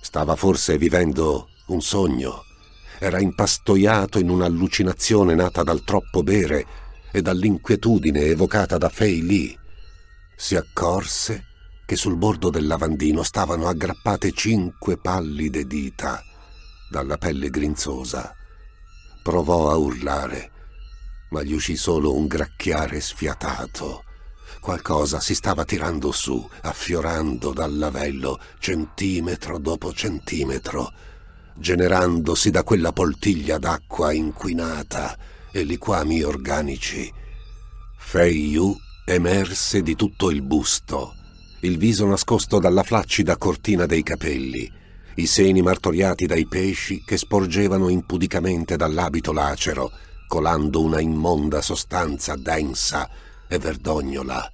Stava 0.00 0.36
forse 0.36 0.78
vivendo 0.78 1.48
un 1.66 1.80
sogno. 1.80 2.44
Era 3.00 3.18
impastoiato 3.18 4.20
in 4.20 4.30
un'allucinazione 4.30 5.34
nata 5.34 5.64
dal 5.64 5.82
troppo 5.82 6.22
bere 6.22 6.66
e 7.10 7.20
dall'inquietudine 7.20 8.20
evocata 8.20 8.78
da 8.78 8.88
Fei 8.88 9.22
Li. 9.22 9.58
Si 10.36 10.54
accorse 10.54 11.46
che 11.84 11.96
sul 11.96 12.16
bordo 12.16 12.48
del 12.48 12.68
lavandino 12.68 13.24
stavano 13.24 13.66
aggrappate 13.66 14.30
cinque 14.30 14.98
pallide 14.98 15.66
dita 15.66 16.22
dalla 16.88 17.18
pelle 17.18 17.50
grinzosa. 17.50 18.34
Provò 19.22 19.70
a 19.70 19.76
urlare 19.76 20.52
ma 21.34 21.42
gli 21.42 21.52
uscì 21.52 21.74
solo 21.74 22.14
un 22.14 22.28
gracchiare 22.28 23.00
sfiatato. 23.00 24.04
Qualcosa 24.60 25.18
si 25.18 25.34
stava 25.34 25.64
tirando 25.64 26.12
su, 26.12 26.48
affiorando 26.62 27.52
dal 27.52 27.76
lavello, 27.76 28.38
centimetro 28.60 29.58
dopo 29.58 29.92
centimetro, 29.92 30.92
generandosi 31.56 32.50
da 32.50 32.62
quella 32.62 32.92
poltiglia 32.92 33.58
d'acqua 33.58 34.12
inquinata 34.12 35.18
e 35.50 35.64
liquami 35.64 36.22
organici. 36.22 37.12
Fei 37.98 38.50
Yu 38.50 38.72
emerse 39.04 39.82
di 39.82 39.96
tutto 39.96 40.30
il 40.30 40.40
busto, 40.40 41.14
il 41.62 41.78
viso 41.78 42.06
nascosto 42.06 42.60
dalla 42.60 42.84
flaccida 42.84 43.36
cortina 43.36 43.86
dei 43.86 44.04
capelli, 44.04 44.70
i 45.16 45.26
seni 45.26 45.62
martoriati 45.62 46.26
dai 46.26 46.46
pesci 46.46 47.02
che 47.04 47.16
sporgevano 47.16 47.88
impudicamente 47.88 48.76
dall'abito 48.76 49.32
lacero, 49.32 49.90
colando 50.34 50.80
una 50.80 51.00
immonda 51.00 51.62
sostanza 51.62 52.34
densa 52.34 53.08
e 53.46 53.56
verdognola. 53.56 54.50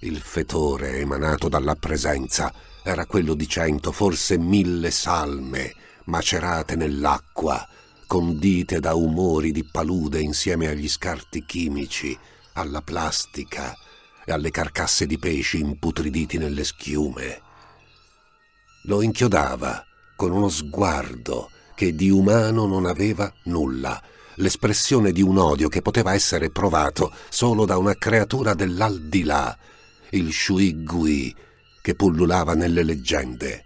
Il 0.00 0.18
fetore 0.18 0.98
emanato 0.98 1.48
dalla 1.48 1.76
presenza 1.76 2.52
era 2.82 3.06
quello 3.06 3.34
di 3.34 3.46
cento, 3.46 3.92
forse 3.92 4.38
mille 4.38 4.90
salme 4.90 5.72
macerate 6.06 6.74
nell'acqua, 6.74 7.64
condite 8.08 8.80
da 8.80 8.94
umori 8.94 9.52
di 9.52 9.62
palude 9.62 10.20
insieme 10.20 10.66
agli 10.66 10.88
scarti 10.88 11.44
chimici, 11.44 12.18
alla 12.54 12.82
plastica 12.82 13.72
e 14.24 14.32
alle 14.32 14.50
carcasse 14.50 15.06
di 15.06 15.16
pesci 15.16 15.60
imputriditi 15.60 16.38
nelle 16.38 16.64
schiume. 16.64 17.40
Lo 18.86 19.00
inchiodava 19.02 19.80
con 20.16 20.32
uno 20.32 20.48
sguardo 20.48 21.50
che 21.76 21.94
di 21.94 22.10
umano 22.10 22.66
non 22.66 22.84
aveva 22.84 23.32
nulla, 23.44 24.02
l'espressione 24.38 25.12
di 25.12 25.22
un 25.22 25.38
odio 25.38 25.68
che 25.68 25.82
poteva 25.82 26.14
essere 26.14 26.50
provato 26.50 27.12
solo 27.28 27.64
da 27.64 27.76
una 27.76 27.94
creatura 27.94 28.54
dell'aldilà, 28.54 29.56
il 30.10 30.32
Shui 30.32 30.84
Gui, 30.84 31.34
che 31.80 31.94
pullulava 31.94 32.54
nelle 32.54 32.82
leggende. 32.82 33.64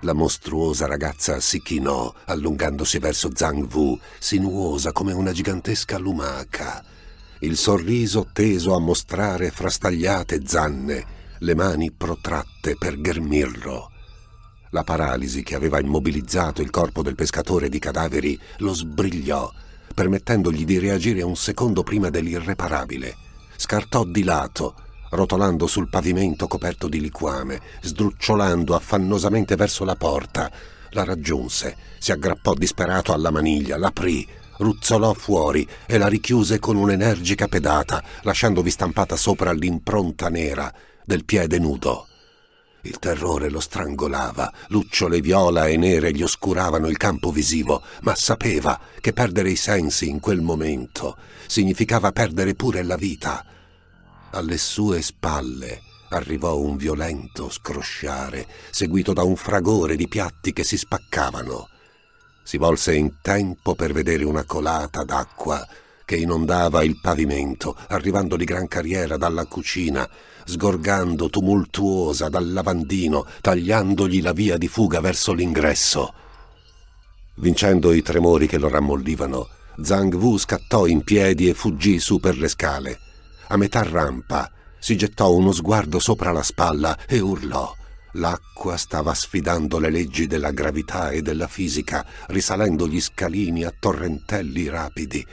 La 0.00 0.12
mostruosa 0.12 0.86
ragazza 0.86 1.40
si 1.40 1.60
chinò, 1.60 2.12
allungandosi 2.26 2.98
verso 2.98 3.30
Zhang 3.34 3.72
Wu, 3.72 3.98
sinuosa 4.18 4.92
come 4.92 5.12
una 5.12 5.32
gigantesca 5.32 5.98
lumaca. 5.98 6.84
Il 7.40 7.56
sorriso 7.56 8.28
teso 8.32 8.74
a 8.74 8.80
mostrare 8.80 9.50
frastagliate 9.50 10.42
zanne, 10.46 11.04
le 11.38 11.54
mani 11.54 11.92
protratte 11.92 12.76
per 12.76 13.00
ghermirlo. 13.00 13.90
La 14.70 14.82
paralisi 14.84 15.42
che 15.42 15.54
aveva 15.54 15.80
immobilizzato 15.80 16.62
il 16.62 16.70
corpo 16.70 17.02
del 17.02 17.14
pescatore 17.14 17.68
di 17.68 17.78
cadaveri 17.78 18.38
lo 18.58 18.74
sbrigliò 18.74 19.50
permettendogli 19.96 20.66
di 20.66 20.78
reagire 20.78 21.22
un 21.22 21.36
secondo 21.36 21.82
prima 21.82 22.10
dell'irreparabile. 22.10 23.16
Scartò 23.56 24.04
di 24.04 24.24
lato, 24.24 24.74
rotolando 25.12 25.66
sul 25.66 25.88
pavimento 25.88 26.46
coperto 26.46 26.86
di 26.86 27.00
liquame, 27.00 27.58
sdrucciolando 27.80 28.74
affannosamente 28.74 29.56
verso 29.56 29.86
la 29.86 29.96
porta. 29.96 30.52
La 30.90 31.02
raggiunse, 31.02 31.76
si 31.98 32.12
aggrappò 32.12 32.52
disperato 32.52 33.14
alla 33.14 33.30
maniglia, 33.30 33.78
l'aprì, 33.78 34.28
ruzzolò 34.58 35.14
fuori 35.14 35.66
e 35.86 35.96
la 35.96 36.08
richiuse 36.08 36.58
con 36.58 36.76
un'energica 36.76 37.48
pedata, 37.48 38.02
lasciandovi 38.20 38.70
stampata 38.70 39.16
sopra 39.16 39.52
l'impronta 39.52 40.28
nera 40.28 40.70
del 41.06 41.24
piede 41.24 41.58
nudo. 41.58 42.08
Il 42.86 43.00
terrore 43.00 43.50
lo 43.50 43.58
strangolava, 43.58 44.52
lucciole 44.68 45.20
viola 45.20 45.66
e 45.66 45.76
nere 45.76 46.12
gli 46.12 46.22
oscuravano 46.22 46.86
il 46.86 46.96
campo 46.96 47.32
visivo, 47.32 47.82
ma 48.02 48.14
sapeva 48.14 48.78
che 49.00 49.12
perdere 49.12 49.50
i 49.50 49.56
sensi 49.56 50.08
in 50.08 50.20
quel 50.20 50.40
momento 50.40 51.16
significava 51.48 52.12
perdere 52.12 52.54
pure 52.54 52.84
la 52.84 52.94
vita. 52.94 53.44
Alle 54.30 54.56
sue 54.56 55.02
spalle 55.02 55.82
arrivò 56.10 56.58
un 56.58 56.76
violento 56.76 57.50
scrosciare, 57.50 58.46
seguito 58.70 59.12
da 59.12 59.24
un 59.24 59.34
fragore 59.34 59.96
di 59.96 60.06
piatti 60.06 60.52
che 60.52 60.62
si 60.62 60.78
spaccavano. 60.78 61.68
Si 62.44 62.56
volse 62.56 62.94
in 62.94 63.16
tempo 63.20 63.74
per 63.74 63.92
vedere 63.92 64.22
una 64.22 64.44
colata 64.44 65.02
d'acqua 65.02 65.66
che 66.04 66.14
inondava 66.14 66.84
il 66.84 67.00
pavimento, 67.00 67.76
arrivando 67.88 68.36
di 68.36 68.44
gran 68.44 68.68
carriera 68.68 69.16
dalla 69.16 69.44
cucina, 69.46 70.08
sgorgando 70.46 71.28
tumultuosa 71.28 72.28
dal 72.28 72.52
lavandino, 72.52 73.26
tagliandogli 73.40 74.22
la 74.22 74.32
via 74.32 74.56
di 74.56 74.68
fuga 74.68 75.00
verso 75.00 75.32
l'ingresso. 75.32 76.14
Vincendo 77.38 77.92
i 77.92 78.00
tremori 78.00 78.46
che 78.46 78.56
lo 78.56 78.68
rammollivano, 78.68 79.48
Zhang 79.82 80.14
Wu 80.14 80.38
scattò 80.38 80.86
in 80.86 81.02
piedi 81.02 81.48
e 81.48 81.54
fuggì 81.54 81.98
su 81.98 82.18
per 82.18 82.38
le 82.38 82.48
scale. 82.48 82.98
A 83.48 83.56
metà 83.56 83.82
rampa 83.82 84.50
si 84.78 84.96
gettò 84.96 85.34
uno 85.34 85.52
sguardo 85.52 85.98
sopra 85.98 86.30
la 86.30 86.42
spalla 86.42 86.96
e 87.06 87.18
urlò. 87.18 87.74
L'acqua 88.12 88.76
stava 88.76 89.12
sfidando 89.12 89.78
le 89.78 89.90
leggi 89.90 90.26
della 90.26 90.52
gravità 90.52 91.10
e 91.10 91.20
della 91.20 91.48
fisica, 91.48 92.06
risalendo 92.28 92.88
gli 92.88 93.00
scalini 93.00 93.64
a 93.64 93.74
torrentelli 93.78 94.68
rapidi. 94.68 95.26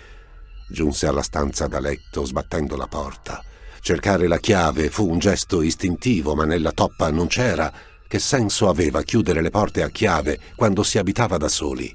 Giunse 0.68 1.08
alla 1.08 1.22
stanza 1.22 1.68
da 1.68 1.80
letto 1.80 2.26
sbattendo 2.26 2.76
la 2.76 2.88
porta. 2.88 3.42
Cercare 3.84 4.28
la 4.28 4.38
chiave 4.38 4.90
fu 4.90 5.10
un 5.10 5.20
gesto 5.20 5.62
istintivo, 5.62 6.36
ma 6.36 6.46
nella 6.46 6.72
toppa 6.72 7.12
non 7.12 7.28
c'era. 7.28 7.70
Che 8.08 8.18
senso 8.18 8.70
aveva 8.70 9.02
chiudere 9.02 9.42
le 9.42 9.50
porte 9.50 9.84
a 9.84 9.90
chiave 9.90 10.40
quando 10.56 10.84
si 10.84 10.98
abitava 10.98 11.36
da 11.36 11.50
soli? 11.50 11.94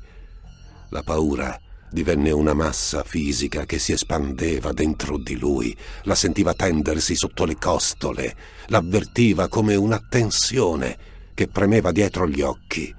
La 0.91 1.03
paura 1.03 1.59
divenne 1.91 2.31
una 2.31 2.53
massa 2.53 3.05
fisica 3.05 3.65
che 3.65 3.79
si 3.79 3.93
espandeva 3.93 4.75
dentro 4.75 5.17
di 5.17 5.39
lui, 5.39 5.75
la 6.03 6.15
sentiva 6.15 6.53
tendersi 6.53 7.17
sotto 7.17 7.47
le 7.47 7.57
costole, 7.57 8.37
l'avvertiva 8.67 9.49
come 9.49 9.75
una 9.75 9.99
tensione 9.99 10.99
che 11.33 11.49
premeva 11.49 11.91
dietro 11.91 12.29
gli 12.29 12.43
occhi. 12.43 12.95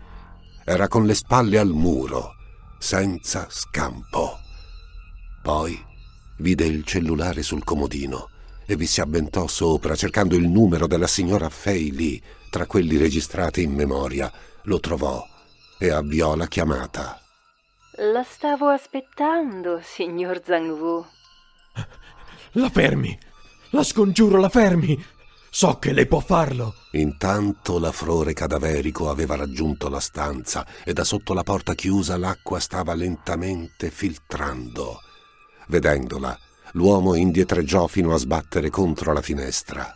Era 0.65 0.87
con 0.87 1.05
le 1.05 1.13
spalle 1.13 1.59
al 1.59 1.69
muro, 1.69 2.31
senza 2.79 3.45
scampo. 3.51 4.39
Poi 5.43 5.79
vide 6.37 6.65
il 6.65 6.83
cellulare 6.83 7.43
sul 7.43 7.63
comodino 7.63 8.29
e 8.69 8.75
vi 8.75 8.85
si 8.85 9.01
avventò 9.01 9.47
sopra 9.47 9.95
cercando 9.95 10.35
il 10.35 10.47
numero 10.47 10.85
della 10.85 11.07
signora 11.07 11.49
Fei 11.49 11.91
Lee 11.91 12.21
tra 12.51 12.67
quelli 12.67 12.97
registrati 12.97 13.63
in 13.63 13.73
memoria. 13.73 14.31
Lo 14.65 14.79
trovò 14.79 15.25
e 15.79 15.89
avviò 15.89 16.35
la 16.35 16.45
chiamata. 16.45 17.19
La 18.13 18.21
stavo 18.21 18.67
aspettando, 18.67 19.81
signor 19.83 20.43
Zhang 20.45 20.69
Wu. 20.69 21.03
La 22.51 22.69
fermi! 22.69 23.17
La 23.71 23.81
scongiuro, 23.81 24.37
la 24.37 24.49
fermi! 24.49 25.03
So 25.49 25.79
che 25.79 25.91
lei 25.91 26.05
può 26.05 26.19
farlo. 26.19 26.75
Intanto 26.91 27.79
l'afrore 27.79 28.33
cadaverico 28.33 29.09
aveva 29.09 29.35
raggiunto 29.35 29.89
la 29.89 29.99
stanza 29.99 30.63
e 30.83 30.93
da 30.93 31.03
sotto 31.03 31.33
la 31.33 31.41
porta 31.41 31.73
chiusa 31.73 32.17
l'acqua 32.17 32.59
stava 32.59 32.93
lentamente 32.93 33.89
filtrando. 33.89 34.99
Vedendola, 35.69 36.37
l'uomo 36.73 37.15
indietreggiò 37.15 37.87
fino 37.87 38.13
a 38.13 38.17
sbattere 38.17 38.69
contro 38.69 39.13
la 39.13 39.21
finestra. 39.21 39.93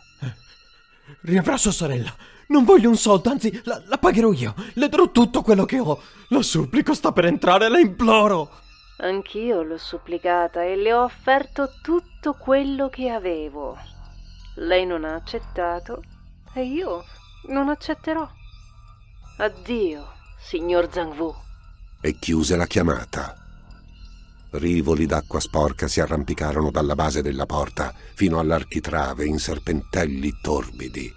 Riavrà 1.22 1.56
sua 1.56 1.70
sorella. 1.70 2.14
Non 2.48 2.64
voglio 2.64 2.90
un 2.90 2.96
soldo, 2.96 3.30
anzi, 3.30 3.60
la, 3.64 3.82
la 3.86 3.98
pagherò 3.98 4.32
io. 4.32 4.54
Le 4.74 4.88
darò 4.88 5.10
tutto 5.10 5.42
quello 5.42 5.64
che 5.64 5.78
ho. 5.78 6.00
La 6.28 6.42
supplico, 6.42 6.94
sta 6.94 7.12
per 7.12 7.24
entrare, 7.24 7.68
la 7.68 7.78
imploro. 7.78 8.50
Anch'io 8.98 9.62
l'ho 9.62 9.78
supplicata 9.78 10.62
e 10.62 10.76
le 10.76 10.92
ho 10.92 11.02
offerto 11.02 11.72
tutto 11.82 12.34
quello 12.34 12.88
che 12.88 13.10
avevo. 13.10 13.76
Lei 14.56 14.86
non 14.86 15.04
ha 15.04 15.14
accettato 15.14 16.02
e 16.52 16.64
io 16.64 17.04
non 17.48 17.68
accetterò. 17.68 18.28
Addio, 19.38 20.12
signor 20.38 20.88
Zhangwu. 20.92 21.34
E 22.00 22.18
chiuse 22.18 22.56
la 22.56 22.66
chiamata. 22.66 23.43
Rivoli 24.54 25.06
d'acqua 25.06 25.40
sporca 25.40 25.88
si 25.88 26.00
arrampicarono 26.00 26.70
dalla 26.70 26.94
base 26.94 27.22
della 27.22 27.44
porta 27.44 27.92
fino 28.14 28.38
all'architrave 28.38 29.24
in 29.24 29.40
serpentelli 29.40 30.38
torbidi. 30.40 31.12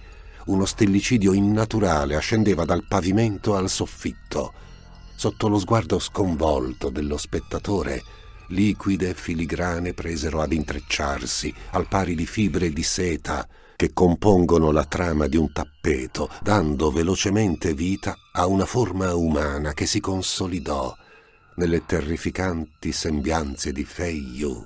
Uno 0.46 0.66
stellicidio 0.66 1.34
innaturale 1.34 2.16
ascendeva 2.16 2.66
dal 2.66 2.86
pavimento 2.88 3.56
al 3.56 3.70
soffitto. 3.70 4.54
Sotto 5.16 5.50
lo 5.50 5.60
sguardo 5.60 6.00
sconvolto 6.00 6.90
dello 6.90 7.18
spettatore, 7.18 8.02
liquide 8.48 9.14
filigrane 9.14 9.94
presero 9.94 10.42
ad 10.42 10.52
intrecciarsi 10.52 11.54
al 11.72 11.88
pari 11.88 12.16
di 12.16 12.26
fibre 12.26 12.72
di 12.72 12.84
seta 12.84 13.48
che 13.76 13.94
compongono 13.94 14.72
la 14.72 14.86
trama 14.86 15.28
di 15.28 15.38
un 15.38 15.52
tappeto, 15.52 16.28
dando 16.42 16.90
velocemente 16.90 17.76
vita 17.76 18.16
a 18.32 18.48
una 18.48 18.66
forma 18.66 19.14
umana 19.14 19.74
che 19.74 19.86
si 19.86 20.00
consolidò 20.00 20.92
nelle 21.58 21.86
terrificanti 21.86 22.91
sembianze 22.91 23.72
di 23.72 23.84
Fei 23.84 24.36
Yu. 24.36 24.66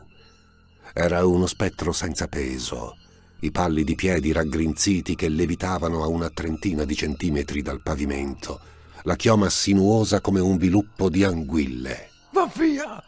Era 0.94 1.26
uno 1.26 1.48
spettro 1.48 1.94
senza 1.94 2.28
peso, 2.28 2.98
i 3.40 3.52
pallidi 3.52 3.96
piedi 3.96 4.34
raggrinziti 4.34 5.16
che 5.16 5.30
levitavano 5.30 6.04
a 6.04 6.08
una 6.08 6.30
trentina 6.30 6.84
di 6.84 6.96
centimetri 6.96 7.62
dal 7.62 7.82
pavimento, 7.82 8.60
la 9.04 9.16
chioma 9.16 9.50
sinuosa 9.50 10.20
come 10.20 10.42
un 10.42 10.58
viluppo 10.58 11.10
di 11.10 11.24
anguille. 11.24 12.10
Va 12.34 12.52
via! 12.54 13.02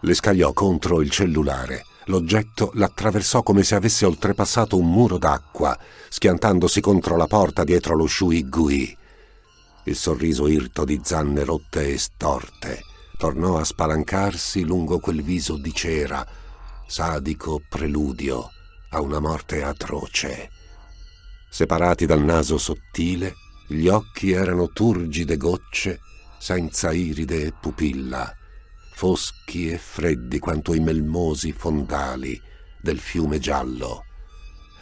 Le 0.00 0.14
scagliò 0.14 0.52
contro 0.52 1.00
il 1.00 1.10
cellulare. 1.10 1.86
L'oggetto 2.06 2.72
l'attraversò 2.74 3.42
come 3.42 3.62
se 3.62 3.76
avesse 3.76 4.04
oltrepassato 4.04 4.76
un 4.76 4.90
muro 4.90 5.16
d'acqua, 5.16 5.78
schiantandosi 6.10 6.82
contro 6.82 7.16
la 7.16 7.26
porta 7.26 7.64
dietro 7.64 7.96
lo 7.96 8.06
Shui 8.06 8.46
Gui. 8.46 8.94
Il 9.84 9.96
sorriso 9.96 10.48
irto 10.48 10.84
di 10.84 11.00
zanne 11.02 11.44
rotte 11.44 11.88
e 11.88 11.98
storte 11.98 12.90
tornò 13.22 13.56
a 13.56 13.62
spalancarsi 13.62 14.64
lungo 14.64 14.98
quel 14.98 15.22
viso 15.22 15.56
di 15.56 15.72
cera, 15.72 16.26
sadico 16.88 17.62
preludio 17.68 18.50
a 18.90 19.00
una 19.00 19.20
morte 19.20 19.62
atroce. 19.62 20.50
Separati 21.48 22.04
dal 22.04 22.24
naso 22.24 22.58
sottile, 22.58 23.34
gli 23.68 23.86
occhi 23.86 24.32
erano 24.32 24.70
turgide 24.70 25.36
gocce 25.36 26.00
senza 26.36 26.90
iride 26.90 27.44
e 27.44 27.52
pupilla, 27.52 28.28
foschi 28.92 29.70
e 29.70 29.78
freddi 29.78 30.40
quanto 30.40 30.74
i 30.74 30.80
melmosi 30.80 31.52
fondali 31.52 32.36
del 32.80 32.98
fiume 32.98 33.38
giallo. 33.38 34.04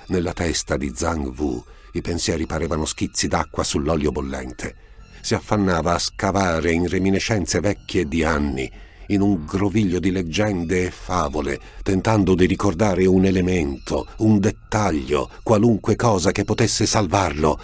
Nella 0.06 0.32
testa 0.32 0.78
di 0.78 0.90
Zhang 0.94 1.26
Wu 1.38 1.62
i 1.92 2.00
pensieri 2.00 2.46
parevano 2.46 2.86
schizzi 2.86 3.28
d'acqua 3.28 3.62
sull'olio 3.62 4.10
bollente 4.10 4.88
si 5.20 5.34
affannava 5.34 5.94
a 5.94 5.98
scavare 5.98 6.72
in 6.72 6.88
reminiscenze 6.88 7.60
vecchie 7.60 8.06
di 8.06 8.24
anni, 8.24 8.70
in 9.10 9.20
un 9.20 9.44
groviglio 9.44 9.98
di 9.98 10.10
leggende 10.10 10.86
e 10.86 10.90
favole, 10.90 11.60
tentando 11.82 12.34
di 12.34 12.46
ricordare 12.46 13.06
un 13.06 13.24
elemento, 13.24 14.06
un 14.18 14.38
dettaglio, 14.38 15.30
qualunque 15.42 15.96
cosa 15.96 16.32
che 16.32 16.44
potesse 16.44 16.86
salvarlo. 16.86 17.60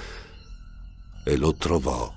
E 1.24 1.36
lo 1.36 1.54
trovò. 1.54 2.12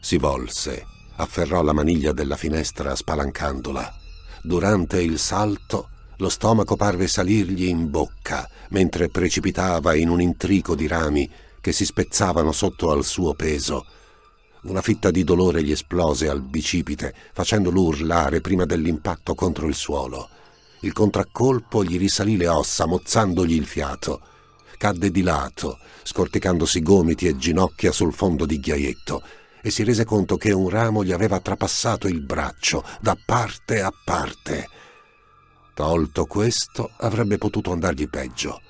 Si 0.00 0.16
volse, 0.16 0.84
afferrò 1.16 1.62
la 1.62 1.72
maniglia 1.72 2.12
della 2.12 2.36
finestra 2.36 2.94
spalancandola. 2.94 3.96
Durante 4.42 5.02
il 5.02 5.18
salto 5.18 5.90
lo 6.18 6.28
stomaco 6.28 6.76
parve 6.76 7.06
salirgli 7.06 7.66
in 7.66 7.90
bocca, 7.90 8.48
mentre 8.70 9.08
precipitava 9.08 9.94
in 9.94 10.08
un 10.08 10.20
intrico 10.20 10.74
di 10.74 10.86
rami 10.86 11.28
che 11.60 11.72
si 11.72 11.84
spezzavano 11.84 12.52
sotto 12.52 12.90
al 12.90 13.04
suo 13.04 13.34
peso 13.34 13.84
una 14.62 14.82
fitta 14.82 15.10
di 15.10 15.22
dolore 15.22 15.62
gli 15.62 15.70
esplose 15.70 16.28
al 16.28 16.42
bicipite, 16.42 17.14
facendolo 17.32 17.82
urlare 17.82 18.40
prima 18.40 18.64
dell'impatto 18.64 19.34
contro 19.34 19.68
il 19.68 19.74
suolo. 19.74 20.28
Il 20.80 20.92
contraccolpo 20.92 21.84
gli 21.84 21.98
risalì 21.98 22.36
le 22.36 22.48
ossa, 22.48 22.86
mozzandogli 22.86 23.54
il 23.54 23.66
fiato. 23.66 24.20
Cadde 24.76 25.10
di 25.10 25.22
lato, 25.22 25.78
scorticandosi 26.02 26.82
gomiti 26.82 27.26
e 27.26 27.36
ginocchia 27.36 27.92
sul 27.92 28.12
fondo 28.12 28.46
di 28.46 28.58
ghiaietto, 28.58 29.22
e 29.60 29.70
si 29.70 29.82
rese 29.82 30.04
conto 30.04 30.36
che 30.36 30.52
un 30.52 30.68
ramo 30.68 31.02
gli 31.02 31.12
aveva 31.12 31.40
trapassato 31.40 32.06
il 32.06 32.20
braccio, 32.20 32.84
da 33.00 33.16
parte 33.24 33.80
a 33.80 33.92
parte. 34.04 34.68
Tolto 35.74 36.26
questo, 36.26 36.90
avrebbe 36.98 37.38
potuto 37.38 37.72
andargli 37.72 38.08
peggio. 38.08 38.60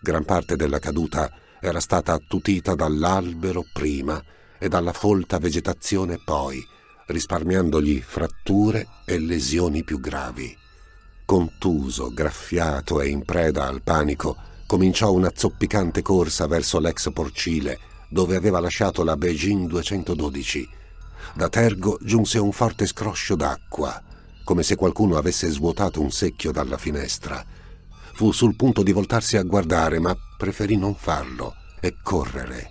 Gran 0.00 0.24
parte 0.24 0.56
della 0.56 0.78
caduta 0.78 1.30
era 1.60 1.80
stata 1.80 2.12
attutita 2.12 2.74
dall'albero 2.74 3.64
prima 3.72 4.22
e 4.58 4.68
dalla 4.68 4.92
folta 4.92 5.38
vegetazione 5.38 6.18
poi, 6.18 6.64
risparmiandogli 7.06 8.00
fratture 8.00 8.86
e 9.04 9.18
lesioni 9.18 9.84
più 9.84 10.00
gravi. 10.00 10.56
Contuso, 11.24 12.10
graffiato 12.12 13.00
e 13.00 13.08
in 13.08 13.24
preda 13.24 13.66
al 13.66 13.82
panico, 13.82 14.36
cominciò 14.66 15.12
una 15.12 15.32
zoppicante 15.34 16.02
corsa 16.02 16.46
verso 16.46 16.78
l'ex 16.78 17.10
porcile 17.12 17.78
dove 18.10 18.36
aveva 18.36 18.60
lasciato 18.60 19.04
la 19.04 19.16
Beijing 19.16 19.68
212. 19.68 20.68
Da 21.34 21.48
Tergo 21.48 21.98
giunse 22.00 22.38
un 22.38 22.52
forte 22.52 22.86
scroscio 22.86 23.36
d'acqua, 23.36 24.02
come 24.44 24.62
se 24.62 24.76
qualcuno 24.76 25.16
avesse 25.16 25.48
svuotato 25.50 26.00
un 26.00 26.10
secchio 26.10 26.52
dalla 26.52 26.78
finestra. 26.78 27.44
Fu 28.14 28.32
sul 28.32 28.56
punto 28.56 28.82
di 28.82 28.92
voltarsi 28.92 29.36
a 29.36 29.42
guardare, 29.42 29.98
ma 29.98 30.16
preferì 30.36 30.76
non 30.76 30.94
farlo 30.94 31.54
e 31.80 31.96
correre. 32.02 32.70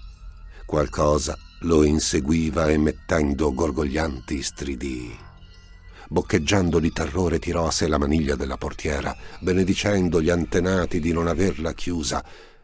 Qualcosa 0.66 1.38
lo 1.62 1.84
inseguiva 1.84 2.70
emettendo 2.70 3.51
gorgoglianti 3.51 4.43
stridii. 4.43 5.18
Boccheggiando 6.10 6.80
di 6.80 6.91
terrore 6.91 7.39
tirò 7.39 7.66
a 7.66 7.72
sé 7.72 7.88
la 7.88 7.97
maniglia 7.97 8.36
della 8.36 8.58
portiera, 8.58 9.16
benedicendo 9.39 10.22
gli 10.22 10.30
antenati 10.30 10.99
di 10.99 11.12
non 11.12 11.28
averla 11.28 11.74
chiusa, 11.74 12.24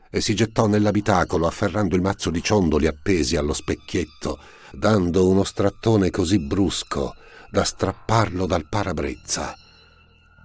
e 0.10 0.22
si 0.22 0.36
gettò 0.36 0.68
nell'abitacolo 0.68 1.48
afferrando 1.48 1.96
il 1.96 2.02
mazzo 2.02 2.30
di 2.30 2.44
ciondoli 2.44 2.86
appesi 2.86 3.36
allo 3.36 3.54
specchietto, 3.54 4.40
dando 4.72 5.28
uno 5.28 5.44
strattone 5.44 6.12
così 6.12 6.40
brusco 6.40 7.16
da 7.50 7.64
strapparlo 7.64 8.46
dal 8.46 8.68
parabrezza. 8.70 9.56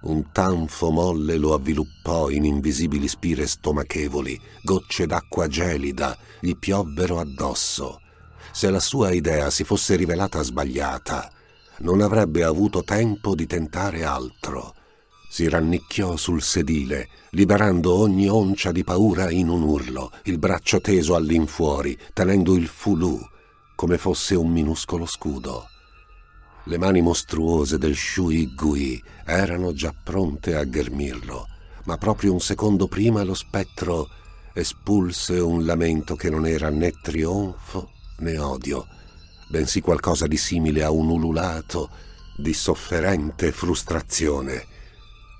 Un 0.01 0.31
tanfo 0.31 0.89
molle 0.89 1.37
lo 1.37 1.53
avviluppò 1.53 2.29
in 2.29 2.45
invisibili 2.45 3.07
spire 3.07 3.45
stomachevoli, 3.45 4.39
gocce 4.63 5.05
d'acqua 5.05 5.47
gelida 5.47 6.17
gli 6.39 6.55
piovvero 6.55 7.19
addosso 7.19 8.01
se 8.51 8.69
la 8.69 8.79
sua 8.79 9.11
idea 9.11 9.49
si 9.49 9.63
fosse 9.63 9.95
rivelata 9.95 10.41
sbagliata, 10.41 11.31
non 11.79 12.01
avrebbe 12.01 12.43
avuto 12.43 12.83
tempo 12.83 13.35
di 13.35 13.45
tentare 13.45 14.03
altro. 14.03 14.73
Si 15.29 15.47
rannicchiò 15.47 16.15
sul 16.17 16.41
sedile, 16.41 17.07
liberando 17.31 17.93
ogni 17.93 18.27
oncia 18.27 18.71
di 18.71 18.83
paura 18.83 19.29
in 19.29 19.47
un 19.47 19.61
urlo, 19.61 20.11
il 20.23 20.39
braccio 20.39 20.81
teso 20.81 21.15
all'infuori, 21.15 21.97
tenendo 22.13 22.55
il 22.55 22.67
fulù 22.67 23.19
come 23.75 23.97
fosse 23.97 24.35
un 24.35 24.51
minuscolo 24.51 25.05
scudo. 25.05 25.67
Le 26.65 26.77
mani 26.77 27.01
mostruose 27.01 27.77
del 27.77 27.95
Shui 27.95 28.53
Gui 28.53 29.01
erano 29.25 29.71
già 29.71 29.93
pronte 30.03 30.55
a 30.55 30.65
ghermirlo, 30.65 31.47
ma 31.85 31.97
proprio 31.97 32.33
un 32.33 32.41
secondo 32.41 32.87
prima 32.87 33.23
lo 33.23 33.33
spettro 33.33 34.09
espulse 34.53 35.39
un 35.39 35.65
lamento 35.65 36.15
che 36.15 36.29
non 36.29 36.45
era 36.45 36.69
né 36.69 36.91
trionfo 37.01 37.91
né 38.19 38.37
odio, 38.37 38.87
bensì 39.49 39.81
qualcosa 39.81 40.27
di 40.27 40.37
simile 40.37 40.83
a 40.83 40.91
un 40.91 41.09
ululato 41.09 41.89
di 42.37 42.53
sofferente 42.53 43.51
frustrazione. 43.51 44.65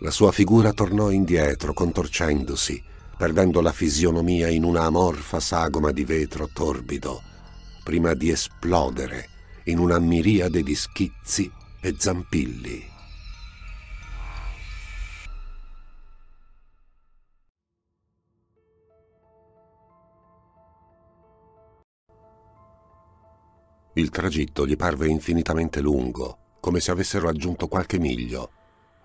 La 0.02 0.12
sua 0.12 0.32
figura 0.32 0.74
tornò 0.74 1.10
indietro, 1.10 1.74
contorcendosi, 1.74 2.82
perdendo 3.18 3.62
la 3.62 3.72
fisionomia 3.72 4.48
in 4.48 4.64
una 4.64 4.84
amorfa 4.84 5.40
sagoma 5.40 5.92
di 5.92 6.06
vetro 6.06 6.50
torbido, 6.54 7.22
prima 7.84 8.14
di 8.14 8.30
esplodere 8.30 9.30
in 9.66 9.78
una 9.78 10.00
miriade 10.00 10.64
di 10.64 10.76
schizzi 10.76 11.52
e 11.82 11.96
zampilli. 11.98 12.98
Il 24.00 24.12
tragitto 24.12 24.66
gli 24.66 24.78
parve 24.78 25.10
infinitamente 25.10 25.82
lungo, 25.82 26.38
come 26.62 26.80
se 26.80 26.89
avessero 26.89 27.28
aggiunto 27.28 27.68
qualche 27.68 28.00
miglio. 28.00 28.52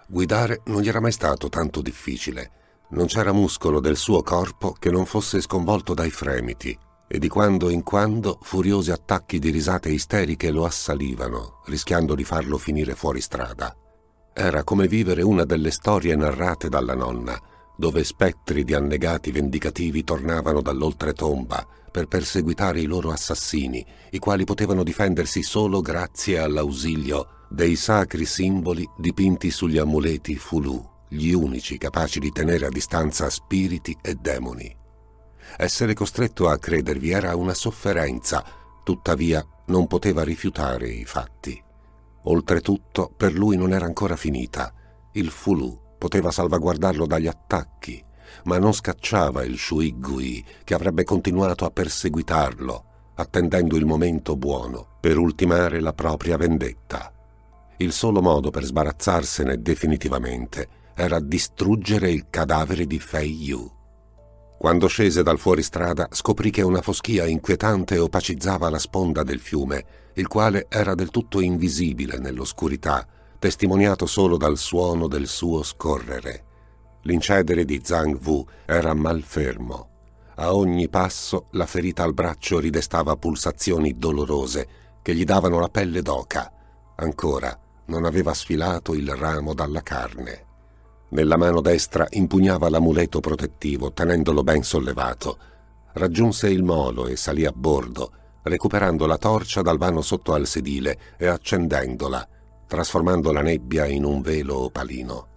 Guidare 0.07 0.61
non 0.67 0.83
gli 0.83 0.89
era 0.89 1.01
mai 1.01 1.11
stato 1.11 1.49
tanto 1.49 1.83
difficile. 1.83 2.87
Non 2.91 3.07
c'era 3.07 3.33
muscolo 3.33 3.81
del 3.81 3.97
suo 3.97 4.23
corpo 4.23 4.71
che 4.71 4.93
non 4.93 5.05
fosse 5.05 5.41
sconvolto 5.41 5.95
dai 5.95 6.11
fremiti, 6.11 6.79
e 7.09 7.19
di 7.19 7.27
quando 7.27 7.71
in 7.71 7.83
quando 7.83 8.39
furiosi 8.41 8.93
attacchi 8.93 9.41
di 9.41 9.51
risate 9.51 9.89
isteriche 9.89 10.53
lo 10.53 10.65
assalivano, 10.65 11.63
rischiando 11.67 12.15
di 12.15 12.23
farlo 12.23 12.57
finire 12.57 12.95
fuori 12.95 13.21
strada. 13.21 13.77
Era 14.33 14.63
come 14.63 14.87
vivere 14.87 15.23
una 15.23 15.43
delle 15.45 15.73
storie 15.73 16.15
narrate 16.15 16.69
dalla 16.69 16.95
nonna, 16.95 17.37
dove 17.77 18.05
spettri 18.05 18.63
di 18.63 18.75
annegati 18.75 19.33
vendicativi 19.33 20.05
tornavano 20.05 20.61
dall'oltretomba 20.61 21.83
per 21.95 22.09
perseguitare 22.09 22.81
i 22.81 22.87
loro 22.87 23.13
assassini, 23.13 23.87
i 24.11 24.19
quali 24.19 24.43
potevano 24.43 24.83
difendersi 24.83 25.45
solo 25.45 25.81
grazie 25.81 26.41
all'ausilio 26.41 27.45
dei 27.49 27.77
sacri 27.77 28.25
simboli 28.25 28.85
dipinti 28.99 29.49
sugli 29.53 29.79
amuleti 29.79 30.35
Fulù, 30.35 30.85
gli 31.09 31.31
unici 31.31 31.79
capaci 31.79 32.19
di 32.19 32.33
tenere 32.33 32.67
a 32.67 32.69
distanza 32.69 33.31
spiriti 33.31 33.97
e 34.03 34.17
demoni. 34.17 34.77
Essere 35.57 35.95
costretto 35.95 36.49
a 36.49 36.59
credervi 36.59 37.11
era 37.11 37.37
una 37.37 37.55
sofferenza, 37.55 38.45
tuttavia 38.83 39.47
non 39.67 39.87
poteva 39.87 40.25
rifiutare 40.25 40.89
i 40.89 41.05
fatti. 41.05 41.63
Oltretutto, 42.25 43.15
per 43.17 43.35
lui 43.35 43.57
non 43.57 43.73
era 43.73 43.85
ancora 43.85 44.17
finita. 44.17 44.75
Il 45.13 45.31
Fulù 45.31 45.81
poteva 45.97 46.33
salvaguardarlo 46.33 47.07
dagli 47.07 47.29
attacchi, 47.29 48.05
ma 48.45 48.59
non 48.59 48.73
scacciava 48.73 49.45
il 49.45 49.57
Shui 49.59 49.99
Gui, 49.99 50.45
che 50.65 50.75
avrebbe 50.75 51.05
continuato 51.05 51.65
a 51.65 51.71
perseguitarlo, 51.71 52.85
attendendo 53.15 53.77
il 53.77 53.87
momento 53.87 54.37
buono 54.37 54.87
per 55.01 55.19
ultimare 55.19 55.81
la 55.81 55.93
propria 55.93 56.37
vendetta. 56.37 57.13
Il 57.79 57.93
solo 57.93 58.23
modo 58.23 58.51
per 58.51 58.65
sbarazzarsene 58.65 59.61
definitivamente 59.61 60.69
era 60.95 61.19
distruggere 61.21 62.11
il 62.11 62.27
cadavere 62.31 62.87
di 62.87 62.99
Fei 62.99 63.45
Yu. 63.45 63.73
Quando 64.57 64.87
scese 64.87 65.23
dal 65.23 65.39
fuoristrada 65.39 66.09
scoprì 66.11 66.51
che 66.51 66.63
una 66.63 66.81
foschia 66.81 67.27
inquietante 67.27 67.99
opacizzava 67.99 68.71
la 68.71 68.79
sponda 68.79 69.23
del 69.23 69.41
fiume, 69.41 69.85
il 70.15 70.29
quale 70.29 70.67
era 70.69 70.95
del 70.95 71.11
tutto 71.11 71.41
invisibile 71.41 72.19
nell'oscurità, 72.19 73.07
testimoniato 73.39 74.07
solo 74.07 74.37
dal 74.37 74.57
suono 74.57 75.09
del 75.09 75.27
suo 75.27 75.63
scorrere. 75.63 76.45
L'incedere 77.05 77.65
di 77.65 77.81
Zhang 77.83 78.19
Wu 78.25 78.47
era 78.65 78.95
malfermo. 78.95 79.89
A 80.37 80.55
ogni 80.55 80.89
passo 80.89 81.47
la 81.51 81.67
ferita 81.67 82.03
al 82.03 82.15
braccio 82.15 82.59
ridestava 82.59 83.17
pulsazioni 83.17 83.97
dolorose 83.97 84.69
che 85.03 85.15
gli 85.15 85.25
davano 85.25 85.61
la 85.61 85.69
pelle 85.69 86.01
d'oca. 86.01 86.51
Ancora 86.97 87.57
non 87.87 88.05
aveva 88.05 88.33
sfilato 88.33 88.95
il 88.95 89.15
ramo 89.15 89.53
dalla 89.53 89.83
carne. 89.83 90.47
Nella 91.11 91.37
mano 91.37 91.61
destra 91.61 92.07
impugnava 92.11 92.71
l'amuleto 92.71 93.21
protettivo, 93.21 93.93
tenendolo 93.93 94.43
ben 94.43 94.63
sollevato. 94.63 95.39
Raggiunse 95.93 96.49
il 96.49 96.63
molo 96.63 97.07
e 97.07 97.17
salì 97.17 97.45
a 97.45 97.53
bordo, 97.55 98.13
recuperando 98.43 99.05
la 99.07 99.19
torcia 99.19 99.61
dal 99.61 99.77
vano 99.79 100.01
sotto 100.01 100.33
al 100.33 100.47
sedile 100.47 100.99
e 101.19 101.27
accendendola, 101.27 102.27
trasformando 102.67 103.31
la 103.31 103.43
nebbia 103.43 103.85
in 103.85 104.05
un 104.05 104.23
velo 104.23 104.65
opalino. 104.65 105.33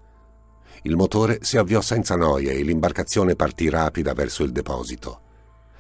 Il 0.88 0.96
motore 0.96 1.40
si 1.42 1.58
avviò 1.58 1.82
senza 1.82 2.16
noie 2.16 2.54
e 2.54 2.64
l'imbarcazione 2.64 3.36
partì 3.36 3.68
rapida 3.68 4.14
verso 4.14 4.44
il 4.44 4.54
deposito. 4.54 5.20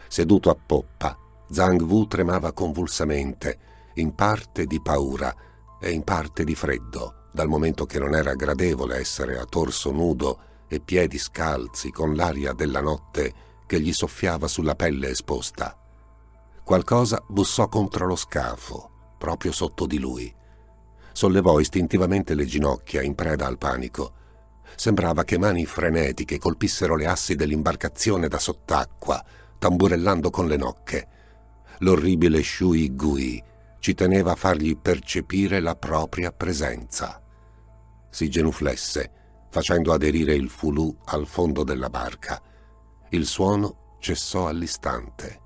Seduto 0.09 0.49
a 0.49 0.57
poppa, 0.57 1.17
Zhang 1.49 1.81
Wu 1.81 2.07
tremava 2.07 2.51
convulsamente, 2.51 3.57
in 3.93 4.13
parte 4.15 4.65
di 4.65 4.81
paura 4.81 5.33
e 5.79 5.91
in 5.91 6.03
parte 6.03 6.43
di 6.43 6.55
freddo 6.55 7.29
dal 7.31 7.47
momento 7.47 7.85
che 7.85 7.99
non 7.99 8.15
era 8.15 8.33
gradevole 8.33 8.97
essere 8.97 9.39
a 9.39 9.45
torso 9.45 9.91
nudo 9.91 10.39
e 10.67 10.81
piedi 10.81 11.17
scalzi 11.17 11.89
con 11.89 12.13
l'aria 12.13 12.51
della 12.51 12.81
notte 12.81 13.61
che 13.65 13.79
gli 13.79 13.93
soffiava 13.93 14.49
sulla 14.49 14.75
pelle 14.75 15.09
esposta. 15.09 15.77
Qualcosa 16.65 17.23
bussò 17.25 17.69
contro 17.69 18.07
lo 18.07 18.17
scafo, 18.17 18.89
proprio 19.17 19.53
sotto 19.53 19.85
di 19.85 19.99
lui. 19.99 20.33
Sollevò 21.13 21.61
istintivamente 21.61 22.35
le 22.35 22.45
ginocchia 22.45 23.01
in 23.01 23.15
preda 23.15 23.45
al 23.45 23.57
panico. 23.57 24.16
Sembrava 24.77 25.25
che 25.25 25.37
mani 25.37 25.65
frenetiche 25.65 26.37
colpissero 26.37 26.95
le 26.95 27.07
assi 27.07 27.35
dell'imbarcazione 27.35 28.29
da 28.29 28.39
sott'acqua, 28.39 29.21
tamburellando 29.59 30.29
con 30.29 30.47
le 30.47 30.55
nocche. 30.55 31.07
L'orribile 31.79 32.41
Shui 32.41 32.95
Gui 32.95 33.43
ci 33.79 33.93
teneva 33.93 34.31
a 34.31 34.35
fargli 34.35 34.77
percepire 34.77 35.59
la 35.59 35.75
propria 35.75 36.31
presenza 36.31 37.21
si 38.17 38.29
genuflesse, 38.29 39.11
facendo 39.49 39.93
aderire 39.93 40.33
il 40.33 40.49
fulù 40.49 40.91
al 41.05 41.27
fondo 41.27 41.63
della 41.63 41.89
barca. 41.89 42.41
Il 43.09 43.27
suono 43.27 43.95
cessò 43.99 44.47
all'istante. 44.47 45.41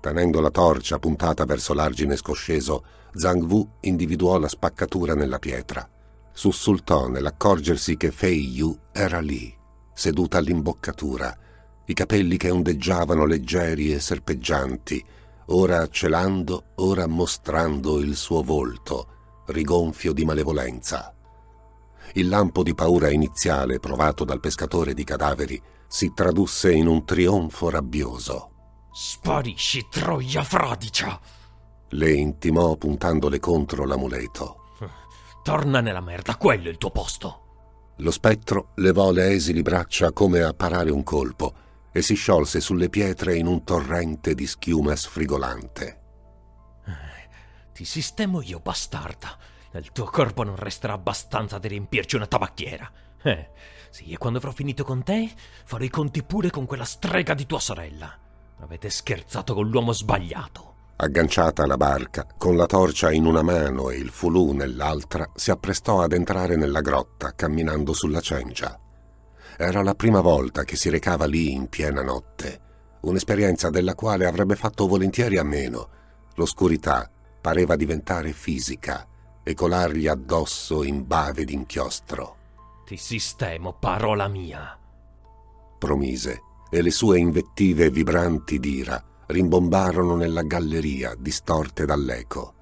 Tenendo 0.00 0.40
la 0.40 0.50
torcia 0.50 1.00
puntata 1.00 1.44
verso 1.44 1.74
l'argine 1.74 2.14
scosceso, 2.14 2.84
Zhang 3.12 3.42
Wu 3.42 3.68
individuò 3.80 4.38
la 4.38 4.46
spaccatura 4.46 5.14
nella 5.14 5.40
pietra. 5.40 5.88
Sussultò 6.36 7.06
nell'accorgersi 7.06 7.96
che 7.96 8.10
Fei 8.10 8.50
Yu 8.50 8.76
era 8.90 9.20
lì, 9.20 9.56
seduta 9.94 10.38
all'imboccatura, 10.38 11.38
i 11.86 11.94
capelli 11.94 12.36
che 12.36 12.50
ondeggiavano 12.50 13.24
leggeri 13.24 13.92
e 13.92 14.00
serpeggianti, 14.00 15.02
ora 15.46 15.86
celando, 15.88 16.72
ora 16.76 17.06
mostrando 17.06 18.00
il 18.00 18.16
suo 18.16 18.42
volto, 18.42 19.44
rigonfio 19.46 20.12
di 20.12 20.24
malevolenza. 20.24 21.14
Il 22.14 22.28
lampo 22.28 22.64
di 22.64 22.74
paura 22.74 23.10
iniziale 23.10 23.78
provato 23.78 24.24
dal 24.24 24.40
pescatore 24.40 24.92
di 24.92 25.04
cadaveri 25.04 25.62
si 25.86 26.12
tradusse 26.12 26.72
in 26.72 26.88
un 26.88 27.04
trionfo 27.04 27.70
rabbioso. 27.70 28.50
Sparisci, 28.92 29.86
troia 29.88 30.42
fradicia! 30.42 31.20
Le 31.90 32.12
intimò 32.12 32.74
puntandole 32.74 33.38
contro 33.38 33.84
l'amuleto. 33.84 34.63
Torna 35.44 35.82
nella 35.82 36.00
merda, 36.00 36.38
quello 36.38 36.68
è 36.68 36.70
il 36.70 36.78
tuo 36.78 36.90
posto. 36.90 37.92
Lo 37.98 38.10
spettro 38.10 38.70
levò 38.76 39.12
le 39.12 39.32
esili 39.32 39.60
braccia 39.60 40.10
come 40.10 40.40
a 40.40 40.54
parare 40.54 40.90
un 40.90 41.02
colpo 41.02 41.52
e 41.92 42.00
si 42.00 42.14
sciolse 42.14 42.62
sulle 42.62 42.88
pietre 42.88 43.36
in 43.36 43.46
un 43.46 43.62
torrente 43.62 44.34
di 44.34 44.46
schiuma 44.46 44.96
sfrigolante. 44.96 46.00
Ti 47.74 47.84
sistemo 47.84 48.40
io, 48.40 48.58
bastarda. 48.60 49.36
Nel 49.72 49.92
tuo 49.92 50.06
corpo 50.06 50.44
non 50.44 50.56
resterà 50.56 50.94
abbastanza 50.94 51.58
da 51.58 51.68
riempirci 51.68 52.16
una 52.16 52.26
tabacchiera. 52.26 52.90
Eh, 53.22 53.50
sì, 53.90 54.12
e 54.12 54.16
quando 54.16 54.38
avrò 54.38 54.50
finito 54.50 54.82
con 54.82 55.02
te, 55.02 55.30
farò 55.64 55.84
i 55.84 55.90
conti 55.90 56.22
pure 56.22 56.48
con 56.48 56.64
quella 56.64 56.84
strega 56.84 57.34
di 57.34 57.44
tua 57.44 57.60
sorella. 57.60 58.18
Avete 58.60 58.88
scherzato 58.88 59.52
con 59.52 59.68
l'uomo 59.68 59.92
sbagliato. 59.92 60.73
Agganciata 61.04 61.64
alla 61.64 61.76
barca, 61.76 62.26
con 62.38 62.56
la 62.56 62.64
torcia 62.64 63.12
in 63.12 63.26
una 63.26 63.42
mano 63.42 63.90
e 63.90 63.96
il 63.98 64.08
fulù 64.08 64.52
nell'altra, 64.52 65.30
si 65.34 65.50
apprestò 65.50 66.00
ad 66.00 66.14
entrare 66.14 66.56
nella 66.56 66.80
grotta, 66.80 67.34
camminando 67.34 67.92
sulla 67.92 68.22
cencia. 68.22 68.80
Era 69.58 69.82
la 69.82 69.94
prima 69.94 70.22
volta 70.22 70.64
che 70.64 70.76
si 70.76 70.88
recava 70.88 71.26
lì 71.26 71.52
in 71.52 71.68
piena 71.68 72.02
notte, 72.02 72.98
un'esperienza 73.02 73.68
della 73.68 73.94
quale 73.94 74.24
avrebbe 74.24 74.56
fatto 74.56 74.86
volentieri 74.86 75.36
a 75.36 75.42
meno. 75.42 75.90
L'oscurità 76.36 77.10
pareva 77.38 77.76
diventare 77.76 78.32
fisica 78.32 79.06
e 79.42 79.52
colargli 79.52 80.06
addosso 80.06 80.82
in 80.84 81.06
bave 81.06 81.44
d'inchiostro. 81.44 82.36
Ti 82.86 82.96
sistemo, 82.96 83.74
parola 83.74 84.26
mia. 84.26 84.78
Promise, 85.78 86.40
e 86.70 86.80
le 86.80 86.90
sue 86.90 87.18
invettive 87.18 87.90
vibranti 87.90 88.58
d'ira 88.58 89.04
rimbombarono 89.26 90.16
nella 90.16 90.42
galleria, 90.42 91.14
distorte 91.18 91.84
dall'eco. 91.84 92.54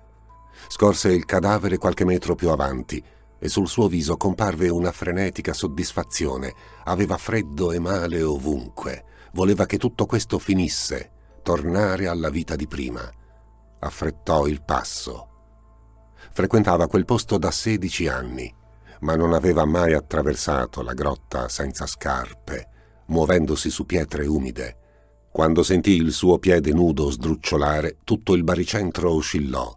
Scorse 0.69 1.13
il 1.13 1.25
cadavere 1.25 1.79
qualche 1.79 2.05
metro 2.05 2.35
più 2.35 2.51
avanti 2.51 3.03
e 3.39 3.49
sul 3.49 3.69
suo 3.69 3.89
viso 3.89 4.17
comparve 4.17 4.69
una 4.69 4.93
frenetica 4.93 5.53
soddisfazione. 5.53 6.55
Aveva 6.85 7.17
freddo 7.17 7.73
e 7.73 7.79
male 7.79 8.23
ovunque. 8.23 9.05
Voleva 9.33 9.67
che 9.67 9.79
tutto 9.79 10.07
questo 10.07 10.39
finisse, 10.39 11.11
tornare 11.43 12.07
alla 12.07 12.31
vita 12.31 12.55
di 12.57 12.67
prima. 12.67 13.11
Affrettò 13.81 14.47
il 14.47 14.63
passo 14.63 15.27
Frequentava 16.35 16.87
quel 16.87 17.05
posto 17.05 17.37
da 17.37 17.51
16 17.51 18.09
anni, 18.09 18.55
ma 19.01 19.17
non 19.17 19.35
aveva 19.35 19.67
mai 19.67 19.93
attraversato 19.93 20.81
la 20.83 20.95
grotta 20.95 21.49
senza 21.49 21.87
scarpe, 21.87 22.69
muovendosi 23.07 23.69
su 23.69 23.85
pietre 23.85 24.27
umide. 24.27 24.79
Quando 25.33 25.63
sentì 25.63 25.93
il 25.93 26.13
suo 26.13 26.39
piede 26.39 26.75
nudo 26.75 27.11
sdrucciolare, 27.11 27.97
tutto 28.05 28.35
il 28.35 28.45
baricentro 28.45 29.13
oscillò. 29.15 29.75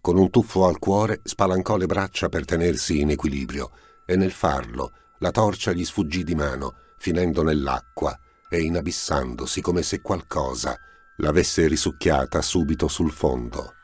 Con 0.00 0.18
un 0.18 0.30
tuffo 0.30 0.66
al 0.66 0.80
cuore 0.80 1.20
spalancò 1.22 1.76
le 1.76 1.86
braccia 1.86 2.28
per 2.28 2.44
tenersi 2.44 2.98
in 2.98 3.10
equilibrio 3.10 3.70
e 4.04 4.16
nel 4.16 4.32
farlo 4.32 4.90
la 5.20 5.30
torcia 5.30 5.70
gli 5.70 5.84
sfuggì 5.84 6.24
di 6.24 6.34
mano, 6.34 6.74
finendo 6.98 7.44
nell'acqua 7.44 8.18
e 8.50 8.62
inabissandosi 8.62 9.60
come 9.60 9.82
se 9.82 10.00
qualcosa 10.00 10.76
l'avesse 11.18 11.68
risucchiata 11.68 12.42
subito 12.42 12.88
sul 12.88 13.12
fondo. 13.12 13.74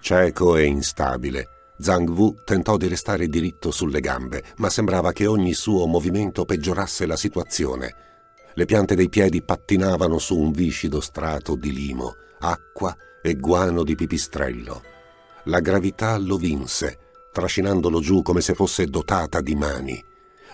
Cieco 0.00 0.54
e 0.56 0.64
instabile, 0.64 1.48
Zhang 1.78 2.10
Wu 2.10 2.34
tentò 2.44 2.76
di 2.76 2.88
restare 2.88 3.26
diritto 3.28 3.70
sulle 3.70 4.00
gambe, 4.00 4.44
ma 4.56 4.68
sembrava 4.68 5.12
che 5.12 5.26
ogni 5.26 5.54
suo 5.54 5.86
movimento 5.86 6.44
peggiorasse 6.44 7.06
la 7.06 7.16
situazione. 7.16 8.07
Le 8.54 8.64
piante 8.64 8.94
dei 8.94 9.08
piedi 9.08 9.42
pattinavano 9.42 10.18
su 10.18 10.36
un 10.36 10.50
viscido 10.50 11.00
strato 11.00 11.54
di 11.54 11.72
limo, 11.72 12.16
acqua 12.40 12.96
e 13.22 13.34
guano 13.34 13.82
di 13.84 13.94
pipistrello. 13.94 14.82
La 15.44 15.60
gravità 15.60 16.18
lo 16.18 16.36
vinse, 16.36 16.98
trascinandolo 17.32 18.00
giù 18.00 18.22
come 18.22 18.40
se 18.40 18.54
fosse 18.54 18.86
dotata 18.86 19.40
di 19.40 19.54
mani. 19.54 20.04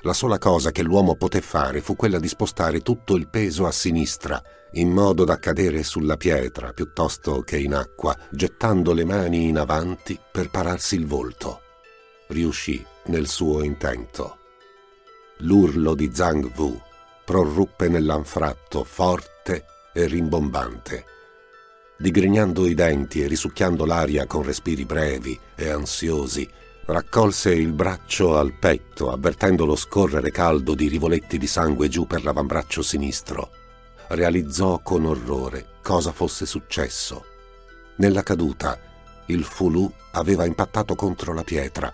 La 0.03 0.13
sola 0.13 0.39
cosa 0.39 0.71
che 0.71 0.83
l'uomo 0.83 1.15
poté 1.17 1.41
fare 1.41 1.81
fu 1.81 1.97
quella 1.97 2.19
di 2.19 2.29
spostare 2.29 2.81
tutto 2.81 3.17
il 3.17 3.29
peso 3.29 3.67
a 3.67 3.73
sinistra, 3.73 4.43
in 4.73 4.91
modo 4.91 5.25
da 5.25 5.39
cadere 5.39 5.83
sulla 5.83 6.17
pietra 6.17 6.73
piuttosto 6.73 7.41
che 7.41 7.59
in 7.59 7.75
acqua, 7.75 8.15
gettando 8.31 8.93
le 8.93 9.05
mani 9.05 9.49
in 9.49 9.57
avanti 9.57 10.19
per 10.31 10.51
pararsi 10.51 10.95
il 10.97 11.07
volto. 11.07 11.61
Riuscì 12.29 12.85
nel 13.07 13.29
suo 13.29 13.63
intento. 13.63 14.39
L'urlo 15.39 15.95
di 15.95 16.11
Zhang 16.13 16.51
Wu 16.55 16.79
prorruppe 17.25 17.89
nell'anfratto 17.89 18.85
forte 18.85 19.65
e 19.93 20.07
rimbombante. 20.07 21.05
Digrignando 21.97 22.67
i 22.67 22.75
denti 22.75 23.23
e 23.23 23.27
risucchiando 23.27 23.87
l'aria 23.87 24.27
con 24.27 24.43
respiri 24.43 24.85
brevi 24.85 25.39
e 25.55 25.71
ansiosi, 25.71 26.49
raccolse 26.87 27.55
il 27.55 27.73
braccio 27.73 28.37
al 28.37 28.53
petto, 28.53 29.11
avvertendo 29.11 29.65
lo 29.65 29.77
scorrere 29.77 30.31
caldo 30.31 30.75
di 30.75 30.89
rivoletti 30.89 31.39
di 31.39 31.47
sangue 31.47 31.89
giù 31.89 32.07
per 32.07 32.25
l'avambraccio 32.25 32.83
sinistro. 32.83 33.51
Realizzò 34.09 34.81
con 34.81 35.07
orrore 35.07 35.79
cosa 35.83 36.13
fosse 36.13 36.45
successo. 36.45 37.25
Nella 37.97 38.23
caduta, 38.23 38.79
il 39.27 39.45
fulù 39.45 39.91
aveva 40.13 40.45
impattato 40.45 40.95
contro 40.95 41.33
la 41.33 41.45
pietra 41.45 41.93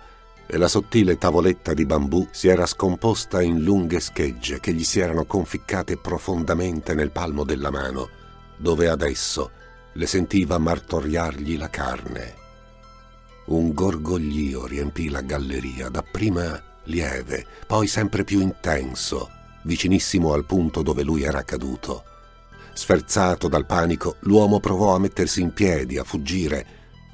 e 0.53 0.57
la 0.57 0.67
sottile 0.67 1.17
tavoletta 1.17 1.73
di 1.73 1.85
bambù 1.85 2.27
si 2.29 2.49
era 2.49 2.65
scomposta 2.65 3.41
in 3.41 3.63
lunghe 3.63 4.01
schegge 4.01 4.59
che 4.59 4.73
gli 4.73 4.83
si 4.83 4.99
erano 4.99 5.23
conficcate 5.23 5.95
profondamente 5.95 6.93
nel 6.93 7.09
palmo 7.09 7.45
della 7.45 7.71
mano, 7.71 8.09
dove 8.57 8.89
adesso 8.89 9.49
le 9.93 10.05
sentiva 10.05 10.57
martoriargli 10.57 11.57
la 11.57 11.69
carne. 11.69 12.35
Un 13.45 13.73
gorgoglio 13.73 14.65
riempì 14.65 15.07
la 15.07 15.21
galleria, 15.21 15.87
dapprima 15.87 16.61
lieve, 16.83 17.45
poi 17.65 17.87
sempre 17.87 18.25
più 18.25 18.41
intenso, 18.41 19.29
vicinissimo 19.63 20.33
al 20.33 20.43
punto 20.43 20.81
dove 20.81 21.03
lui 21.03 21.23
era 21.23 21.43
caduto. 21.43 22.03
Sferzato 22.73 23.47
dal 23.47 23.65
panico, 23.65 24.17
l'uomo 24.21 24.59
provò 24.59 24.95
a 24.95 24.99
mettersi 24.99 25.39
in 25.39 25.53
piedi, 25.53 25.97
a 25.97 26.03
fuggire, 26.03 26.65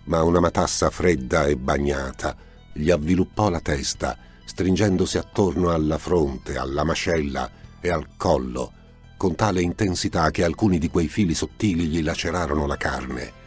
ma 0.05 0.23
una 0.23 0.39
matassa 0.39 0.89
fredda 0.89 1.45
e 1.45 1.55
bagnata 1.55 2.45
gli 2.77 2.91
avviluppò 2.91 3.49
la 3.49 3.59
testa, 3.59 4.17
stringendosi 4.45 5.17
attorno 5.17 5.71
alla 5.71 5.97
fronte, 5.97 6.57
alla 6.57 6.83
mascella 6.83 7.49
e 7.79 7.89
al 7.89 8.07
collo, 8.15 8.71
con 9.17 9.35
tale 9.35 9.61
intensità 9.61 10.31
che 10.31 10.43
alcuni 10.43 10.77
di 10.77 10.89
quei 10.89 11.07
fili 11.07 11.33
sottili 11.33 11.87
gli 11.87 12.03
lacerarono 12.03 12.65
la 12.65 12.77
carne 12.77 13.45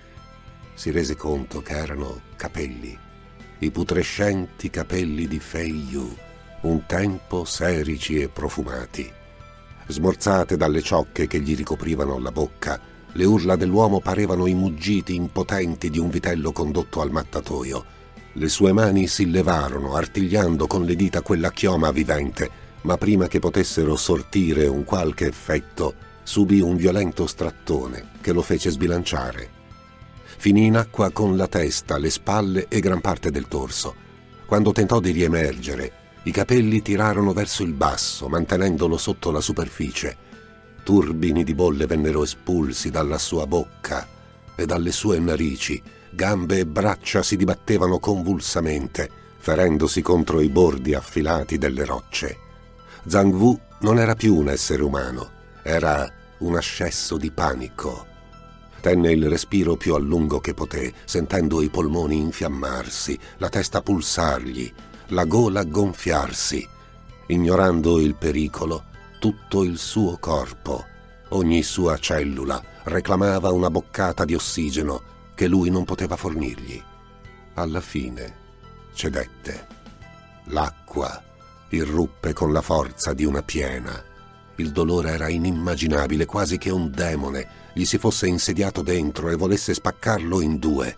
si 0.81 0.91
rese 0.91 1.15
conto 1.15 1.61
che 1.61 1.75
erano 1.75 2.23
capelli, 2.37 2.99
i 3.59 3.71
putrescenti 3.71 4.71
capelli 4.71 5.29
di 5.29 5.39
Fei 5.39 5.89
Yu, 5.91 6.17
un 6.63 6.87
tempo 6.87 7.45
serici 7.45 8.19
e 8.19 8.31
profumati. 8.31 9.13
Smorzate 9.89 10.57
dalle 10.57 10.81
ciocche 10.81 11.27
che 11.27 11.39
gli 11.41 11.55
ricoprivano 11.55 12.19
la 12.19 12.33
bocca, 12.33 12.81
le 13.13 13.25
urla 13.27 13.57
dell'uomo 13.57 14.01
parevano 14.01 14.47
i 14.47 14.55
muggiti 14.55 15.15
impotenti 15.15 15.91
di 15.91 15.99
un 15.99 16.09
vitello 16.09 16.51
condotto 16.51 17.03
al 17.03 17.11
mattatoio. 17.11 17.85
Le 18.35 18.49
sue 18.49 18.73
mani 18.73 19.07
si 19.07 19.31
levarono, 19.31 19.95
artigliando 19.95 20.67
con 20.67 20.85
le 20.85 20.95
dita 20.95 21.23
quella 21.23 21.51
chioma 21.51 21.91
vivente, 21.91 22.51
ma 22.83 22.97
prima 22.97 23.27
che 23.27 23.39
potessero 23.39 23.97
sortire 23.97 24.67
un 24.67 24.85
qualche 24.85 25.27
effetto, 25.27 25.95
subì 26.23 26.61
un 26.61 26.77
violento 26.77 27.27
strattone 27.27 28.13
che 28.21 28.33
lo 28.33 28.43
fece 28.43 28.71
sbilanciare 28.71 29.59
finì 30.41 30.65
in 30.65 30.77
acqua 30.79 31.11
con 31.11 31.37
la 31.37 31.47
testa, 31.47 31.99
le 31.99 32.09
spalle 32.09 32.65
e 32.69 32.81
gran 32.81 33.03
parte 33.03 33.31
del 33.31 33.47
torso. 33.47 33.95
Quando 34.47 34.73
tentò 34.73 34.99
di 34.99 35.11
riemergere, 35.11 35.93
i 36.23 36.31
capelli 36.31 36.81
tirarono 36.81 37.35
verso 37.35 37.63
il 37.63 37.75
basso, 37.75 38.27
mantenendolo 38.27 38.97
sotto 38.97 39.31
la 39.33 39.43
superficie. 39.43 40.17
Turbini 40.83 41.45
di 41.45 41.53
bolle 41.53 41.85
vennero 41.85 42.23
espulsi 42.23 42.89
dalla 42.89 43.19
sua 43.19 43.47
bocca 43.47 44.09
e 44.55 44.65
dalle 44.65 44.93
sue 44.93 45.19
narici. 45.19 45.83
Gambe 46.13 46.59
e 46.59 46.67
braccia 46.67 47.23
si 47.23 47.37
dibattevano 47.37 48.01
convulsamente, 48.01 49.09
ferendosi 49.39 50.03
contro 50.03 50.41
i 50.41 50.49
bordi 50.49 50.93
affilati 50.93 51.57
delle 51.57 51.85
rocce. 51.85 52.37
Zhang 53.07 53.33
Wu 53.33 53.59
non 53.81 53.99
era 53.99 54.15
più 54.15 54.35
un 54.35 54.49
essere 54.49 54.83
umano, 54.83 55.31
era 55.63 56.13
un 56.39 56.57
ascesso 56.57 57.17
di 57.17 57.31
panico. 57.31 58.07
Tenne 58.81 59.13
il 59.13 59.29
respiro 59.29 59.77
più 59.77 59.95
a 59.95 59.99
lungo 59.99 60.41
che 60.41 60.53
poté, 60.53 60.93
sentendo 61.05 61.63
i 61.63 61.69
polmoni 61.69 62.17
infiammarsi, 62.17 63.19
la 63.37 63.49
testa 63.49 63.81
pulsargli, 63.81 64.73
la 65.09 65.25
gola 65.25 65.65
gonfiarsi. 65.65 66.67
Ignorando 67.29 68.01
il 68.01 68.17
pericolo, 68.17 68.85
tutto 69.21 69.63
il 69.63 69.79
suo 69.79 70.17
corpo, 70.19 70.85
ogni 71.29 71.63
sua 71.63 71.97
cellula, 71.99 72.61
reclamava 72.85 73.53
una 73.53 73.71
boccata 73.71 74.25
di 74.25 74.35
ossigeno 74.35 75.10
che 75.41 75.49
lui 75.49 75.71
non 75.71 75.87
poteva 75.87 76.17
fornirgli. 76.17 76.79
Alla 77.55 77.81
fine 77.81 78.37
cedette. 78.93 79.67
L'acqua 80.49 81.19
irruppe 81.71 82.35
con 82.35 82.53
la 82.53 82.61
forza 82.61 83.15
di 83.15 83.25
una 83.25 83.43
piena. 83.43 84.05
Il 84.57 84.71
dolore 84.71 85.13
era 85.13 85.31
inimmaginabile, 85.31 86.27
quasi 86.27 86.59
che 86.59 86.69
un 86.69 86.91
demone 86.91 87.71
gli 87.73 87.87
si 87.87 87.97
fosse 87.97 88.27
insediato 88.27 88.83
dentro 88.83 89.31
e 89.31 89.37
volesse 89.37 89.73
spaccarlo 89.73 90.43
in 90.43 90.59
due. 90.59 90.95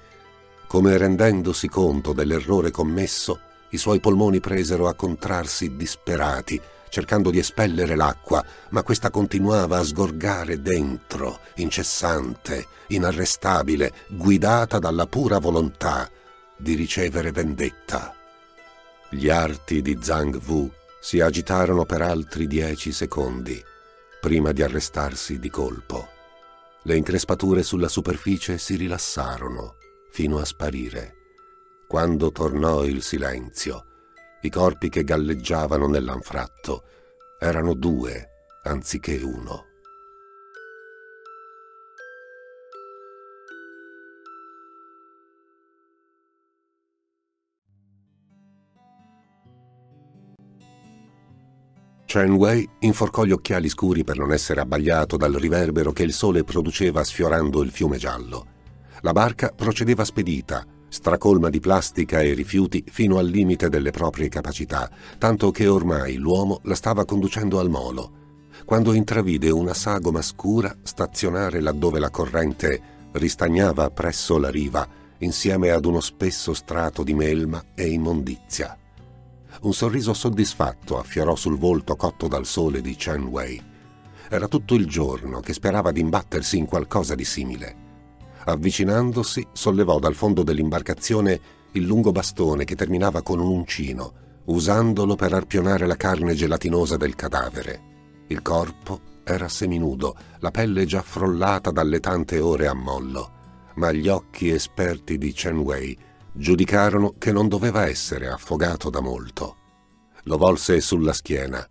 Come 0.66 0.97
rendendosi 0.97 1.68
conto 1.68 2.12
dell'errore 2.12 2.72
commesso, 2.72 3.38
i 3.70 3.76
suoi 3.76 4.01
polmoni 4.01 4.40
presero 4.40 4.88
a 4.88 4.95
contrarsi 4.95 5.76
disperati, 5.76 6.61
cercando 6.93 7.30
di 7.30 7.38
espellere 7.38 7.97
l'acqua, 7.97 8.45
ma 8.68 8.82
questa 8.82 9.09
continuava 9.09 9.78
a 9.78 9.82
sgorgare 9.82 10.61
dentro, 10.61 11.40
incessante, 11.55 12.66
inarrestabile, 12.88 13.93
guidata 14.09 14.78
dalla 14.78 15.07
pura 15.07 15.38
volontà 15.38 16.07
di 16.55 16.74
ricevere 16.74 17.32
vendetta. 17.32 18.14
Gli 19.09 19.30
arti 19.30 19.80
di 19.80 19.97
Zhang 20.03 20.38
Wu 20.47 20.70
si 21.01 21.20
agitarono 21.20 21.86
per 21.86 22.03
altri 22.03 22.47
dieci 22.47 22.93
secondi, 22.93 23.59
prima 24.20 24.53
di 24.53 24.62
arrestarsi 24.62 25.38
di 25.38 25.49
colpo. 25.49 26.09
Le 26.82 26.95
increspature 26.95 27.62
sulla 27.62 27.88
superficie 27.88 28.59
si 28.59 28.76
rilassarono 28.76 29.76
fino 30.11 30.38
a 30.38 30.45
sparire. 30.45 31.14
Quando 31.88 32.30
tornò 32.32 32.84
il 32.84 33.01
silenzio, 33.01 33.86
i 34.43 34.51
corpi 34.51 34.88
che 34.88 35.05
galleggiavano 35.05 35.86
nell'anfratto 35.86 36.84
erano 37.38 37.74
due 37.74 38.28
anziché 38.64 39.16
uno. 39.22 39.66
Chen 52.05 52.32
Wei 52.32 52.68
inforcò 52.80 53.24
gli 53.24 53.30
occhiali 53.30 53.70
scuri 53.70 54.05
per 54.05 54.18
non 54.18 54.32
essere 54.32 54.61
abbagliato 54.61 55.16
dal 55.16 55.32
riverbero 55.32 55.93
che 55.93 56.03
il 56.03 56.12
sole 56.12 56.45
produceva 56.45 57.03
sfiorando 57.05 57.62
il 57.62 57.70
fiume 57.70 57.97
giallo. 57.97 58.47
La 59.01 59.12
barca 59.12 59.49
procedeva 59.49 60.05
spedita, 60.05 60.62
stracolma 60.93 61.49
di 61.49 61.59
plastica 61.59 62.20
e 62.20 62.34
rifiuti 62.34 62.84
fino 62.86 63.16
al 63.16 63.26
limite 63.26 63.70
delle 63.70 63.90
proprie 63.90 64.28
capacità, 64.28 64.90
tanto 65.16 65.51
che 65.51 65.66
ormai 65.66 66.16
l'uomo 66.16 66.61
la 66.64 66.74
stava 66.74 67.07
conducendo 67.07 67.59
al 67.59 67.70
molo. 67.70 68.20
Quando 68.66 68.93
intravide 68.93 69.49
una 69.49 69.72
sagoma 69.72 70.20
scura 70.20 70.76
stazionare 70.82 71.61
laddove 71.61 71.99
la 71.99 72.11
corrente 72.11 73.09
ristagnava 73.12 73.88
presso 73.88 74.36
la 74.36 74.51
riva, 74.51 74.86
insieme 75.20 75.70
ad 75.70 75.86
uno 75.86 76.01
spesso 76.01 76.53
strato 76.53 77.03
di 77.03 77.14
melma 77.14 77.64
e 77.74 77.88
immondizia. 77.88 78.76
Un 79.62 79.72
sorriso 79.72 80.12
soddisfatto 80.12 80.99
affiorò 80.99 81.34
sul 81.36 81.57
volto 81.57 81.97
cotto 81.97 82.28
dal 82.28 82.45
sole 82.45 82.82
di 82.82 82.95
Chen 82.97 83.24
Wei. 83.24 83.62
Era 84.28 84.47
tutto 84.47 84.74
il 84.74 84.86
giorno 84.86 85.40
che 85.40 85.55
sperava 85.55 85.90
di 85.90 86.01
imbattersi 86.01 86.59
in 86.59 86.66
qualcosa 86.66 87.14
di 87.14 87.24
simile. 87.24 87.76
Avvicinandosi, 88.45 89.47
sollevò 89.53 89.99
dal 89.99 90.14
fondo 90.14 90.43
dell'imbarcazione 90.43 91.40
il 91.72 91.84
lungo 91.84 92.12
bastone 92.12 92.64
che 92.64 92.74
terminava 92.74 93.22
con 93.22 93.40
un 93.40 93.49
uncino, 93.49 94.12
usandolo 94.47 95.14
per 95.14 95.32
arpionare 95.32 95.86
la 95.86 95.97
carne 95.97 96.34
gelatinosa 96.34 96.97
del 96.97 97.14
cadavere. 97.14 98.24
Il 98.28 98.43
corpo 98.43 99.01
era 99.24 99.49
seminudo, 99.49 100.16
la 100.40 100.51
pelle 100.51 100.84
già 100.84 101.03
frollata 101.03 101.70
dalle 101.70 102.01
tante 102.01 102.40
ore 102.40 102.66
a 102.66 102.74
mollo. 102.74 103.40
ma 103.74 103.93
gli 103.93 104.09
occhi 104.09 104.51
esperti 104.51 105.18
di 105.18 105.32
Chen 105.32 105.59
Wei 105.59 105.97
giudicarono 106.34 107.14
che 107.18 107.32
non 107.32 107.49
doveva 107.49 107.86
essere 107.86 108.28
affogato 108.28 108.90
da 108.90 109.01
molto. 109.01 109.57
Lo 110.24 110.36
volse 110.36 110.80
sulla 110.80 111.12
schiena 111.12 111.66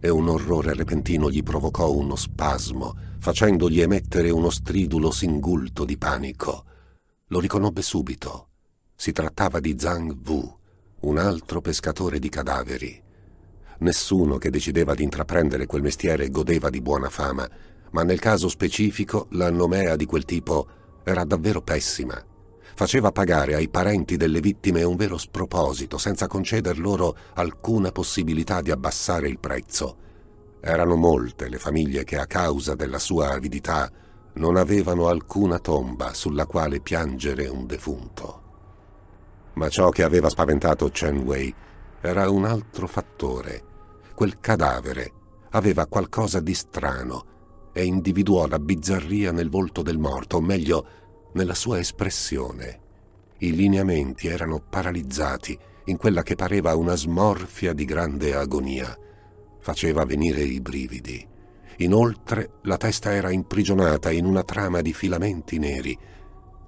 e 0.00 0.08
un 0.08 0.28
orrore 0.28 0.74
repentino 0.74 1.30
gli 1.30 1.42
provocò 1.42 1.92
uno 1.92 2.16
spasmo, 2.16 2.94
facendogli 3.20 3.82
emettere 3.82 4.30
uno 4.30 4.48
stridulo 4.48 5.10
singulto 5.10 5.84
di 5.84 5.98
panico. 5.98 6.64
Lo 7.26 7.38
riconobbe 7.38 7.82
subito. 7.82 8.48
Si 8.96 9.12
trattava 9.12 9.60
di 9.60 9.76
Zhang 9.78 10.16
Wu, 10.26 10.58
un 11.00 11.18
altro 11.18 11.60
pescatore 11.60 12.18
di 12.18 12.30
cadaveri. 12.30 13.02
Nessuno 13.80 14.38
che 14.38 14.48
decideva 14.48 14.94
di 14.94 15.02
intraprendere 15.02 15.66
quel 15.66 15.82
mestiere 15.82 16.30
godeva 16.30 16.70
di 16.70 16.80
buona 16.80 17.10
fama, 17.10 17.46
ma 17.90 18.02
nel 18.04 18.18
caso 18.18 18.48
specifico 18.48 19.26
la 19.32 19.50
nomea 19.50 19.96
di 19.96 20.06
quel 20.06 20.24
tipo 20.24 20.66
era 21.04 21.24
davvero 21.24 21.60
pessima. 21.60 22.24
Faceva 22.74 23.12
pagare 23.12 23.54
ai 23.54 23.68
parenti 23.68 24.16
delle 24.16 24.40
vittime 24.40 24.82
un 24.82 24.96
vero 24.96 25.18
sproposito, 25.18 25.98
senza 25.98 26.26
conceder 26.26 26.78
loro 26.78 27.14
alcuna 27.34 27.92
possibilità 27.92 28.62
di 28.62 28.70
abbassare 28.70 29.28
il 29.28 29.38
prezzo. 29.38 30.08
Erano 30.60 30.96
molte 30.96 31.48
le 31.48 31.58
famiglie 31.58 32.04
che 32.04 32.18
a 32.18 32.26
causa 32.26 32.74
della 32.74 32.98
sua 32.98 33.30
avidità 33.30 33.90
non 34.34 34.56
avevano 34.56 35.08
alcuna 35.08 35.58
tomba 35.58 36.12
sulla 36.14 36.46
quale 36.46 36.80
piangere 36.80 37.48
un 37.48 37.66
defunto. 37.66 38.42
Ma 39.54 39.68
ciò 39.68 39.88
che 39.88 40.02
aveva 40.02 40.28
spaventato 40.28 40.88
Chen 40.88 41.18
Wei 41.18 41.54
era 42.00 42.30
un 42.30 42.44
altro 42.44 42.86
fattore. 42.86 43.62
Quel 44.14 44.38
cadavere 44.38 45.12
aveva 45.50 45.86
qualcosa 45.86 46.40
di 46.40 46.54
strano 46.54 47.24
e 47.72 47.84
individuò 47.84 48.46
la 48.46 48.58
bizzarria 48.58 49.32
nel 49.32 49.48
volto 49.48 49.82
del 49.82 49.98
morto, 49.98 50.36
o 50.36 50.40
meglio, 50.40 50.86
nella 51.32 51.54
sua 51.54 51.78
espressione. 51.78 52.80
I 53.38 53.54
lineamenti 53.54 54.28
erano 54.28 54.60
paralizzati 54.60 55.58
in 55.84 55.96
quella 55.96 56.22
che 56.22 56.34
pareva 56.34 56.74
una 56.74 56.94
smorfia 56.94 57.72
di 57.72 57.84
grande 57.84 58.34
agonia. 58.34 58.96
Faceva 59.70 60.04
venire 60.04 60.42
i 60.42 60.60
brividi. 60.60 61.24
Inoltre 61.76 62.54
la 62.62 62.76
testa 62.76 63.14
era 63.14 63.30
imprigionata 63.30 64.10
in 64.10 64.24
una 64.24 64.42
trama 64.42 64.80
di 64.80 64.92
filamenti 64.92 65.60
neri. 65.60 65.96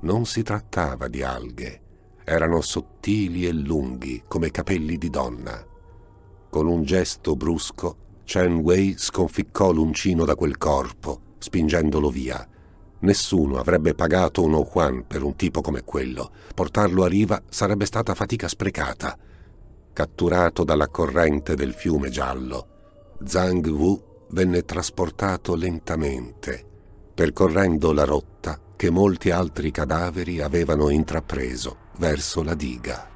Non 0.02 0.24
si 0.24 0.44
trattava 0.44 1.08
di 1.08 1.20
alghe, 1.20 1.80
erano 2.22 2.60
sottili 2.60 3.44
e 3.44 3.50
lunghi 3.50 4.22
come 4.28 4.52
capelli 4.52 4.98
di 4.98 5.10
donna. 5.10 5.66
Con 6.48 6.68
un 6.68 6.84
gesto 6.84 7.34
brusco, 7.34 7.96
Chen 8.22 8.58
Wei 8.58 8.94
sconficcò 8.96 9.72
l'uncino 9.72 10.24
da 10.24 10.36
quel 10.36 10.56
corpo, 10.56 11.34
spingendolo 11.38 12.08
via. 12.08 12.48
Nessuno 13.00 13.58
avrebbe 13.58 13.96
pagato 13.96 14.44
uno 14.44 14.62
Juan 14.62 15.08
per 15.08 15.24
un 15.24 15.34
tipo 15.34 15.60
come 15.60 15.82
quello. 15.82 16.30
Portarlo 16.54 17.02
a 17.02 17.08
riva 17.08 17.42
sarebbe 17.48 17.84
stata 17.84 18.14
fatica 18.14 18.46
sprecata. 18.46 19.18
Catturato 19.92 20.62
dalla 20.62 20.86
corrente 20.86 21.56
del 21.56 21.72
fiume 21.72 22.08
giallo, 22.08 22.68
Zhang 23.24 23.66
Wu 23.68 24.26
venne 24.30 24.64
trasportato 24.64 25.54
lentamente, 25.54 26.64
percorrendo 27.14 27.92
la 27.92 28.04
rotta 28.04 28.58
che 28.76 28.90
molti 28.90 29.30
altri 29.30 29.70
cadaveri 29.70 30.40
avevano 30.40 30.88
intrapreso 30.88 31.76
verso 31.98 32.42
la 32.42 32.54
diga. 32.54 33.11